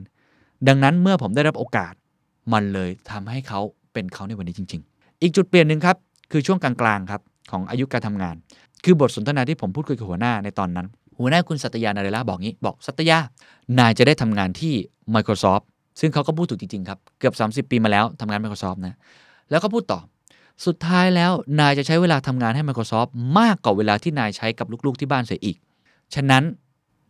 [0.68, 1.94] ดังนั้นเมื่อผมได้รับโอกาส
[2.52, 3.60] มันเลยทำให้เขา
[3.92, 5.96] เป็นเขาในวันนี้จริง ๆ อีกจุดเปลี่ยนหนึ่งครับ
[6.30, 8.36] คือช่วงกลางๆครับของอายุการทำงาน
[8.84, 10.86] คือบทสนทนาที่ผมพูดคุยกับหัวหน้าในตอนนั้น
[11.18, 13.18] หัวหน้าคุณสัตยานาเรล่าบอกงี้บอกสัตยา
[13.78, 14.74] นายจะได้ทำงานที่
[15.14, 15.64] Microsoft
[16.00, 18.96] ซึ่งเขาก็พูดถูกจริง ๆ ครับ เกือบ 30 ปีมาแล้วทำงาน Microsoft นะ
[19.50, 20.00] แล้วก็พูดต่อ
[20.66, 25.56] สุดท้ายแล้วนายจะใช้เวลาทำงานให้ Microsoft มากกว่าเวลาที่นายใช้กับลูกๆที่บ้านเสียอีก
[26.14, 26.42] ฉะนั้น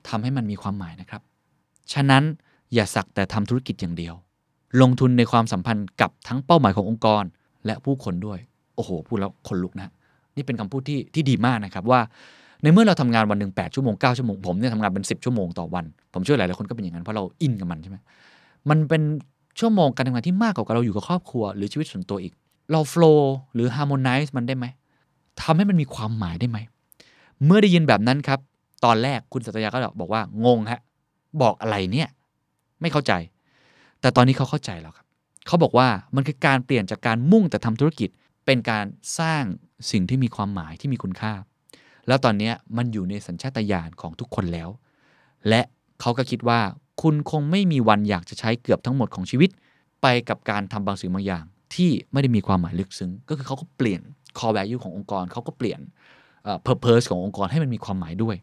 [0.08, 1.22] ทำให้มันมีความหมายนะครับ
[1.92, 2.22] ฉะนั้น
[2.74, 4.14] อย่าสักแต่ทำธุรกิจอย่างเดียว
[4.80, 7.24] ลงทุนในความสัมพันธ์กับทั้งเป้าหมายขององค์กร
[7.66, 8.38] และผู้คนด้วย
[8.74, 9.92] โอ้โห พูดแล้วขนลุกนะ
[10.36, 12.00] นี่เป็นคำพูดที่ที่ดีมากนะครับว่า
[12.62, 17.96] ในเมื่อเราทำงานวันหนึ่ง8ชั่วโมง9ชั่วโมงผมเนี่ยทำงานเป็น 10 ชั่วโมงต่อวัน ผมเชื่อหลายๆคนก็เป็นอย่างนั้นเพราะเราอินกับมันใช่ไหม
[18.70, 19.02] มันเป็น
[19.60, 22.32] ชั่วโมงการทำงานที่มากกว่าเราอยู่กับครอบครัว หรือชีวิตส่วนตัวอีก
[22.70, 24.66] เราโฟล์หรือฮาร์โมนไนซ์มันได้ไหม
[25.42, 26.58] ทำให้มันมีความหมายได้ไหม
[27.44, 28.38] เมื่อได้ยินแบบนั้นครับ
[28.84, 30.80] ตอนแรกคุณสัตยาก็บอกว่างงฮะ
[31.42, 32.08] บอกอะไรเนี่ย
[32.80, 33.12] ไม่เข้าใจ
[34.00, 35.06] แต่ตอนนี้เขาเข้าใจแล้วครับ
[35.46, 38.10] เขาบอกว่ามันคือการเปลี่ยนจากการมุ่งแต่ทำธุรกิจ
[38.52, 38.86] เป็นการ
[39.20, 39.44] สร้าง
[39.90, 41.32] สิ่งที่มีความหมายที่มีคุณค่า
[42.08, 44.68] แล้วตอนนี้มันอยู่ในสัญชาตญาณของทุกคนแล้ว
[45.48, 45.62] และ
[46.00, 46.60] เขาก็คิดว่า
[47.02, 49.50] คุณคงไม่มีวันอยากจะใช้เกือบทั้งหมดของชีวิต
[50.02, 51.44] ไปกับการทำบางสิ่งบางอย่าง
[51.74, 54.00] ที่ไม่ได้มีความหมายลึกซึ้ง ก็คือเขาก็เปลี่ยน
[54.38, 55.80] core value ขององค์กรเขาก็เปลี่ยน
[56.66, 58.36] purpose ขององค์กรให้มันมีความหมายด้วย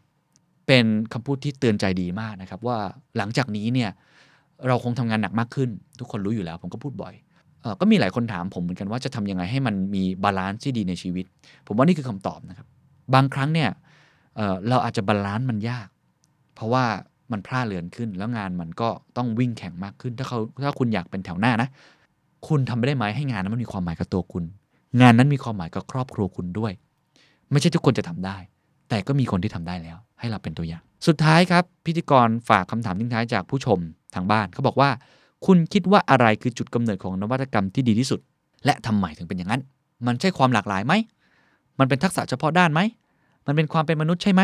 [0.66, 2.78] เป็นคำพูดที่เตือนใจดีมากนะครับว่า
[3.16, 3.90] หลังจากนี้เนี่ย
[4.66, 7.14] เราคงทำงานหนักมากขึ้น ทุกคนรู้อยู่แล้ว ผมก็พูดบ่อย
[7.80, 11.24] ก็มีหลายคนถามผมเหมือนกันว่าจะทำยังไงให้มันมี balance ที่ดีในชีวิต
[11.66, 12.66] ผมว่านี่คือคำตอบนะครับ
[13.14, 13.70] บางครั้งเนี่ย
[14.36, 15.88] เราอาจจะ balance มันยาก
[16.54, 16.84] เพราะว่า
[17.32, 21.68] มันพร่าเลือนขึ้น แล้วงานมันก็ต้องวิ่งแข่งมากขึ้น ถ้าเขาถ้าคุณอยากเป็นแถวหน้านะ
[22.48, 24.44] คุณทำได้ไหมให้งานนั้นมันมีความหมายกับตัวคุณ
[25.00, 26.72] งานนั้นมีความหมายกับครอบครัวคุณด้วย
[27.50, 28.36] ไม่ใช่ทุกคนจะทำได้
[28.88, 33.78] แต่ก็มีคนที่ทำได้แล้ว ให้เราเป็นตัวอย่าง สุดท้ายครับ พิธีกรฝากคำถามทิ้งท้ายจากผู้ชม
[34.14, 34.90] ทางบ้านเขาบอกว่า
[35.46, 38.20] คุณคิดว่าอะไรคือจุดกำเนิดของนวัตกรรมที่ดีที่สุด
[38.64, 39.62] และทำไมถึงเป็นอย่างนั้น
[40.06, 40.92] มันใช่ความหลากหลายไหม
[41.78, 42.80] มันเป็นทักษะเฉพาะด้านไหม
[43.46, 44.42] มันเป็นความเป็นมนุษย์ใช่ไหม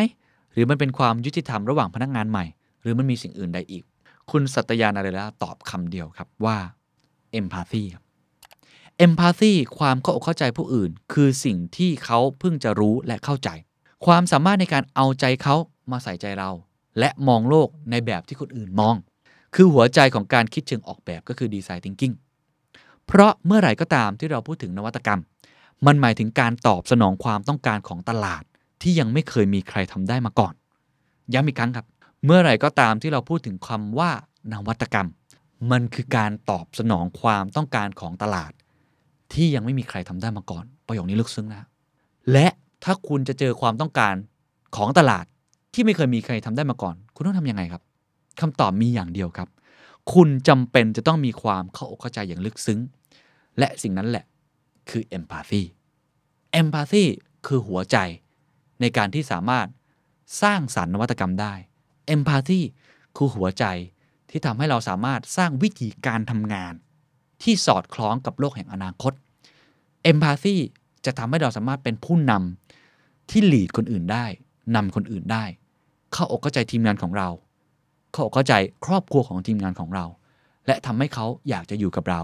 [0.53, 2.45] หรือมันเป็นความยุติธรรมระหว่างพนักงานใหม่
[2.83, 3.85] หรือมันมีสิ่งอื่นใดอีก
[4.31, 6.57] คุณสัตยานาเรลาตอบคำเดียวครับว่า
[7.39, 8.03] empathy ครับ
[9.07, 13.49] empathy ความเข้าอกเข้าใจผู้อื่น คือสิ่งที่เขาเพิ่งจะรู้และเข้าใจ
[14.07, 15.57] ความสามารถในการเอาใจเขา
[15.91, 16.51] มาใส่ใจเรา
[16.99, 18.95] และมองโลกในแบบที่คนอื่นมอง
[19.59, 22.15] คือหัวใจของการคิดเชิงออกแบบก็คือ design thinking
[23.07, 25.21] เพราะเมื่อไหร่ก็ตามที่เราพูดถึงนวัตกรรม
[25.87, 28.43] มันหมายถึงการตอบสนองความต้องการของตลาด
[28.83, 30.55] ที่ยังไม่เคยมีใครทำได้มาก่อน
[31.35, 31.87] ย้ำอีกครั้งครับ
[32.25, 34.11] เมื่อไหร่ก็ตามที่เราพูดถึงคำว่า
[34.53, 35.09] นวัตกรรม
[35.71, 38.53] มันคือการตอบสนองความต้องการของตลาด
[39.33, 41.69] ที่ยังไม่มีใครทำได้มาก่อน ประโยคนี้ลึกซึ้งนะ
[42.33, 42.47] และ
[42.85, 44.15] ถ้าคุณจะเจอความต้องการ
[44.77, 45.25] ของตลาด
[45.75, 47.83] ที่ไม่เคยมีใครทำได้มาก่อน คุณต้องทำยังไงครับ
[48.41, 49.49] คำตอบมีอย่างเดียวครับ
[50.13, 52.81] คุณจำเป็นจะต้องมีความเข้าอกเข้าใจอย่างลึกซึ้ง
[53.59, 54.25] และสิ่งนั้นแหละ
[54.91, 55.63] คือ empathy
[56.61, 57.05] empathy
[57.47, 57.97] คือหัวใจ
[58.81, 59.67] ในการที่สามารถ
[60.43, 61.55] สร้างสรรค์นวัตกรรมได้
[62.15, 62.61] empathy
[63.17, 63.65] คือหัวใจ
[64.31, 66.75] ที่ทำให้เราสามารถสร้างวิธีการทำงาน
[67.43, 69.13] ที่สอดคล้องกับโลกแห่งอนาคต
[70.11, 70.57] empathy
[71.05, 74.27] จะทำให้เราสามารถเป็นผู้นำที่หลีดคนอื่นได้
[74.77, 75.45] นำคนอื่นได้
[76.13, 77.29] เข้าอกเข้าใจทีมงานของเรา
[78.17, 78.55] เข้าเข้าใจ
[78.87, 80.05] ครอบครัวของทีมงานของเรา
[80.67, 82.21] และทำให้เขาอยากจะอยู่กับเรา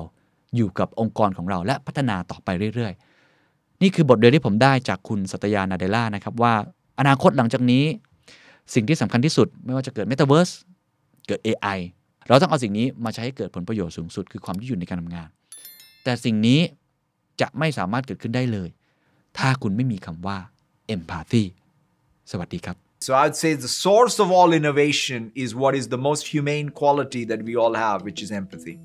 [0.56, 2.92] อยู่กับองค์กรของเรา และพัฒนาต่อไปเรื่อย
[3.38, 6.54] ๆ นี่คือบทเรียนที่ผมได้จากคุณสัตยานาเดล่านะครับว่า
[7.00, 7.84] อนาคตหลังจากนี้
[8.74, 10.52] สิ่งที่สำคัญที่สุด ไม่ว่าจะเกิด Metaverse
[11.26, 11.78] เกิด AI
[12.28, 15.28] เราต้องเอาสิ่งนี้มาใช้ให้เกิดผลประโยชน์สูงสุด คือความยืดหยุ่นในการทำงาน
[16.04, 16.60] แต่สิ่งนี้
[17.40, 18.68] จะไม่สามารถเกิดขึ้นได้เลย
[19.38, 20.38] ถ้าคุณไม่มีคำว่า
[20.94, 21.44] empathy
[22.30, 26.69] สวัสดีครับ So I'd say the source of all innovation is what is the most humane
[26.69, 28.75] quality that we all have, which is empathy.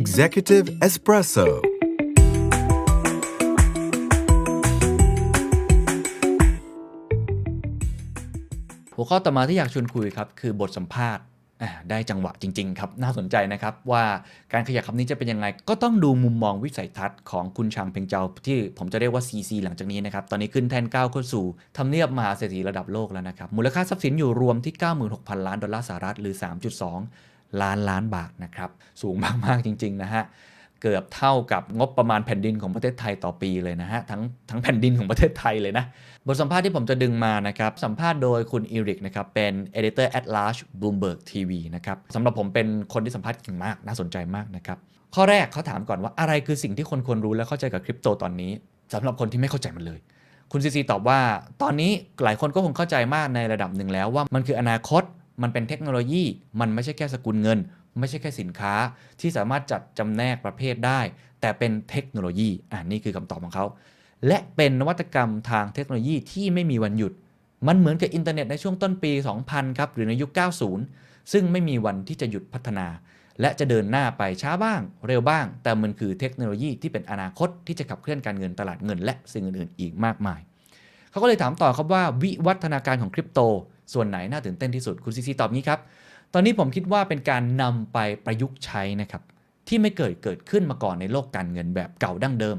[0.00, 1.48] Executive Espresso.
[8.98, 11.29] หัวข้อต่อมาที่อยากชวนคุยครับ คือบทสัมภาษณ์อ่า
[11.89, 14.03] ได้จังหวะจริง ๆ ครับ น่าสนใจนะครับว่า
[14.53, 21.45] การขยับคำนี้จะเป็นยังไง ก็ต้องดูมุมมองวิสัยทัศน์ของคุณชางเพ็งเจาที่ผมจะเรียกว่า CC หลังจากนี้นะครับ ตอนนี้ขึ้นแทนก้าวเข้าสู่
[21.77, 24.73] ทำเนียบมหาเศรษฐีระดับโลกแล้วนะครับ มูลค่าทรัพย์สินอยู่รวมที่
[25.09, 26.35] 96,000 ล้านดอลลาร์สหรัฐหรือ
[26.97, 28.69] 3.2 ล้านล้านบาทนะครับ
[29.01, 30.23] สูงมาก ๆ จริง ๆ นะฮะ
[30.81, 35.85] เกือบเท่ากับงบประมาณแผ่นดินของประเทศไทยต่อปีเลยนะฮะ ทั้งทั้งแผ่นดินของประเทศไทยเลยนะ
[36.27, 44.77] บทสัมภาษณ์ที่ผมจะดึงมานะครับ สัมภาษณ์โดยคุณอีริกนะครับ เป็น Editor at Large Bloomberg TV นะครับสำหรับผมเป็นคนที่สัมภาษณ์เก่งมาก น่าสนใจมากนะครับ
[45.15, 48.51] ข้อแรกเขาถามก่อนว่าอะไรคือสิ่งที่คนควรรู้และเข้าใจกับคริปโตตอนนี้
[48.93, 49.99] สำหรับคนที่ไม่เข้าใจมันเลย
[50.51, 51.19] คุณซีซีตอบว่า
[51.61, 51.91] ตอนนี้
[52.23, 55.03] หลายคนก็คงเข้าใจมากในระดับหนึ่งแล้วว่ามันคืออนาคต
[55.41, 56.23] มันเป็นเทคโนโลยี
[56.59, 57.59] มันไม่ใช่แค่สกุลเงิน
[57.99, 58.73] ไม่ใช่แค่สินค้า
[59.19, 60.99] ที่สามารถจัดจำแนกประเภทได้
[61.41, 63.65] แต่เป็นเทคโนโลยีอ่านี่คือคำตอบของเขา
[64.27, 67.13] และเป็นนวัตกรรมทางเทคโนโลยีที่ไม่มีวันหยุด
[67.67, 69.11] มันเหมือนกับอินเทอร์เน็ตในช่วงต้นปี
[69.45, 70.29] 2000 ครับ หรือในยุค
[70.79, 72.87] 90 ซึ่งไม่มีวันที่จะหยุดพัฒนา
[73.41, 80.39] และจะเดินหน้าไปช้าบ้าง เร็วบ้าง แต่มันคือเทคโนโลยีที่เป็นอนาคตที่จะขับเคลื่อนการเงินตลาดเงิน และสิ่งอื่นๆอีกมากมาย
[81.11, 83.39] เขาก็เลยถามต่อครับว่าวิวัฒนาการของคริปโต
[83.93, 85.79] ส่วนไหนน่าตื่นเต้นที่สุดคุณ CZ ตอบงี้ครับ
[86.33, 89.21] ตอนนี้ผมคิดว่าเป็นการนำไปประยุกต์ใช้นะครับ
[89.67, 92.57] ที่ไม่เกิดเกิดขึ้นมาก่อนในโลกการเงินแบบเก่าดั้งเดิม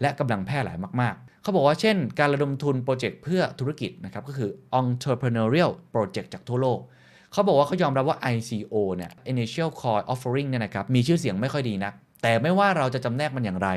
[0.00, 4.50] และกำลังแพร่หลายมากๆ เขาบอกว่าเช่น การระดมทุนโปรเจกต์เพื่อธุรกิจนะครับก็คือ
[4.80, 6.78] entrepreneurial project จากทั่วโลก
[7.32, 11.92] เขาบอกว่าเขายอมรับว่า ICO เนี่ย initial coin offering เนี่ยนะครับมีชื่อเสียงไม่ค่อยดีนัก
[12.22, 13.68] แต่ไม่ว่าเราจะจำแนกมันอย่างไร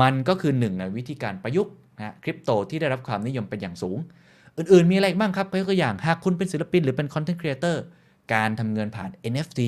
[0.00, 3.98] มันก็คือหนึ่งในวิธีการประยุกต์นะคริปโตที่ได้รับความนิยมเป็นอย่างสูง
[4.56, 7.76] อื่นๆมีอะไรบ้างครับยกตัวอย่างหากคุณเป็นศิลปินหรือเป็น content creator
[8.32, 9.60] การทำเงินผ่าน NFT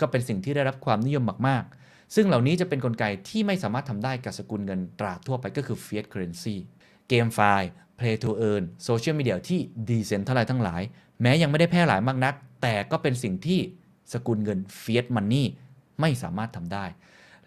[0.00, 6.56] ก็เป็นสิ่งที่ได้รับความนิยมมาก ๆ ซึ่งเหล่านี้จะเป็นนกลไกที่ไม่สามารถทำได้กับสกุลเงินตราทั่วไปก็คือ fiat currency
[7.08, 10.82] GameFi play to earn โซเชียลมีเดียที่ decentralized ทั้งหลาย
[11.22, 13.60] แม้ยังไม่ได้แพร่หลายมากนัก แต่ก็เป็นสิ่งที่
[14.12, 15.44] สกุลเงิน fiat money
[16.00, 16.84] ไม่สามารถทำได้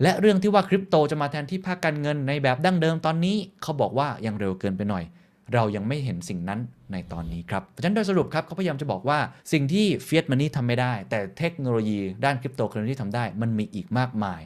[0.02, 5.04] และเรื่องที่ว่าคริปโตจะมาแทนที่ภาคการเงินในแบบดั้งเดิมตอนนี้ เขาบอกว่ายังเร็วเกินไปหน่อย
[5.54, 6.60] เรายังไม่เห็นสิ่งนั้น
[6.92, 9.20] ในตอนนี้ครับเพราะฉะนั้นโดยสรุปครับเขาพยายามจะบอกว่า
[9.52, 14.42] สิ่งที่ fiat money ทำไม่ได้ แต่เทคโนโลยีด้านคริปโตเคอเรนซีทำได้ มันมีอีกมากมาย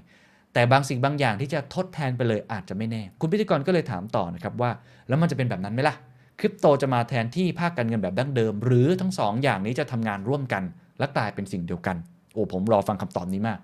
[0.53, 4.71] แต่บางสิ่งบางอย่างที่จะทดแทนไปเลยอาจจะไม่แน่ คุณพิธีกรก็เลยถามต่อนะครับว่า
[5.07, 5.95] แล้วมันจะเป็นแบบนั้นไหมล่ะ
[6.39, 10.63] คริปโตจะมาแทนที่ภาคการเงินแบบดั้งเดิม หรือทั้งสองอย่างนี้จะทำงานร่วมกัน
[10.99, 11.95] และกลายเป็นสิ่งเดียวกัน
[12.33, 13.59] โอ้ผมรอฟังคำตอบนี้มาก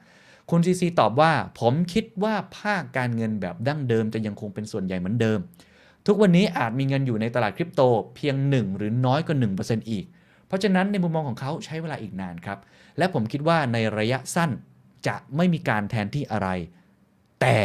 [0.50, 5.40] คุณซีซีตอบว่า ผมคิดว่าภาคการเงินแบบดั้งเดิมจะยังคงเป็นส่วนใหญ่เหมือนเดิม
[6.08, 7.82] ทุกวันนี้อาจมีเงินอยู่ในตลาดคริปโต
[8.16, 10.06] เพียง 1 หรือน้อยกว่า1%อีก
[10.48, 12.60] เพราะฉะนั้นในมุมมองของเขาใช้เวลาอีกนานครับ
[12.98, 14.52] และผมคิดว่าในระยะสั้น
[15.08, 16.48] จะไม่มีการแทนที่อะไร
[17.42, 17.60] แต่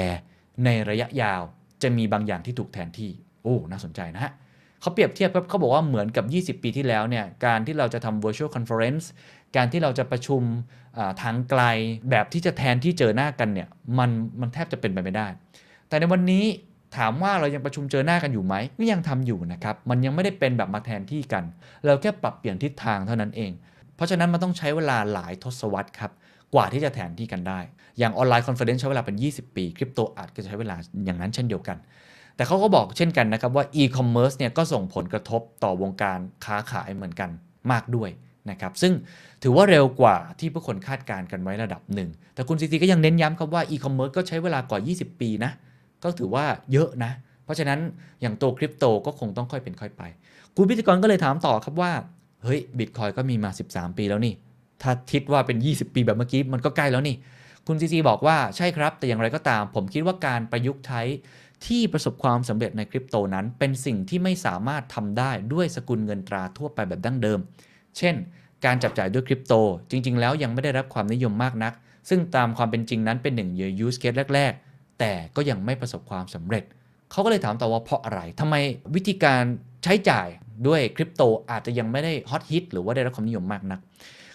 [0.65, 1.43] ในระยะยาว
[1.83, 3.11] จะมีบางอย่างที่ถูกแทนที่
[3.43, 4.33] โอ้ น่าสนใจนะฮะ
[4.81, 6.23] เขาเปรียบเทียบครับเขาบอกว่าเหมือนกั
[6.53, 9.05] บ 20 ปีที่แล้วเนี่ย การที่เราจะทำ virtual conference
[9.57, 10.43] การที่เราจะประชุม
[11.23, 11.63] ทางไกล
[12.11, 13.69] แบบที่จะแทนที่เจอหน้ากันเนี่ย
[13.99, 14.11] มัน
[14.41, 15.29] มันแทบจะเป็นไปไม่ได้
[15.89, 16.45] แต่ในวันนี้
[16.97, 21.45] ถามว่าเรายังประชุมเจอหน้ากันอยู่ไหมก็ยังทำอยู่นะครับ มันยังไม่ได้เป็นแบบมาแทนที่กัน
[21.85, 23.53] เราแค่ปรับเปลี่ยนทิศทางเท่านั้นเอง
[23.97, 26.13] เพราะฉะนั้นมันต้องใช้เวลาหลายทศวรรษครับ
[26.55, 27.61] กว่าที่จะแทนที่กันได้
[27.99, 31.77] อย่าง online conference ใช้เวลาเป็น 20 ปี คริปโตอาจจะใช้เวลาอย่างนั้นเช่นเดียวกัน
[32.37, 37.31] แต่เขาก็บอกเช่นกันนะครับว่าอีคอมเมิร์ซเนี่ยก็ส่งผลกระทบต่อวงการค้าขายเหมือนกัน
[37.73, 38.11] มากด้วย
[38.51, 38.93] นะครับ ซึ่ง
[39.43, 45.53] ถือว่าเร็วกว่าที่ผู้คนคาดการณ์กันไว้ระดับหนึ่ง แต่คุณ CZ ก็ยังเน้นย้ำครับว่าอีคอมเมิร์ซก็ใช้เวลากว่า 20 ปีนะ
[46.03, 47.13] ก็ถือว่าเยอะนะ
[47.45, 47.81] เพราะฉะนั้น
[48.21, 50.03] อย่างตัวคริปโตก็คงต้องค่อยเป็นค่อยไป
[50.57, 51.93] คุณพิธีกรก็เลยถามต่อครับว่า
[52.45, 54.35] เฮ้ยบิตคอยก็มีมา 13 ปีแล้วนี่
[54.83, 57.17] ถ้าคิดว่าเป็น 20 ปีแบบเมื่อกี้มันก็ใกล้แล้วนี่
[57.67, 61.03] คุณซีซีบอกว่าใช่ครับ แต่อย่างไรก็ตาม ผมคิดว่าการประยุกต์ใช้
[61.67, 67.39] ที่ประสบความสำเร็จในคริปโตนั้น เป็นสิ่งที่ไม่สามารถทำได้ด้วยสกุลเงินตราทั่วไปแบบดั้งเดิม
[67.99, 68.15] เช่น
[68.65, 69.55] การจับจ่ายด้วยคริปโต
[69.91, 71.73] จริง ๆ แล้วยังไม่ได้รับความนิยมมากนัก
[72.09, 73.51] ซึ่งตามความเป็นจริงนั้นเป็นหนึ่ง
[73.87, 74.66] use case แรกๆ
[74.99, 76.65] แต่ก็ยังไม่ประสบความสำเร็จ
[77.11, 78.55] เขาก็เลยถามต่อว่าเพราะอะไรทำไม
[78.95, 79.43] วิธีการ
[79.85, 80.29] ใช้จ่าย
[80.67, 83.81] ด้วยคริปโตอาจจะยังไม่ได้ฮอตฮิตหรือว่าได้รับความนิยมมากนัก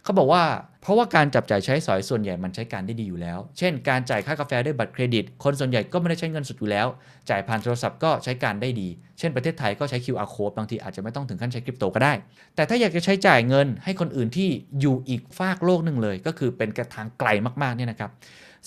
[0.03, 0.43] เขาบอกว่า
[0.82, 6.88] เพราะว่าการจับจ่ายใช้สอยส่วนใหญ่มันใช้การได้ดีอยู่แล้ว เช่น การจ่ายค่ากาแฟด้วยบัตรเครดิต คนส่วนใหญ่ก็ไม่ได้ใช้เงินสดอยู่แล้ว
[7.30, 8.88] จ่ายผ่านโทรศัพท์ก็ใช้การได้ดี
[9.20, 12.14] เช่นประเทศไทยก็ใช้ QR code บางทีอาจจะไม่ต้องถึงขั้นใช้คริปโตก็ได้
[12.55, 14.49] แต่ถ้าอยากจะใช้จ่ายเงินให้คนอื่นที่
[14.82, 17.30] อยู่อีกฟากโลกหนึ่งเลย ก็คือเป็นกระทางไกล
[17.62, 18.12] มากๆเนี่ยนะครับ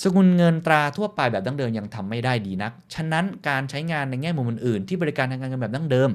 [0.03, 6.11] สกุลเงินตราทั่วไปแบบดั้งเดิมยังทำไม่ได้ดีนัก ฉะนั้นการใช้งานในแง่มุมอื่นๆที่บริการทางการเงินแบบดั้งเดิม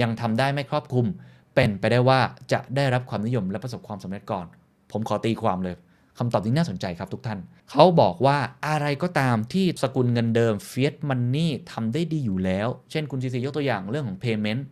[0.00, 1.06] ยังทำได้ไม่ครอบคลุม
[1.54, 2.20] เป็นไปได้ว่า
[2.52, 4.46] จะได้รับความนิยมและประสบความสำเร็จก่อน
[4.92, 5.76] ผมขอตีความเลย
[6.18, 7.38] คำตอบนี้น่าสนใจครับทุกท่าน
[7.70, 8.38] เขาบอกว่า
[8.68, 14.62] อะไรก็ตามที่สกุลเงินเดิม fiat money ทำได้ดีอยู่แล้ว เช่นคุณซีซียกตัวอย่างเรื่องของ payment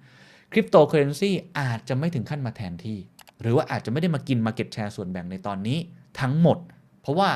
[0.53, 1.31] คริปโตเคอเรนซี
[1.61, 2.99] อาจจะไม่ถึงขั้นมาแทนที่
[3.41, 5.79] หรือว่าอาจจะไม่ได้มากิน market share ส่วนแบ่งในตอนนี้
[6.21, 6.59] ทั้งหมด
[7.03, 7.31] เพราะว่า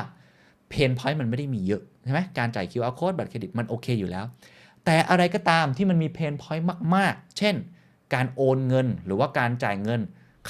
[0.69, 4.25] pain point มันไม่ได้มีเยอะใช่ไหมการจ่าย QR code บัตรเครดิตมันโอเคอยู่แล้ว
[4.85, 7.55] แต่อะไรก็ตามที่มันมี pain point มาก ๆ เช่น
[8.13, 10.01] การโอนเงินหรือว่าการจ่ายเงิน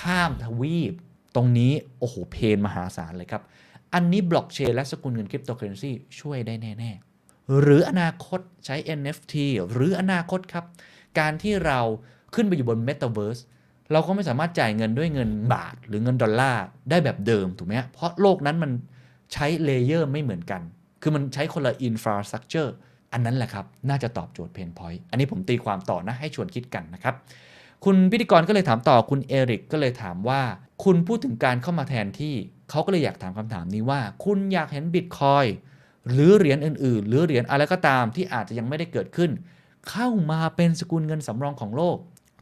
[0.02, 0.94] ข้ามทวีป
[1.36, 3.44] ตรงนี้โอ้โห pain มหาศาลเลยครับ
[3.94, 6.92] อันนี้บล็อกเชนและสกุลเงินคริปโตเคอเรนซีช่วยได้แน่
[7.24, 9.36] ๆ หรืออนาคตใช้ NFT
[9.72, 10.66] หรืออนาคตครับ
[11.20, 11.80] การที่เรา
[12.36, 13.42] ขึ้นไปอยู่บน Metaverse
[13.92, 18.72] เราก็ไม่สามารถจ่ายเงินด้วยเงินบาท หรือเงินดอลลาร์ได้แบบเดิมถูกไหมเพราะโลกนั้นมัน
[19.34, 20.62] ใช้ layer ไม่เหมือนกัน
[21.02, 22.74] คือมันใช้คนละ infrastructure
[23.14, 27.16] อันนั้นแหละครับ น่าจะตอบโจทย์ pain point อันนี้ผมตีความต่อนะ ให้ชวนคิดกันนะครับ
[27.86, 30.42] คุณพิธีกรก็เลยถามต่อคุณเอริกก็เลยถามว่า
[30.84, 32.36] คุณพูดถึงการเข้ามาแทนที่
[32.70, 35.46] เขาก็เลยอยากถามคำถามนี้ว่า คุณอยากเห็นบิตคอยน์
[36.10, 39.32] หรือเหรียญอื่นๆ หรือเหรียญอะไรก็ตามที่อาจจะยังไม่ได้เกิดขึ้น
[39.90, 41.98] เข้ามาเป็นสกุลเงินสำรองของโลก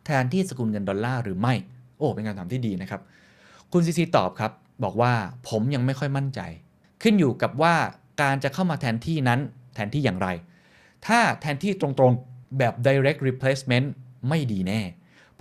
[0.06, 1.54] แทนที่สกุลเงินดอลลาร์หรือไม่
[1.98, 3.02] โอ้เป็นคำถามที่ดีนะครับ
[3.72, 4.52] คุณซีซีตอบครับ
[4.84, 5.14] บอกว่า
[5.50, 6.42] ผมยังไม่ค่อยมั่นใจ
[7.02, 7.76] ขึ้นอยู่กับว่า
[8.22, 9.40] การจะเข้ามาแทนที่นั้น
[9.76, 10.28] แทนที่อย่างไร
[11.08, 13.88] ถ้าแทนที่ตรงๆแบบ direct replacement
[14.30, 14.82] ไม่ดีแน่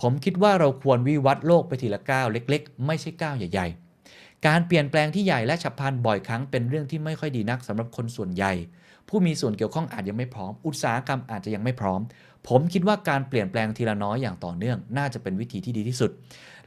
[0.01, 3.67] ผมคิดว่าเราควรวิวัฒน์โลกไปทีละก้าวเล็ก ๆ ไม่ใช่ก้าวใหญ่
[4.07, 8.53] ๆ การเปลี่ยนแปลงที่ใหญ่และฉับพลันบ่อยครั้งเป็นเรื่องที่ไม่ค่อยดีนักสำหรับคนส่วนใหญ่
[9.09, 12.01] ผู้มีส่วนเกี่ยวข้องอาจยังไม่พร้อม อุตสาหกรรมอาจจะยังไม่พร้อม
[12.47, 16.11] ผมคิดว่าการเปลี่ยนแปลงทีละน้อยอย่างต่อเนื่อง น่าจะเป็นวิธีที่ดีที่สุด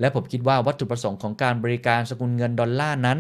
[0.00, 3.18] และผมคิดว่าวัตถุประสงค์ของการบริการสกุลเงินดอลลาร์นั้น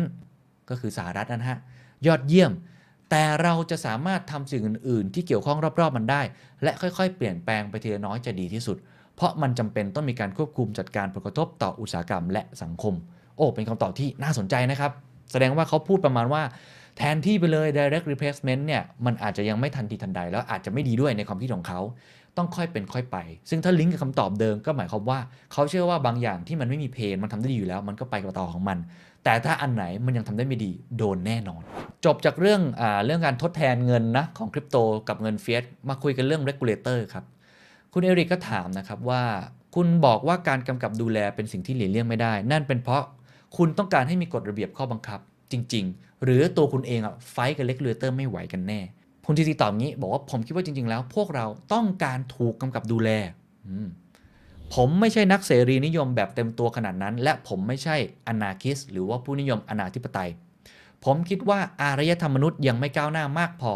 [0.70, 1.58] ก็คือสหรัฐนะฮะ
[2.06, 2.52] ยอดเยี่ยม
[3.10, 6.22] แต่เราจะสามารถทำสิ่งอื่น ๆ ที่เกี่ยวข้องรอบ ๆ มันได้
[6.62, 8.76] และค่อย ๆ เปลี่ยนแปลงไปทีละน้อยจะดีที่สุด
[9.16, 12.94] เพราะมันจำเป็นต้องมีการควบคุมจัดการผลกระทบต่ออุตสาหกรรมและสังคม
[13.36, 14.92] โอ้ เป็นคำตอบที่น่าสนใจนะครับ
[15.32, 16.42] แสดงว่าเขาพูดประมาณว่า
[16.96, 21.80] แทนที่ไปเลย direct replacement เนี่ย มันอาจจะยังไม่ทันทีทันใด แล้วอาจจะไม่ดีด้วยในความคิดของเขา
[22.36, 23.16] ต้องค่อยเป็นค่อยไป
[23.50, 25.18] ซึ่งถ้าลิงก์กับคำตอบเดิมก็หมายความว่า
[25.52, 28.78] เขาเชื่อว่าบางอย่างที่มันไม่มีเพนมันทำได้ดีอยู่แล้ว มันก็ไปกับต่อของมัน
[29.24, 31.62] แต่ถ้าอันไหนมันยังทำได้ไม่ดีโดนแน่นอน
[32.04, 34.76] จบจากเรื่องอเรื่องการทดแทนเงินนะของคริปโต
[35.08, 37.24] กับเงินเฟียสมาคุยกันเรื่อง regulator ครับ
[37.92, 39.22] คุณเอริกก็ถามนะครับว่า
[39.74, 43.04] คุณบอกว่าการกำกับดูแลเป็นสิ่งที่หลีกเลี่ยงไม่ได้ นั่นเป็นเพราะ
[43.56, 45.20] คุณต้องการให้มีกฎระเบียบข้อบังคับ
[45.52, 48.80] จริง ๆ หรือตัวคุณเองอะไฟกับเลกเลเตอร์ไม่ไหวกันแน่
[49.26, 53.10] คุณทีทีตอบงี้บอกว่าผมคิดว่าจริง ๆ แล้ว พวกเราต้องการถูกกำกับดูแล
[53.66, 53.88] อืม
[54.74, 57.96] ผมไม่ใช่นักเสรีนิยมแบบเต็มตัวขนาดนั้น และผมไม่ใช่
[58.28, 60.30] อนาคิสหรือว่าผู้นิยมอนาธิปไตย
[61.04, 63.72] ผมคิดว่าอารยธรรมมนุษย์ยังไม่ก้าวหน้ามากพอ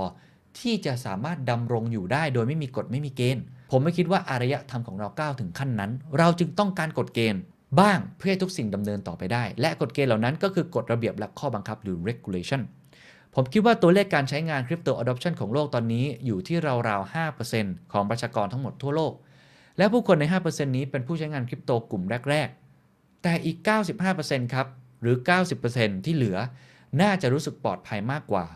[0.60, 7.40] ที่จะสามารถดำรงอยู่ได้โดยไม่มีกฎไม่มีเกณฑ์ ผมไม่คิดว่าอารยธรรมของเราก้าวถึงขั้นนั้น เราจึงต้องการกฎเกณฑ์
[7.80, 12.62] บ้างเพื่อให้ทุกสิ่งดำเนินต่อไปได้ และกฎเกณฑ์เหล่านั้นก็คือกฎระเบียบและข้อบังคับหรือ regulation
[13.34, 16.56] ผมคิดว่าตัวเลขการใช้งาน crypto adoption ของโลกตอนนี้อยู่ที่
[16.88, 17.14] ราวๆ
[17.50, 19.12] 5%ของประชากรทั้งหมดทั่วโลก
[19.78, 22.48] และผู้คนใน 5%นี้เป็นผู้ใช้งานคริปโตกลุ่มแรก
[22.86, 23.56] ๆ แต่อีก
[24.06, 24.66] 95%ครับ
[25.02, 25.16] หรือ
[25.60, 26.36] 90%ที่เหลือ
[27.02, 28.46] น่าจะรู้สึกปลอดภัยมากกว่า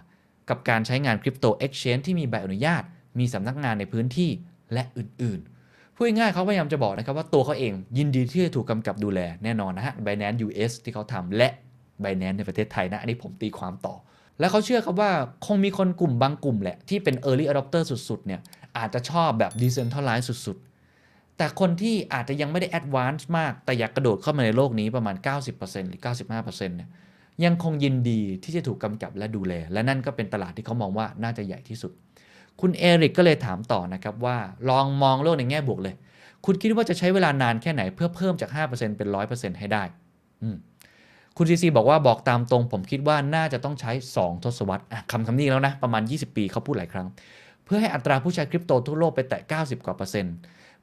[0.49, 2.83] กับการใช้งานคริปโตเอ็กชแนนที่มีใบอนุญาต
[3.19, 4.31] มีสำนักงานในพื้นที่
[4.73, 11.49] และอื่นๆ พูดง่ายเขาพยายามจะบอกนะครับว่าตัวเขาเองยินดีที่จะถูกกำกับดูแลแน่นอนนะฮะ Binance US ที่เขาทำและ
[12.03, 13.95] Binance ในประเทศไทยนะ อันนี้ผมตีความต่อ
[14.41, 15.13] แล้วเขาเชื่อครับว่า
[15.47, 18.41] คงมีคนกลุ่มบางกลุ่มแหละที่เป็น Early Adopter สุดๆเนี่ย
[18.79, 20.57] อาจจะชอบแบบ Decentralized สุด
[21.37, 25.17] แต่คนที่อาจจะยังไม่ได้ Advance มาก แต่อยากกระโดดเข้ามาในโลกนี้ประมาณ
[25.53, 26.91] 90%หรือ 95%เนี่ย
[27.45, 31.93] ยังคงยินดีที่จะถูกกำกับและดูแล และนั่นก็เป็นตลาดที่เขามองว่าน่าจะใหญ่ที่สุด
[32.61, 34.37] คุณเอริกก็เลยถามต่อนะครับว่า
[34.69, 35.95] ลองมองโลกในแง่บวกเลย
[36.45, 39.83] คุณคิดว่าจะใช้เวลานานแค่ไหนเพื่อเพิ่มจาก 5%เป็น 100%ให้ได้
[41.37, 47.07] คุณซีซีบอกว่าบอกตามตรง ผมคิดว่าน่าจะต้องใช้ 2 ทศวรรษคำคำนี้แล้วนะ ประมาณ 20 ปีเขาพูดหลายครั้ง
[47.65, 50.35] เพื่อให้อัตราผู้ใช้คริปโตทั่วโลกไปแตะ 90 กว่าเปอร์เซ็นต์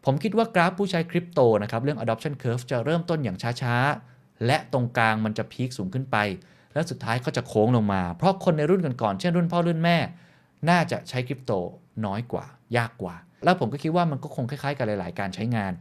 [0.06, 6.18] ผมคิดว่ากราฟผู้ใช้คริปโตนะครับเรื่อง adoption curve จะเริ่มต้นอย่างช้าๆ และตรงกลางมันจะพีคสูงขึ้นไป
[6.74, 9.98] และสุดท้ายก็จะโค้งลงมา เพราะคนในรุ่นก่อนๆเช่นรุ่นพ่อรุ่นแม่
[10.70, 11.52] น่าจะใช้คริปโต
[12.06, 12.46] น้อยกว่า
[12.78, 15.72] ยากกว่า แล้วผมก็คิดว่ามันก็คงคล้ายๆกับหลาย ๆ การใช้งาน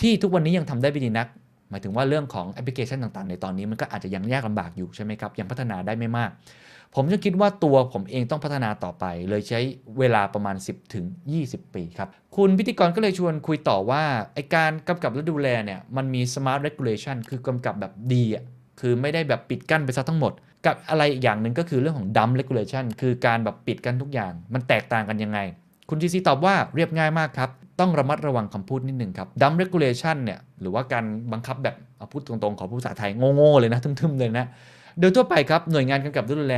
[0.00, 1.28] ที่ทุกวันนี้ยังทำได้ไม่ดีนัก
[1.70, 6.30] หมายถึงว่าเรื่องของแอปพลิเคชันต่างๆ ในตอนนี้มันก็อาจจะยังยากลำบากอยู่ใช่ไหมครับยังพัฒนาได้ไม่มาก
[6.94, 9.60] ผมจะคิดว่าตัวผมเองต้องพัฒนาต่อไป เลยใช้
[9.98, 11.04] เวลาประมาณ 10ถึง
[11.40, 14.02] 20 ปีครับ คุณพิธีกรก็เลยชวนคุยต่อว่า
[14.34, 18.44] ไอการกำกับและดูแลเนี่ยมันมี smart regulation คือกำกับแบบดีอะ
[18.80, 20.32] คือไม่ได้แบบปิดกั้นไปซะทั้งหมด
[20.66, 25.38] กับอะไรอีกอย่างหนึ่งก็คือเรื่องของ dumb regulation คือการแบบปิดกั้นทุกอย่าง มันแตกต่างกันยังไง
[25.88, 27.50] คุณจีซีตอบว่าเรียบง่ายมากครับ
[27.80, 34.46] ต้องระมัดระวังคำพูดนิดหนึ่งครับ dumb regulation เนี่ยหรือว่าการบังคับแบบเอาพูดตรงๆ ขอพูดภาษาไทยโง่ๆเลยนะ ทึมๆเลยนะ
[35.00, 36.56] โดยทั่วไปครับหน่วยงานกำกับดูแล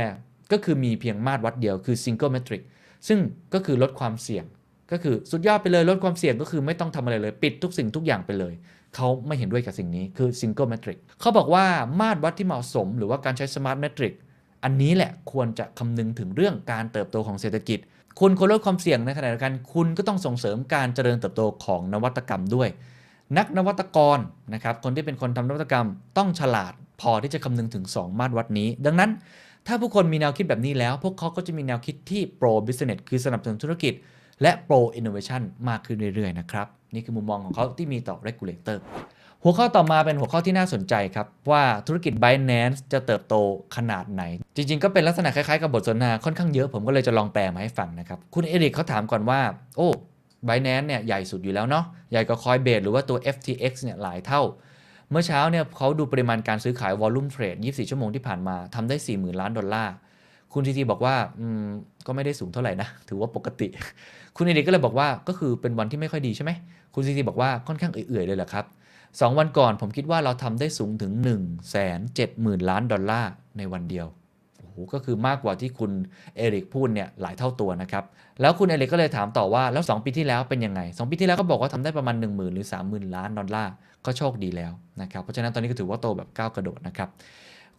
[0.51, 2.61] ก็คือมีเพียงมาตรวัดเดียวคือ single metric
[3.07, 3.19] ซึ่ง
[3.53, 4.45] ก็คือลดความเสี่ยง
[4.91, 8.53] ก็คือสุดยอดไปเลยลดความเสี่ยงก็คือไม่ต้องทำอะไรเลย ปิดทุกสิ่งทุกอย่างไปเลย
[8.95, 11.65] เขาไม่เห็นด้วยกับสิ่งนี้คือ single metric เขาบอกว่า
[11.99, 14.13] มาตรวัดที่เหมาะสม หรือว่าการใช้ smart metric
[14.63, 17.79] อันนี้แหละควรจะคำนึงถึงเรื่องการเติบโตของเศรษฐกิจ
[18.19, 22.69] คุณควรลดความเสี่ยงในขณะเดียวกันคุณก็ต้องส่งเสริมการเจริญเติบโตของนวัตกรรมด้วย
[23.37, 24.17] นักนวัตกร
[24.53, 25.87] นะครับคนที่เป็นคนทำนวัตกรรม
[26.17, 29.11] ต้องฉลาด พอที่จะคำนึงถึง 2 มาตรวัดนี้ ดังนั้น
[29.67, 33.93] ถ้าผู้คนมีแนวคิดแบบนี้แล้ว พวกเขาก็จะมีแนวคิดที่ pro business คือสนับสนุนธุรกิจ
[34.41, 38.77] และ pro innovation มากขึ้นเรื่อยๆนะครับนี่คือมุมมองของเขาที่มีต่อ regulator
[39.43, 43.35] หัวข้อต่อมาเป็นหัวข้อที่น่าสนใจครับ ว่าธุรกิจ Binance จะเติบโต
[43.75, 44.23] ขนาดไหน
[44.55, 49.39] จริงๆ ก็เป็นลักษณะคล้ายๆ กับบทสนทนาค่อนข้างเยอะ ผมก็เลยจะลองแปลมาให้ฟังนะครับ คุณเอริกเขาถามก่อนว่า
[49.77, 49.89] โอ้
[50.47, 54.41] Binance เนี่ยใหญ่สุดอยู่แล้วเนาะใหญ่กว่า Coinbase หรือว่าตัว FTX เนี่ยหลายเท่า
[55.13, 59.93] เมื่อเช้าเนี่ยเขาดูปริมาณการซื้อขายวอลลุ่มเทรด 24 ชั่วโมงที่ผ่านมาทำได้ 40,000 ล้านดอลลาร์
[60.53, 61.65] คุณทีทีบอกว่าอืม
[62.07, 63.67] ก็ไม่ได้สูงเท่าไหร่นะ ถือว่าปกติ
[64.35, 66.51] คุณเอริกก็เลยบอกว่าก็คือเป็นวันที่ไม่ค่อยดีใช่ไหม
[66.93, 68.65] คุณทีทีบอกว่าค่อนข้างเอื่อยๆเลยแหละครับ
[69.19, 74.07] สองวันก่อนผมคิดว่าเราทำได้สูงถึง 1 7 0 0 0 0 ล้านดอลลาร์ในวันเดียว
[74.59, 75.91] โอ้โหก็คือมากกว่าที่คุณ
[76.37, 78.03] เอริกพูดเนี่ยหลายเท่าตัวนะครับ
[78.41, 83.71] แล้วคุณเอริกก็เลยถามต่อว่าแล้ว 2 ปีที่แล้วเป็นยังไง 2 ปีที่แล้วก็บอกว่าทำได้ประมาณ 1 0,000 หรือ 30,000 ล้านดอลลาร์
[84.05, 84.71] ก็โชคดีแล้ว
[85.01, 87.09] นะครับ เพราะฉะนั้นตอนนี้ก็ถือว่าโตแบบก้าวกระโดดนะครับ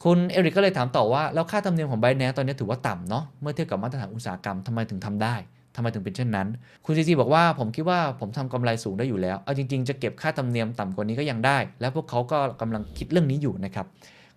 [0.05, 5.35] คุณเอริกก็เลยถามต่อว่า แล้วค่าธรรมเนียมของไบแนตอนนี้ถือว่าต่ำเนาะเมื่อเทียบกับมาตรฐานอุตสาหกรรมทำไมถึงทำได้
[5.77, 6.49] ทำไมถึงเป็นเช่นนั้น
[6.85, 13.87] คุณซีซีบอกว่าผมคิดว่าผมทำกำไรสูงได้อยู่แล้ว เอาจริงๆ จะเก็บค่าธรรมเนียมต่ำกว่านี้ก็ยังได้ แล้วพวกเขาก็กำลังคิดเรื่องนี้อยู่นะครับ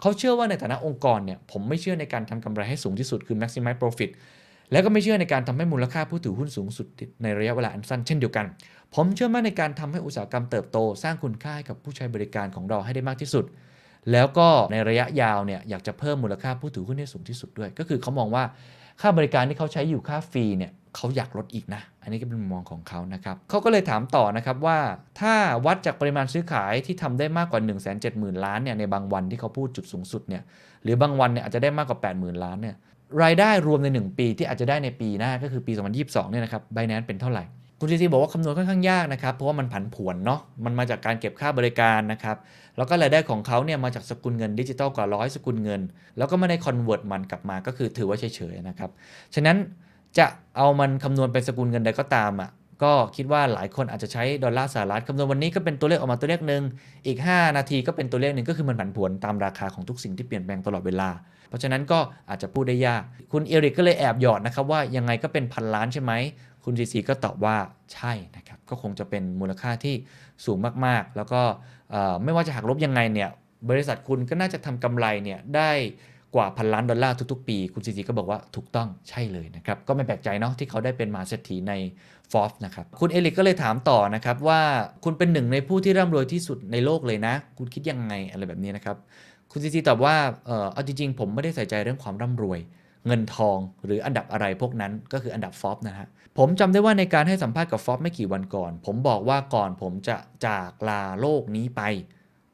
[0.01, 4.11] เขาเชื่อว่าในฐานะองค์กรเนี่ยผมไม่เชื่อในการทำกำไรให้สูงที่สุดคือ maximize profit
[4.71, 6.87] แล้วก็ไม่เชื่อในการทำให้มูลค่าผู้ถือหุ้นสูงสุด
[7.23, 8.45] ในระยะเวลาอันสั้นเช่นเดียวกัน
[8.95, 13.45] ผมเชื่อมั่นในการทำให้อุตสาหกรรมเติบโต สร้างคุณค่าให้กับผู้ใช้บริการของเราให้ได้มากที่สุด
[14.11, 18.43] แล้วก็ในระยะยาวเนี่ยอยากจะเพิ่มมูลค่าผู้ถือหุ้นให้สูงที่สุดด้วย ก็คือเขามองว่า
[19.01, 24.79] ค่าบริการที่เขาใช้อยู่ค่าฟรีเนี่ยเขาอยากลดอีกนะ อันนี้ก็เป็นมุมมองของเขานะครับเขาก็เลยถามต่อนะครับว่า
[25.19, 25.33] ถ้า
[25.65, 30.43] วัดจากปริมาณซื้อขายที่ทำได้มากกว่า 1 7 0 0 0 0 ล้านเนี่ยในบางวันที่เขาพูดจุดสูงสุดเนี่ย
[30.83, 32.75] หรือบางวันเนี่ยอาจจะได้มากกว่า 80,000 ล้านเนี่ย
[33.23, 37.43] รายได้รวมใน 1 ปีที่อาจจะได้ในปีหน้าก็คือปี 2022เนี่ยนะครับ Binance เป็นเท่าไหร่
[37.79, 42.37] คุณซีซีบอกว่าคำนวณค่อนข้างยากนะครับ เพราะว่ามันผันผวนเนาะมันมาจากการเก็บค่าบริการนะครับ
[42.77, 45.81] แล้วก็รายได้ของเขาเนี่ยมาจากสกุลเงินดิจิตอลกว่าร้อยสกุลเงิน
[46.17, 48.89] แล้วก็ไม่ได้ convert มันกลับมาก็คือถือว่าเฉยๆนะครับ
[49.35, 49.57] ฉะนั้น
[50.17, 50.25] จะ
[50.57, 52.49] เอามันคำนวณเป็นสกุลเงินใดก็ตามอะ
[52.83, 56.63] ก็คิดว่าหลายคนอาจจะใช้ดอลลาร์สหรัฐคำนวณวันนี้ก็เป็นตัวเลขออกมาตัวเลขหนึ่ง
[57.07, 61.09] อีก 5 นาทีก็เป็นตัวเลขหนึ่งก็คือมันผันผวนตามราคาของทุกสิ่งที่เปลี่ยนแปลงตลอดเวลา
[61.49, 61.99] เพราะฉะนั้นก็
[62.29, 63.01] อาจจะพูดได้ยาก
[63.31, 66.11] คุณเอริกก็เลยแอบหยอดนะครับว่ายังไงก็เป็นพันล้านใช่ไหม
[66.69, 67.57] คุณซีซีก็ตอบว่า
[67.93, 69.95] ใช่นะครับก็คงจะเป็นมูลค่าที่
[70.45, 71.41] สูงมากๆ แล้วก็
[72.23, 73.29] ไม่ว่าจะหักลบยังไงเนี่ย
[73.69, 75.71] บริษัทคุณก็น่าจะทำกำไรเนี่ยได้
[76.35, 81.73] กว่าพันล้านดอลลาร์ทุกๆ ปี คุณซีซีก็บอกว่าถูกต้องใช่เลยนะครับ ก็ไม่แปลกใจเนาะที่เขาได้เป็นมหาเศรษฐีใน
[82.31, 84.61] ฟอร์ฟนะครับ คุณเอริกก็เลยถามต่อนะครับว่า
[85.03, 88.97] คุณเป็นหนึ่งในผู้ที่ร่ำรวยที่สุดในโลกเลยนะ คุณคิดยังไงอะไรแบบนี้นะครับ
[89.51, 90.15] คุณซีซีตอบว่า
[90.45, 92.59] เออเอาจริงๆ ผมไม่ได้ใส่ใจเรื่องความร่ำรวย
[93.07, 96.07] เงินทองหรืออันดับอะไรพวกนั้นก็คืออันดับฟอ b นะฮะ
[96.37, 101.81] ผมจำได้ว่าในการให้สัมภาษณ์กับ Forbes ไม่กี่วันก่อน ผมบอกว่าก่อนผมจะจากลาโลกนี้ไป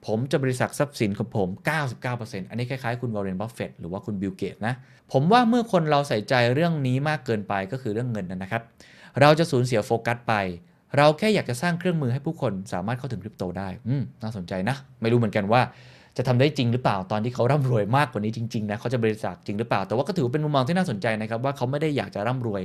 [0.06, 1.48] ผมจะบริจาคทรัพย์สินของผม
[2.00, 4.74] 99%อันนี้คล้ายๆคุณวอร์เรนบัฟเฟตหรือว่าคุณบิลเกตส์นะ
[5.12, 8.62] ผมว่าเมื่อคนเราใส่ใจเรื่องนี้มากเกินไปก็คือเรื่องเงินนะครับ
[9.22, 10.34] เราจะสูญเสียโฟกัสไป
[10.98, 15.62] เราแค่อยากจะสร้างเครื่องมือให้ผู้คนสามารถเข้าถึงคริปโตได้อืมน่าสนใจนะ ไม่รู้เหมือนกันว่า
[16.18, 22.62] จะทำได้จริงหรือเปล่าตอนที่เขาร่ำรวยมากกว่านี้จริงๆนะเขาจะบริจาคจริงหรือเปล่า แต่ว่าก็ถือเป็นมุมมองที่น่าสนใจนะครับว่าเขาไม่ได้อยากจะร่ำรวย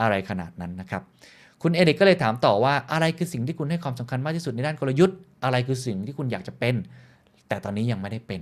[0.00, 1.02] อะไรขนาดนั้นนะครับ
[1.62, 6.74] คุณเอริกก็เลยถามต่อว่าอะไรคือสิ่งที่คุณให้ความสำคัญมากที่สุดในด้านกลยุทธ์ อะไรคือสิ่งที่คุณอยากจะเป็น
[7.48, 8.40] แต่ตอนนี้ยังไม่ได้เป็น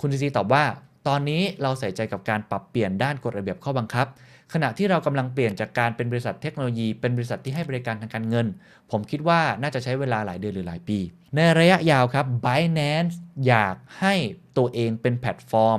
[0.00, 0.64] คุณซีซีตอบว่า
[1.08, 4.06] ตอนนี้เราใส่ใจกับการปรับเปลี่ยนด้านกฎระเบียบข้อบังคับ
[4.52, 8.46] ขณะที่เรากำลังเปลี่ยนจากการเป็นบริษัทเทคโนโลยี เป็นบริษัทที่ให้บริการทางการเงิน
[8.90, 10.98] ผมคิดว่าน่าจะใช้เวลาหลายเดือนหรือหลายปี
[11.36, 13.14] ในระยะยาวครับ Binance
[13.46, 14.14] อยากให้
[14.58, 15.78] ตัวเองเป็นแพลตฟอร์ม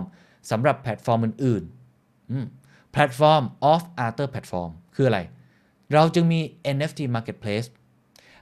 [0.52, 5.20] สำหรับแพลตฟอร์มอื่นๆแพลตฟอร์ม of other platform คืออะไร
[5.94, 6.40] เราจึงมี
[6.76, 7.68] NFT marketplace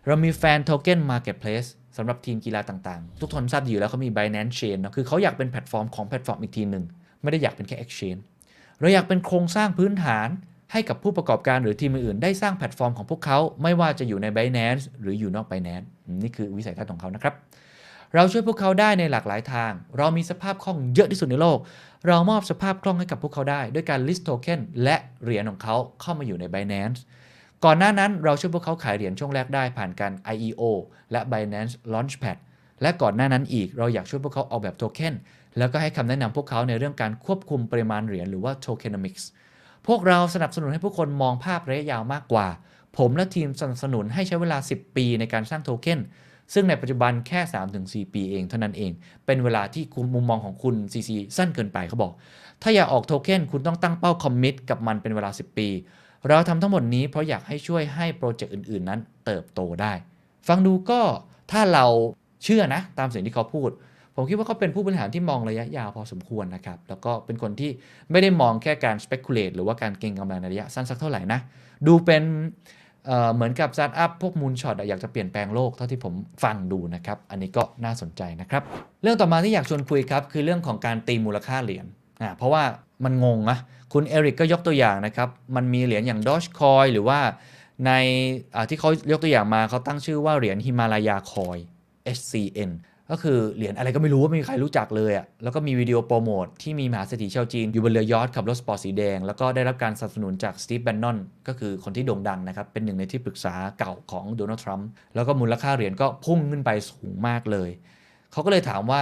[0.08, 1.68] เรามี Fan Token Marketplace
[1.98, 6.84] สำหรับทีมกีฬาต่างๆ ทุกคนทราบอยู่แล้วเขามี Binance Chain นะคือเขาอยากเป็นแพลตฟอร์มของแพลตฟอร์มอีกทีหนึ่ง
[7.22, 8.22] ไม่ได้อยากเป็นแค่ Exchange
[8.82, 10.28] เราอยากเป็นโครงสร้างพื้นฐาน
[10.72, 15.88] ให้กับผู้ประกอบการหรือทีมอื่นได้สร้างแพลตฟอร์มของพวกเขา ไม่ว่าจะอยู่ใน Binance หรืออยู่นอก Binance
[16.22, 17.34] นี่คือวิสัยทัศน์ของเขานะครับ
[18.16, 21.58] เราช่วยพวกเขาได้ในหลากหลายทาง เรามีสภาพคล่องเยอะที่สุดในโลก
[22.08, 27.00] เรามอบสภาพคล่องให้กับพวกเขาได้ ด้วยการ list token และเหรียญของเขาเข้ามาอยู่ใน Binance
[27.66, 30.64] ก่อนหน้านั้นเราช่วยพวกเขาขายเหรียญช่วงแรกได้ผ่านการ IEO
[31.12, 32.38] และ Binance Launchpad
[32.82, 35.14] และก่อนหน้านั้นอีกเราอยากช่วยพวกเขาออกแบบโทเค็น
[35.58, 39.24] แล้วก็ให้คำแนะนำพวกเขาในเรื่องการควบคุมปริมาณเหรียญหรือว่า tokenomics
[39.88, 42.48] พวกเราสนับสนุนให้ผู้คนมองภาพระยะยาวมากกว่า
[42.98, 46.00] ผมและทีมสนับสนุนให้ใช้เวลา 10 ปีในการสร้างโทเค็น
[46.54, 47.40] ซึ่งในปัจจุบันแค่
[47.78, 48.92] 3-4 ปีเองเท่านั้นเอง
[49.26, 52.12] เป็นเวลาที่คุณมุมมองของคุณ CC สั้นเกินไปเขาบอก
[52.62, 55.68] ถ้าอยากออกโทเค็นคุณต้องตั้งเป้า commit กับมันเป็นเวลา 10 ปี
[56.28, 59.94] เราทำทั้งหมดนี้เพราะอยากให้ช่วยให้โปรเจกต์อื่น ๆ นั้นเติบโตได้
[60.48, 61.02] ฟังดูก็
[61.52, 61.86] ถ้าเรา
[62.44, 63.70] เชื่อนะ ตามสิ่งที่เขาพูด
[64.16, 67.72] ผมคิดว่าเขาเป็นผู้บริหารที่มองระยะยาวพอสมควรนะครับ แล้วก็เป็นคนที่
[68.12, 71.40] ไม่ได้มองแค่การ speculate หรือว่าการเก็งกำไรในระยะสั้นสักเท่าไหร่นะ
[71.88, 72.24] ดูเป็น
[73.06, 76.14] เหมือนกับสตาร์ทอัพพวก moonshot อยากจะเปลี่ยนแปลงโลกเท่าที่ผม
[76.44, 78.64] ฟังดูนะครับ อันนี้ก็น่าสนใจนะครับ
[79.04, 81.86] เรื่องต่อมาที่อยากชวนคุยครับ คือเรื่องของการตีมูลค่าเหรียญ
[82.22, 82.64] อ่าเพราะว่า
[83.04, 83.58] มันงงนะ
[83.94, 87.20] คุณเอริกก็ยกตัวอย่างนะครับ มันมีเหรียญอย่าง Dogecoin หรือว่า
[87.86, 87.92] ใน
[88.70, 91.58] ที่เขายกตัวอย่างมาเขาตั้งชื่อว่าเหรียญฮิมาลายาคอย
[92.18, 92.72] HCN
[93.12, 101.18] ก็คือเหรียญอะไรก็ไม่รู้ว่าไม่มีใครรู้จักเลยอะ่ะแล้วก็มีวิดีโอโปรโมทที่มีมหาเศรษฐีชาวจีน อยู่บนเรือยอทขับรถสปอร์ตสีแดง แล้วก็ได้รับการสนับสนุนจากสตีฟแบนนอน
[101.48, 107.70] ก็คือคนที่โด่งดังนะครับ เป็นหนึ่งในที่ปรึกษาเก่าของโดนัลด์ทรัมป์แล้วก็มูลค่าเหรียญก็พุ่งขึ้นไปสูงมากเลย
[108.32, 109.02] เขาก็เลยถามว่า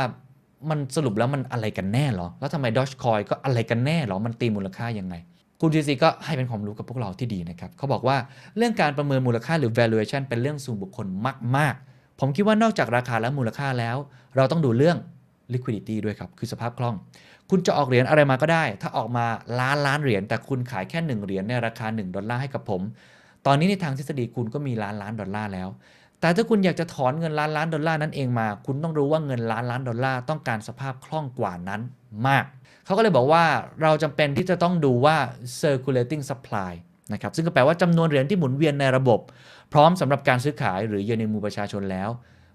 [0.69, 5.15] มันสรุปแล้วมันอะไรกันแน่หรอ แล้วทำไมดอ g คอยก็อะไรกันแน่หรอ มันตีมูลค่ายังไง
[5.61, 8.17] คุณซีซีก็ให้เป็นความรู้กับพวกเราที่ดีนะครับ เขาบอกว่า
[8.57, 11.07] เรื่องการประเมินมูลค่าหรือ valuation เป็นเรื่องส่วนบุคคล
[11.57, 11.88] มาก ๆ
[12.19, 13.97] ผมคิดว่านอกจากราคาและมูลค่าแล้ว
[14.35, 14.97] เราต้องดูเรื่อง
[15.53, 16.95] liquidity ด้วยครับ คือสภาพคล่อง
[17.49, 19.25] คุณจะออกเหรียญอะไรมาก็ได้ ถ้าออกมา
[19.59, 22.81] ล้านล้านเหรียญ แต่คุณขายแค่ 1 เหรียญในราคา 1 ดอลลาร์ให้กับผม
[23.45, 25.69] ตอนนี้ในทางทฤษฎีคุณก็มีล้านล้านดอลลาร์แล้ว
[26.19, 31.81] แต่ถ้าคุณอยากจะถอนเงินล้านล้านดอลลาร์นั้นเองมา คุณต้องรู้ว่าเงินล้านล้านดอลลาร์ต้องการสภาพคล่องกว่านั้น
[32.27, 32.45] มาก
[32.85, 33.43] เขาก็เลยบอกว่า
[33.81, 35.15] เราจำเป็นที่จะต้องดูว่า
[35.61, 36.71] circulating supply
[37.13, 39.19] นะครับ ซึ่งก็แปลว่าจำนวนเหรียญที่หมุนเวียนในระบบ
[39.73, 42.09] พร้อมสำหรับการซื้อขายหรือเยืนในมู่ประชาชนแล้ว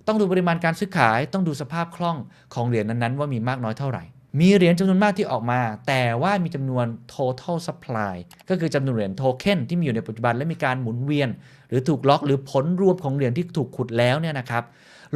[0.07, 2.17] ต้องดูปริมาณการซื้อขายต้องดูสภาพคล่อง
[2.55, 4.05] ของเหรียญนั้นๆ ว่ามีมากน้อยเท่าไหร่
[4.41, 8.15] มีเหรียญจำนวนมากที่ออกมา แต่ว่ามีจำนวน total supply
[8.49, 11.29] ก็คือจำนวนเหรียญโทเค็นที่มีอยู่ในปัจจุบันและมีการหมุนเวียน
[11.69, 14.65] หรือถูกล็อกหรือผลรวมของเหรียญที่ถูกขุดแล้วเนี่ยนะครับ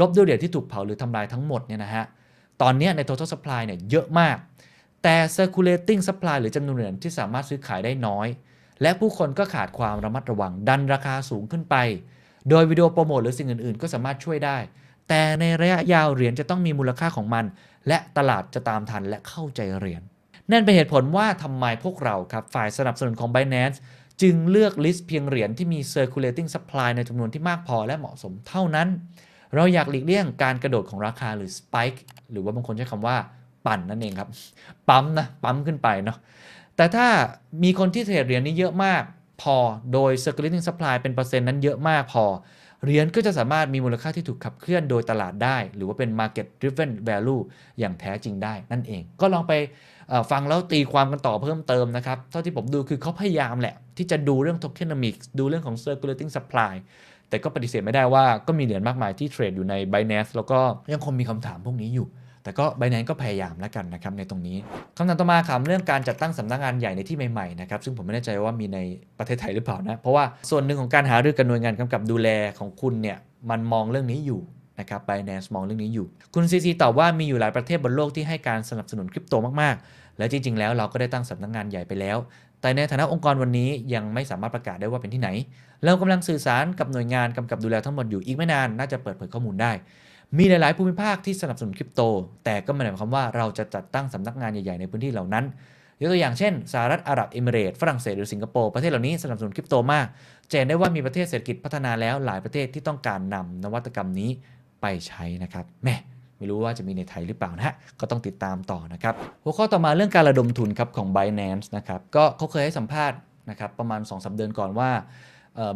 [0.00, 2.04] ลบด้วยเหรียญที่ถูกเผาหรือทำลายทั้งหมดเนี่ยนะฮะ
[2.62, 4.36] ตอนนี้ใน total supply เนี่ยเยอะมาก
[5.02, 8.26] แต่ circulating supply หรือจำนวนเหรียญที่สามารถซื้อขายได้น้อย
[8.82, 11.76] และผู้คนก็ขาดความระมัดระวังดันราคาสูงขึ้นไป
[12.50, 14.58] โดยวิดีโอโปรโมทหรือสิ่งอื่นๆ ก็สามารถช่วยได้
[15.08, 17.44] แต่ในระยะยาวเหรียญจะต้องมีมูลค่าของมัน
[17.88, 20.02] และตลาดจะตามทันและเข้าใจเหรียญ
[20.50, 23.78] นั่นเป็นเหตุผลว่าทำไมพวกเราครับฝ่ายสนับสนุนของ Binance
[24.22, 28.88] จึงเลือกลิสต์เพียงเหรียญที่มี circulating supply ในจำนวนที่มากพอและเหมาะสมเท่านั้น
[29.54, 31.98] เราอยากหลีกเลี่ยงการกระโดดของราคาหรือ spike
[32.30, 33.16] หรือว่าบางคนใช้คำว่า
[33.66, 34.28] ปั่นนั่นเองครับ
[34.88, 36.18] ปั๊มนะ ปั๊มขึ้นไปเนาะ
[36.78, 37.08] แต่ถ้า
[37.62, 39.02] มีคนที่เทรดเหรียญนี้เยอะมาก
[39.42, 39.56] พอ
[39.92, 42.24] โดย circulating supply เป็นเปอร์เซ็นต์นั้นเยอะมากพอ
[42.84, 47.42] เหรียญก็จะสามารถมีมูลค่าที่ถูกขับเคลื่อนโดยตลาดได้ หรือว่าเป็น market driven value
[47.78, 49.52] อย่างแท้จริงได้นั่นเอง ก็ลองไป
[50.30, 56.74] ฟังแล้วตีความกันต่อเพิ่มเติมนะครับ เท่าที่ผมดูคือเขาพยายามแหละ ที่จะดูเรื่อง tokenomics ดูเรื่องของ circulating supply
[57.28, 60.58] แต่ก็ปฏิเสธไม่ได้ว่าก็มีเหรียญมากมายที่เทรดอยู่ใน Binance แล้วก็
[60.92, 62.06] ยังคงมีคำถามพวกนี้อยู่
[62.48, 64.56] แต่ก็ Binance ก็พยายามแล้วกันนะครับในตรงนี้
[64.96, 68.78] คำถามต่อมาถามเรื่องการจัดตั้งสำนักงานใหญ่ในที่ใหม่ๆนะครับซึ่งผมไม่แน่ใจว่ามีใน
[69.18, 73.18] ประเทศไทยหรือเปล่านะเพราะว่าส่วนหนึ่งของการหารือกับหน่วยงานกำกับดูแลของคุณเนี่ย
[73.50, 74.40] มันมองเรื่องนี้อยู่
[74.80, 82.18] นะครับ Binance มองเรื่องนี้อยู่ คุณซีซีตอบว่ามีอยู่หลายประเทศบนโลกที่ให้การสนับสนุนคริปโตมากๆ และจริง ๆ แล้วเราก็ได้ตั้งสำนักงานใหญ่ไปแล้ว
[82.60, 85.28] แต่ในฐานะองค์กรวันนี้ยังไม่สามารถประกาศได้ว่าเป็นที่ไหน
[85.84, 89.72] เรากำลังสื่อสารกับหน่วยงานกำกับดูแลทั้งหมดอยู่อีกไม่นาน น่าจะเปิดเผยข้อมูลได้
[90.36, 92.00] มีหลาย ๆ ภูมิภาคที่สนับสนุนคริปโต
[92.44, 95.44] แต่ก็ไม่ได้หมายความว่าเราจะจัดตั้งสำนักงานใหญ่ ๆ ในพื้นที่เหล่านั้น
[96.00, 100.06] ยกตัวอย่างเช่นสหรัฐอาหรับเอมิเรตฝรั่งเศสหรือสิงคโปร์ประเทศเหล่านี้สนับสนุนคริปโตมาก
[100.50, 104.30] จะเห็นได้ว่ามีประเทศเศรษฐกิจพัฒนาแล้วหลายประเทศที่ต้องการนำนวัตกรรมนี้
[104.80, 105.96] ไปใช้นะครับแม่
[106.36, 113.18] ไม่รู้ว่าจะมีในไทยหรือเปล่านะฮะ ก็ต้องติดตามต่อนะครับ หัวข้อต่อมาเรื่องการระดมทุนครับของ Binance นะครับ ก็เขาเคยให้สัมภาษณ์
[113.50, 114.90] นะครับประมาณ 2-3 เดือนก่อนว่า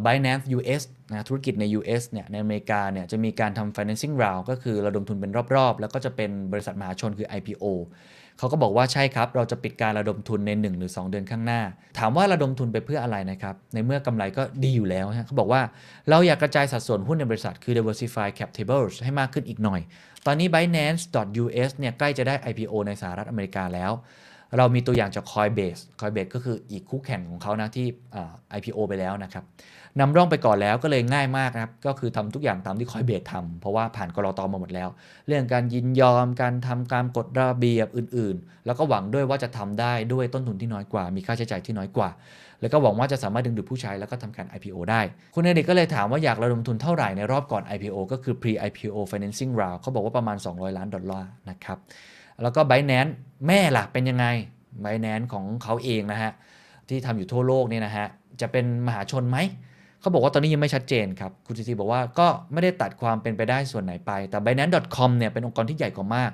[0.06, 0.82] Binance US
[1.12, 7.64] นะธุรกิจใน US เนี่ยในอเมริกาเนี่ยจะมีการทำ financing round ก็คือระดมทุนเป็นรอบๆ แล้วก็จะเป็นบริษัทมหาชนคือ IPO
[8.38, 11.60] เขาก็บอกว่าใช่ครับ เราจะปิดการระดมทุนใน 1 หรือ 2 เดือนข้างหน้า
[11.98, 15.62] ถามว่าระดมทุนไปเพื่ออะไรนะครับ ในเมื่อกำไรก็ดีอยู่แล้วฮะเขาบอกว่า
[16.10, 19.80] เราอยากกระจายสัดส่วนหุ้นในบริษัทคือ diversify cap tables ให้มากขึ้นอีกหน่อย
[20.26, 23.92] ตอนนี้ Binance.us เนี่ยใกล้จะได้ IPO ในสหรัฐอเมริกาแล้ว
[24.58, 29.44] เรามีตัวอย่างจาก Coinbase Coinbase ก็คืออีกคู่แข่งของเขานะที่อ่า IPO ไปแล้วนะครับ
[30.00, 34.88] นำร่องไปก่อนแล้วก็เลยง่ายมากนะครับ ก็คือทำทุกอย่างตามที่ Coinbase ทำเพราะว่าผ่านกรอตอมาหมดแล้ว
[35.28, 42.10] เรื่องการยินยอมการทำการกฎระเบียบอื่นๆ แล้วก็หวังด้วยว่าจะทำได้ด้วยต้นทุนที่น้อยกว่า มีค่าใช้จ่ายที่น้อยกว่า
[42.60, 45.00] แล้วก็หวังว่าจะสามารถดึงดูดผู้ใช้แล้วก็ทำการ IPO ได้
[45.34, 51.78] คุณเอเด็กก็เลยถามว่าอยากระดมทุนเท่าไหร่ในรอบก่อน IPO ก็คือ pre IPO financing round เขาบอกว่าประมาณ 200 ล้านดอลลาร์นะครับ
[52.42, 53.12] แล้วก็ Binance
[53.46, 54.26] แม่ล่ะเป็นยังไง
[54.84, 56.32] Binance ของเขาเองนะฮะ
[56.88, 58.06] ที่ทำอยู่ทั่วโลกเนี่ยนะฮะ
[58.40, 59.38] จะเป็นมหาชนไหม
[60.00, 66.30] เขาบอกว่าตอนนี้ยังไม่ชัดเจนครับ คุณซีซีบอกว่าก็ไม่ได้ตัดความเป็นไปได้ส่วนไหนไป แต่ Binance.com เนี่ยเป็นองค์กรที่ใหญ่กว่ามาก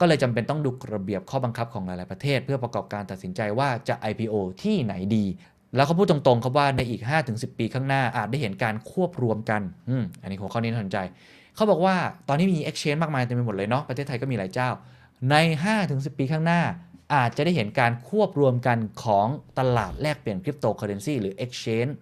[0.00, 5.24] ก็เลยจำเป็นต้องดูระเบียบข้อบังคับของหลาย ๆ ประเทศ เพื่อประกอบการตัดสินใจว่าจะ IPO ที่ไหนดี
[5.76, 10.98] แล้วเขาพูดตรงๆครับว่าในอีก 5-10 ปีข้างหน้าอาจได้เห็นการควบรวมกันอืมอันนี้หัวข้อนี้น่าสนใจ
[11.56, 11.94] เขาบอกว่า
[12.28, 14.68] ตอนนี้มี exchange มากมายเต็มไปหมดเลยเนาะ ประเทศไทยก็มีหลายเจ้า
[15.30, 15.36] ใน
[15.78, 16.62] 5-10 ปีข้างหน้า
[17.14, 19.26] อาจจะได้เห็นการควบรวมกันของ
[19.58, 21.92] ตลาดแลกเปลี่ยนคริปโตเคอเรนซีหรือ exchange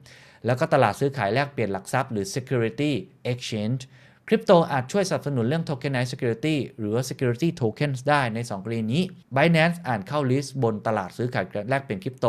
[0.47, 2.93] แล้วก็ตลาดซื้อขายแลกเปลี่ยนหลักทรัพย์หรือ security
[3.33, 3.81] exchange
[4.29, 9.03] คริปโตอาจช่วยสนับสนุนเรื่อง tokenized security หรือ security tokens ได้ใน 2 กรณีนี้
[9.37, 12.27] Binance อ่านเข้าลิสต์บนตลาดซื้อขายแลกเปลี่ยนคริปโต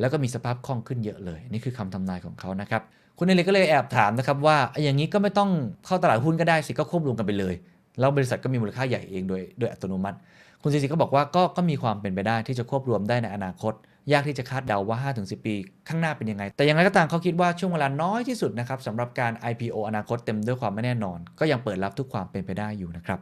[0.00, 2.82] แล้วก็มีสภาพคล่องขึ้นเยอะเลย นี่คือคำทำนายของเขานะครับ
[3.18, 5.50] คุณเอเลก็เลยแอบถามนะครับว่า อย่างนี้ก็ไม่ต้อง
[5.86, 7.54] เข้าตลาดหุ้นก็ได้สิ ก็ควบรวมกันไปเลย
[7.98, 10.18] แล้วบริษัทก็มีมูลค่าใหญ่เองโดยโดยอัตโนมัติ
[10.62, 13.74] คุณซีซีก็บอกว่าก็ก็มีความเป็นไปได้ที่จะควบรวมได้ในอนาคต
[14.12, 15.54] ยากที่จะคาดเดาว่า 5-10 ปี
[15.88, 23.18] ข้างหน้าเป็นยังไง แต่อย่างไรก็ตามเขาคิดว่าช่วงเวลาน้อยที่สุดนะครับสำหรับการ IPO อนาคตเต็มด้วยความไม่แน่นอน ก็ยังเปิดรับทุกความเป็นไปได้อยู่นะครับ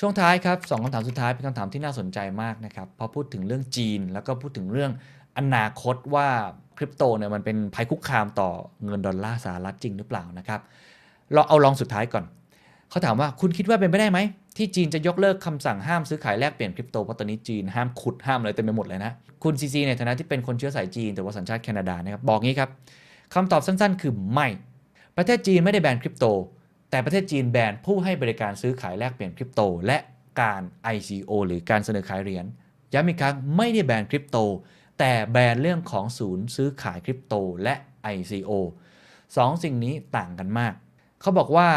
[0.00, 4.90] ช่วงท้ายครับสองคำถามสุดท้ายเป็นคำถามที่น่าสนใจมากนะครับพอพูดถึงเรื่องจีน แล้วก็พูดถึงเรื่อง
[5.38, 6.28] อนาคตว่า
[6.78, 8.50] คริปโตเนี่ยมันเป็นภัยคุกคามต่อ
[8.84, 10.60] เงินดอลลาร์สหรัฐจริงหรือเปล่านะครับ
[11.34, 12.24] เราเอาลองสุดท้ายก่อน
[12.90, 14.18] เขาถามว่าคุณคิดว่าเป็นไปได้ไหม
[14.56, 22.70] ที่จีนจะยกเลิกคำสั่งห้ามซื้อขายแลกเปลี่ยนคริปโตเพราะตอนนี้จีนห้ามขุดห้ามอะไรเต็มไปหมดเลยนะ คุณซีซีในฐานะที่เป็นคนเชื้อสายจีน แต่ว่าสัญชาติแคนาดานะครับบอกงี้ครับ
[23.34, 24.48] คำตอบสั้นๆ คือไม่
[25.16, 26.26] ประเทศจีนไม่ได้แบนคริปโต
[26.90, 29.98] แต่ประเทศจีนแบนผู้ให้บริการซื้อขายแลกเปลี่ยนคริปโต และ
[30.40, 30.62] การ
[30.94, 32.44] ICO หรือการเสนอขายเหรียญ
[32.92, 34.38] ย้ำอีกครั้งไม่ได้แบนคริปโต
[34.98, 37.74] แต่แบนเรื่องของศูนย์ซื้อขายคริปโตและ
[38.14, 38.50] ICO
[39.36, 40.74] สองสิ่งนี้ต่างกันมาก
[41.20, 41.68] เขาบอกว่า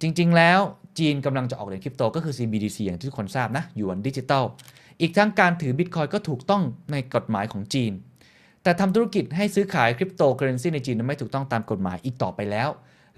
[0.00, 0.60] จริง ๆ แล้ว
[0.98, 4.44] จีนกำลังจะออกเหรียญคริปโตก็คือ CBDC อย่างที่ทุกคนทราบนะหยวนดิจิตอล
[5.00, 6.62] อีกทั้งการถือบิตคอยน์ก็ถูกต้อง
[6.92, 7.92] ในกฎหมายของจีน
[8.62, 12.68] แต่ทำธุรกิจให้ซื้อขายคริปโตเคอเรนซีในจีนนั้นไม่ถูกต้องตามกฎหมายอีกต่อไปแล้ว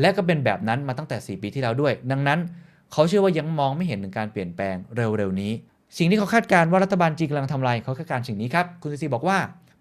[0.00, 2.38] และก็เป็นแบบนั้นมาตั้งแต่ 4 ปีที่แล้วด้วย ดังนั้น
[2.92, 5.52] เขาเชื่อว่ายังมองไม่เห็นถึงการเปลี่ยนแปลงเร็วๆนี้
[5.98, 9.38] สิ่งที่เขาคาดการณ์ว่ารัฐบาลจีนกำลังทำอะไรเขาคาดการณ์สิ่งนี้ครับคุณซีซีบอกว่า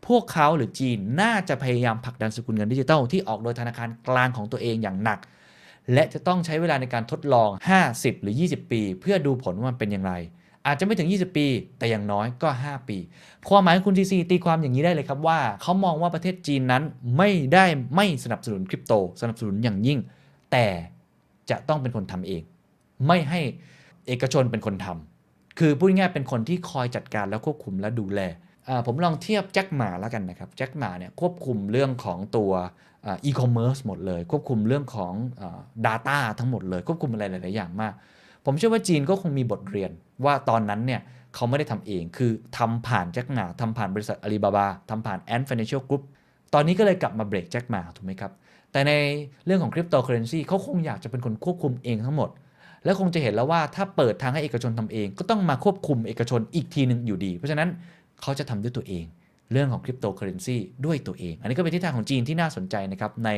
[0.08, 5.20] พวกเขาหรือจีนน่าจะพยายามผลักดันสกุลเงินดิจิทัลที่ออกโดยธนาคารกลางของตัวเองอย่างหนัก
[5.94, 7.50] และจะต้องใช้เวลาในการทดลอง
[7.88, 10.14] 50 หรือ 20 ปี เพื่อดูผลว่ามันเป็นอย่างไร
[10.66, 11.48] อาจจะไม่ถึง 20 ปี
[11.78, 12.98] แต่อย่างน้อยก็ 5 ปี
[13.50, 16.84] ความหมายของคุณทีซีตีความอย่างนี้ได้เลยครับว่า เขามองว่าประเทศจีนนั้น
[17.18, 17.66] ไม่ได้
[17.96, 20.00] ไม่สนับสนุนคริปโต สนับสนุนอย่างยิ่ง
[20.52, 20.66] แต่
[21.50, 22.42] จะต้องเป็นคนทำเอง
[23.08, 23.40] ไม่ให้
[24.08, 28.22] เอกชนเป็นคนทำคือพูดง่ายเป็นคนที่คอยจัดการและควบคุมและดูแล
[28.86, 32.52] ผมลองเทียบแจ็คหม่าแล้วกันนะครับแจ็คหม่าเนี่ยควบคุมเรื่องของตัว
[33.08, 35.14] อีคอมเมิร์ซหมดเลย ควบคุมเรื่องของ
[35.86, 37.94] Data ทั้งหมดเลย ควบคุมอะไรหลาย ๆ อย่างมาก
[38.46, 39.92] ผมเชื่อว่าจีนก็คงมีบทเรียน
[40.26, 41.02] ว่าตอนนั้นเนี่ย
[41.36, 46.04] เขาไม่ได้ทำเองคือทำผ่านแจ็คหม่าทำผ่านบริษัทอาลีบาบาทำผ่าน Ant Financial Group
[46.54, 48.32] ตอนนี้ก็เลยกลับมาเบรกแจ็คหม่าถูกไหมครับ
[48.72, 48.92] แต่ใน
[49.46, 52.30] เรื่องของคริปโตเคอเรนซีเขาคงอยากจะเป็นคนควบคุมเองทั้งหมด
[52.86, 57.70] และคงจะเห็นแล้วว่าถ้าเปิดทางให้เอกชนทำเอง ก็ต้องมาควบคุมเอกชนอีกทีหนึ่งอยู่ดี เพราะฉะนั้น
[58.22, 59.06] เขาจะทำด้วยตัวเอง
[59.52, 63.30] เรื่องของคริปโตเคอเรนซีด้วยตัวเอง อันนี้ก็เป็นทิศทางของจีนที่น่าสนใจนะครับ ใน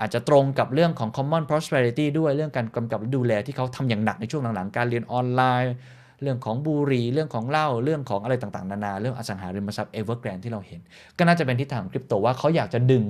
[0.00, 5.74] อาจจะตรงกับเรื่องของ common prosperity ด้วยเรื่องการกำกับดูแลที่เขาทำอย่างหนักในช่วงหลังๆ การเรียนออนไลน์
[6.22, 10.80] เรื่องของบุหรี่เรื่องของเหล้าเรื่องของอะไรต่างๆ นานาเรื่องอสังหาริมทรัพย์ Evergrande ที่เราเห็น
[11.18, 13.04] ก็น่าจะเป็นทิศทางของคริปโตว่าเขาอยากจะดึง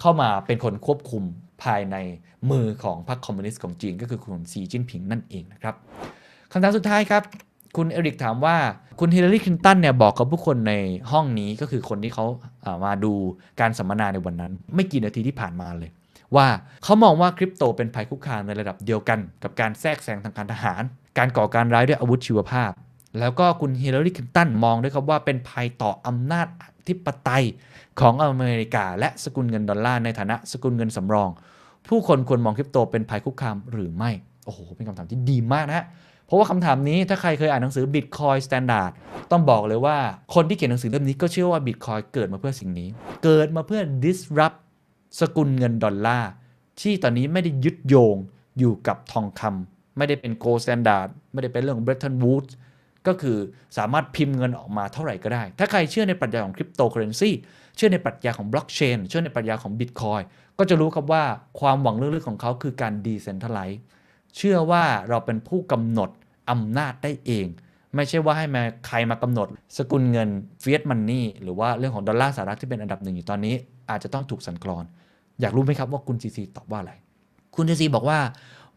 [0.00, 1.22] เข้ามาเป็นคนควบคุม
[1.62, 1.96] ภายใน
[2.50, 5.74] มือของพรรคคอมมิวนิสต์ของจีน ก็คือคุณสีจิ้นผิงนั่นเองนะครับ
[6.52, 7.22] คำถามสุดท้ายครับ
[7.76, 8.56] คุณเอริกถามว่า
[9.00, 10.74] คุณฮิลลารีคลินตันเนี่ยบอกกับผู้คนใน
[11.10, 13.12] ห้องนี้ก็คือคนที่เขาามาดู
[13.60, 15.90] การสัมมนาในวันนั้น ไม่กี่นาทีที่ผ่านมาเลย
[16.36, 16.46] ว่า
[16.84, 20.82] เขามองว่าคริปโตเป็นภัยคุกคามในระดับเดียวกัน กับการแทรกแซงทางการทหาร
[21.18, 22.70] การก่อการร้ายด้วยอาวุธชีวภาพ
[23.20, 27.44] แล้วก็คุณฮิลลารีคลินตันมองด้วยครับว่าเป็นภัยต่ออำนาจอธิปไตย
[28.00, 31.30] ของอเมริกา และสกุลเงินดอลลาร์ในฐานะสกุลเงินสำรอง
[31.88, 34.10] ผู้คนควรมองคริปโตเป็นภัยคุกคามหรือไม่
[34.44, 35.86] โอ้โหเป็นคำถามที่ดีมากนะฮะ
[36.26, 38.90] เพราะว่าคำถามนี้ถ้าใครเคยอ่านหนังสือ Bitcoin Standard
[39.30, 39.96] ต้องบอกเลยว่า
[40.34, 42.88] คนที่เขียนหนังสือเล่มนี้ก็เชื่อว่า Bitcoin เกิดมาเพื่อสิ่งนี้
[43.24, 44.58] เกิดมาเพื่อ disrupt
[45.20, 46.30] สกุลเงินดอลลาร์
[46.80, 48.16] ที่ตอนนี้ไม่ได้ยึดโยง
[48.58, 52.52] อยู่กับทองคำไม่ได้เป็น gold standard ไม่ได้เป็นเรื่องของ Bretton Woods
[53.06, 53.38] ก็คือ
[53.76, 57.30] สามารถพิมพ์เงินออกมาเท่าไหร่ก็ได้ ถ้าใครเชื่อในปรัชญาของคริปโตเคอเรนซี
[57.76, 60.22] เชื่อในปรัชญาของบล็อกเชนเชื่อในปรัชญาของ Bitcoin
[60.58, 61.24] ก็จะรู้ครับว่า
[61.60, 66.10] ความหวังลึกๆของเขาคือการ decentralize เชื่อว่าเราเป็นผู้กำหนด
[66.50, 67.46] อำนาจได้เอง
[67.94, 70.28] ไม่ใช่ว่าให้มาใครมากำหนด สกุลเงิน
[70.62, 73.54] fiat money หรือว่าเรื่องของดอลลาร์สหรัฐที่เป็นอันดับหนึ่งอยู่ตอนนี้
[73.90, 74.84] อาจจะต้องถูกสั่นคลอน
[75.40, 76.92] อยากรู้ไหมครับว่าคุณซีซีตอบว่าอะไร
[77.56, 78.18] คุณซีซีบอกว่า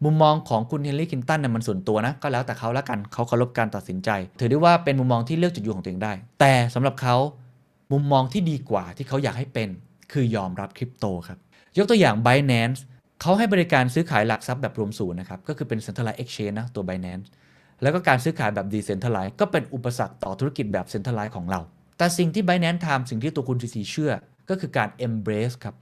[0.04, 4.10] มุมมองของคุณฮิลลารี คลินตันเนี่ยมันส่วนตัวนะ ก็แล้วแต่เขาแล้วกันเขาเคารพการตัดสินใจ
[4.40, 7.16] ถือได้ว่าเป็นมุมมองที่เลือกจุดยืนของตัวเองได้ แต่สำหรับเขา
[7.92, 9.68] มุมมองที่ดีกว่าที่เขาอยากให้เป็น
[10.12, 11.38] คือยอมรับคริปโตครับ
[11.78, 12.80] ยกตัวอย่าง Binance
[13.20, 17.26] เขาให้บริการซื้อขายหลักทรัพย์แบบรวมศูนย์นะครับ ก็คือเป็น centralized exchange นะตัว Binance
[17.82, 21.60] แล้วก็การซื้อขายแบบ decentralized ก็เป็นอุปสรรคต่อธุรกิจแบบ centralized ของเรา
[21.98, 24.12] แต่สิ่งที่ Binance ทำสิ่งที่ตัวคุณซีซีเชื่อ
[24.48, 25.74] ก็คือการ embrace ครับ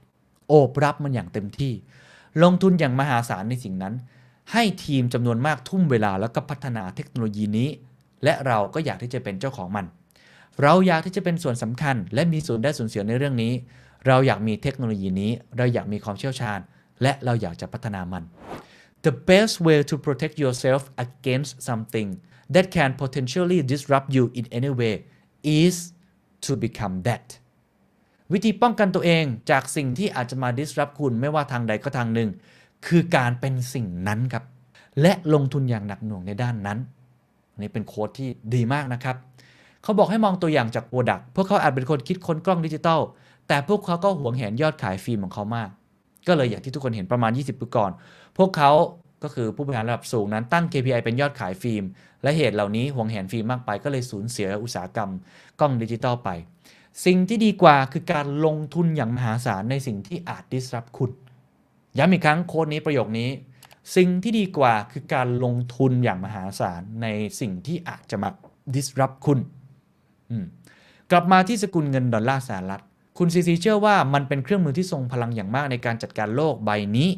[0.47, 1.73] โอบรับมันอย่างเต็มที่
[2.43, 3.93] ลงทุนอย่างมหาศาลในสิ่งนั้น
[4.51, 7.69] ให้ทีมจำนวนมากทุ่มเวลาแล้วก็พัฒนาเทคโนโลยีนี้
[8.23, 9.85] และเราก็อยากที่จะเป็นเจ้าของมัน
[10.61, 13.53] เราอยากที่จะเป็นส่วนสำคัญ และมีส่วนได้ส่วนเสียในเรื่องนี้
[14.07, 16.59] เราอยากมีเทคโนโลยีนี้ เราอยากมีความเชี่ยวชาญ
[17.01, 18.23] และเราอยากจะพัฒนามัน
[19.05, 22.09] The best way to protect yourself against something
[22.53, 24.95] that can potentially disrupt you in any way
[25.61, 25.75] is
[26.45, 27.27] to become that
[28.33, 32.29] วิธีป้องกันตัวเองจากสิ่งที่อาจจะมา disrupt คุณไม่ว่าทางใดก็ทางหนึ่ง
[32.87, 34.43] คือการเป็นสิ่งนั้นครับ
[35.01, 36.79] และลงทุนอย่างหนักหน่วงในด้านนั้น
[37.59, 39.15] นี่เป็น quote ที่ดีมากนะครับ
[39.83, 43.01] เขาบอกให้มองตัวอย่างจากโปรดักพวกเขาอาจเป็นคนคิดค้นกล้องดิจิตอล
[43.47, 45.69] แต่พวกเขาก็หวงแหนยอดขายฟิล์มของเขามาก
[46.27, 47.91] ก็เลยอย่างที่ทุกคนเห็นประมาณ 20 ปีก่อน
[48.37, 48.71] พวกเขา
[49.23, 51.83] ก็คือผู้บริหารระดับสูงนั้นตั้ง KPI เป็นยอดขายฟิล์ม
[52.23, 55.11] และเหตุเหล่านี้หวงแหนฟิล์มมากไป ก็เลยสูญเสียอุตสาหกรรม
[55.59, 56.29] กล้องดิจิตอลไป
[57.05, 61.11] สิ่งที่ดีกว่าคือการลงทุนอย่างมหาศาลในสิ่งที่อาจ disrupt คุณ
[61.97, 63.29] ย้ำอีกครั้ง quote นี้ประโยคนี้
[63.95, 67.07] สิ่งที่ดีกว่าคือการลงทุนอย่างมหาศาลใน
[67.39, 68.29] สิ่งที่อาจจะมา
[68.75, 69.39] disrupt คุณ
[71.11, 72.81] กลับมาที่สกุลเงินดอลลาร์สหรัฐ
[73.21, 77.09] คุณซีซีเชื่อว่ามันเป็นเครื่องมือที่ทรงพลังอย่างมากในการจัดการโลกใบนี้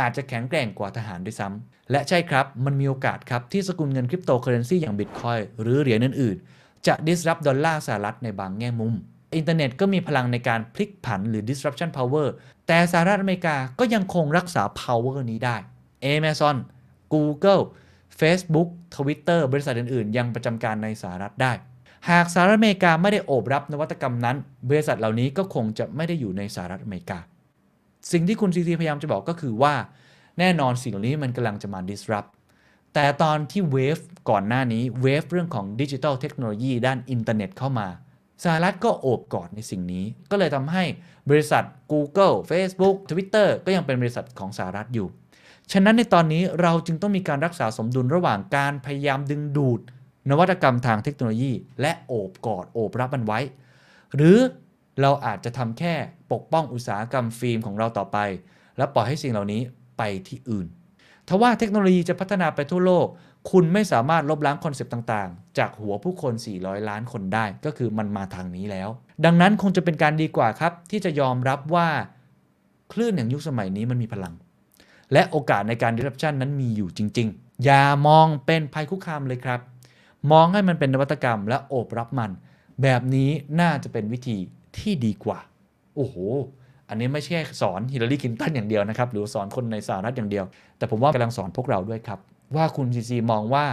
[0.00, 8.94] อาจจะแข็งแกร่งกว่าทหารด้วยซ้ำและใช่ครับ มันมีโอกาสครับที่สกุลเงินคริปโตเคอเรนซีอย่างบิตคอยน์หรือเหรียญอื่นๆ จะ disrupt ดอลลาร์สหรัฐในบางแง่มุม
[9.36, 12.26] อินเทอร์เน็ตก็มีพลังในการพลิกผันหรือ disruption power
[12.66, 15.56] แต่สหรัฐอเมริกาก็ยังคงรักษา power นี้ได้
[16.14, 16.56] Amazon
[17.14, 17.62] Google
[18.20, 21.52] Facebook Twitter บริษัทอื่นๆ ยังประจำการในสหรัฐได้
[22.08, 24.36] หากสหรัฐอเมริกาไม่ได้โอบรับนวัตกรรมนั้น
[24.68, 27.18] บริษัทเหล่านี้ก็คงจะไม่ได้อยู่ในสหรัฐอเมริกา
[28.12, 29.74] สิ่งที่คุณซีซีพยายามจะบอกก็คือว่า
[30.38, 32.30] แน่นอนสิ่งเหล่านี้มันกำลังจะมา disrupt
[32.94, 33.98] แต่ตอนที่ wave
[34.30, 37.88] ก่อนหน้านี้ wave เรื่องของดิจิทัลเทคโนโลยีด้านอินเทอร์เน็ตเข้ามา
[38.44, 40.84] สหรัฐก็โอบกอดในสิ่งนี้ ก็เลยทำให้
[41.30, 45.08] บริษัท Google Facebook Twitter ก็ยังเป็นบริษัทของสหรัฐอยู่
[45.72, 49.80] ฉะนั้นในตอนนี้เราจึงต้องมีการรักษาสมดุลระหว่างการพยายามดึงดูด
[50.28, 53.40] นวัตกรรมทางเทคโนโลยี และโอบกอดโอบรับมันไว้
[54.16, 54.38] หรือ
[55.00, 55.94] เราอาจจะทำแค่
[56.32, 58.18] ปกป้องอุตสาหกรรมฟิล์มของเราต่อไป
[58.76, 59.60] และปล่อยให้สิ่งเหล่านี้
[59.98, 60.66] ไปที่อื่น
[61.28, 63.06] ทว่าเทคโนโลยีจะพัฒนาไปทั่วโลก
[63.50, 68.88] คุณไม่สามารถลบล้าง concept ต่างๆ จากหัวผู้คน 400 ล้านคนได้ ก็คือมันมาทางนี้แล้ว
[69.24, 71.88] ดังนั้นคงจะเป็นการดีกว่าครับ ที่จะยอมรับว่า
[72.92, 74.34] คลื่นแห่งยุคสมัยนี้มันมีพลัง
[75.12, 79.60] และโอกาสในการ disruption นั้นมีอยู่จริง ๆ อย่ามองเป็นภัยคุกคามเลยครับ
[80.32, 82.30] มองให้มันเป็นนวัตกรรมและโอบรับมัน
[82.82, 83.30] แบบนี้
[83.60, 84.36] น่าจะเป็นวิธี
[84.78, 85.38] ที่ดีกว่า
[85.96, 86.16] โอ้โห
[86.88, 90.44] อันนี้ไม่ใช่สอนฮิลลารี คลินตันอย่างเดียวนะครับ หรือสอนคนในสหรัฐอย่างเดียว
[90.78, 92.18] แต่ผมว่ากำลังสอนพวกเราด้วยครับ
[92.56, 93.64] ว่าคุณซีซีมองว่า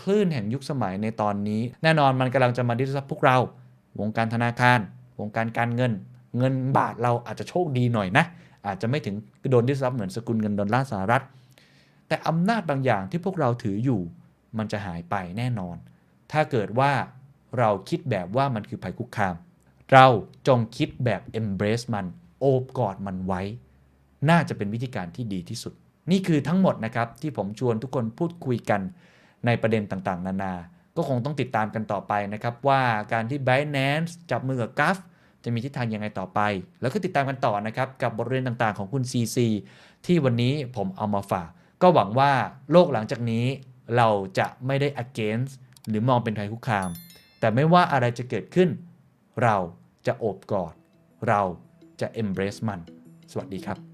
[0.00, 3.36] คลื่นแห่งยุคสมัยในตอนนี้ แน่นอนมันกำลังจะมา disrupt พวกเรา
[4.00, 4.78] วงการธนาคาร
[5.20, 5.92] วงการการเงิน
[6.38, 8.24] เงินบาทเราอาจจะโชคดีหน่อยนะ
[8.66, 9.14] อาจจะไม่ถึง
[9.50, 11.22] โดน disrupt เหมือนสกุลเงินดอลลาร์สหรัฐ
[12.08, 14.00] แต่อำนาจบางอย่างที่พวกเราถืออยู่
[14.58, 15.76] มันจะหายไปแน่นอน
[16.32, 16.92] ถ้าเกิดว่า
[17.58, 19.34] เราคิดแบบว่ามันคือภัยคุกคาม
[19.92, 20.06] เรา
[20.48, 22.06] จงคิดแบบ embrace มัน
[22.40, 23.42] โอบกอดมันไว้
[24.30, 25.74] น่าจะเป็นวิธีการที่ดีที่สุด
[26.10, 28.80] นี่คือทั้งหมดนะครับ ที่ผมชวนทุกคนพูดคุยกัน
[29.46, 30.54] ในประเด็นต่างๆ นานา
[30.96, 32.82] ก็คงต้องติดตามกันต่อไปนะครับ ว่า
[33.12, 34.96] การที่ Binance จับมือกับ g u f
[35.44, 36.40] จะมีทิศทางยังไงต่อไป
[36.80, 39.38] แล้วก็ติดตามกันต่อนะครับ กับบทเรียนต่างๆ ของคุณ CC
[40.06, 41.48] ที่วันนี้ผมเอามาฝาก
[41.82, 42.32] ก็หวังว่า
[42.72, 43.46] โลกหลังจากนี้
[43.96, 44.08] เรา
[44.38, 45.52] จะไม่ได้ against
[45.88, 46.88] หรือมองเป็นภัยคุกคาม
[47.40, 48.68] แต่ไม่ว่าอะไรจะเกิดขึ้น
[49.42, 49.56] เรา
[50.06, 50.74] จะโอบกอด
[51.28, 51.42] เรา
[52.00, 52.80] จะ embrace มัน
[53.30, 53.93] สวัสดีครับ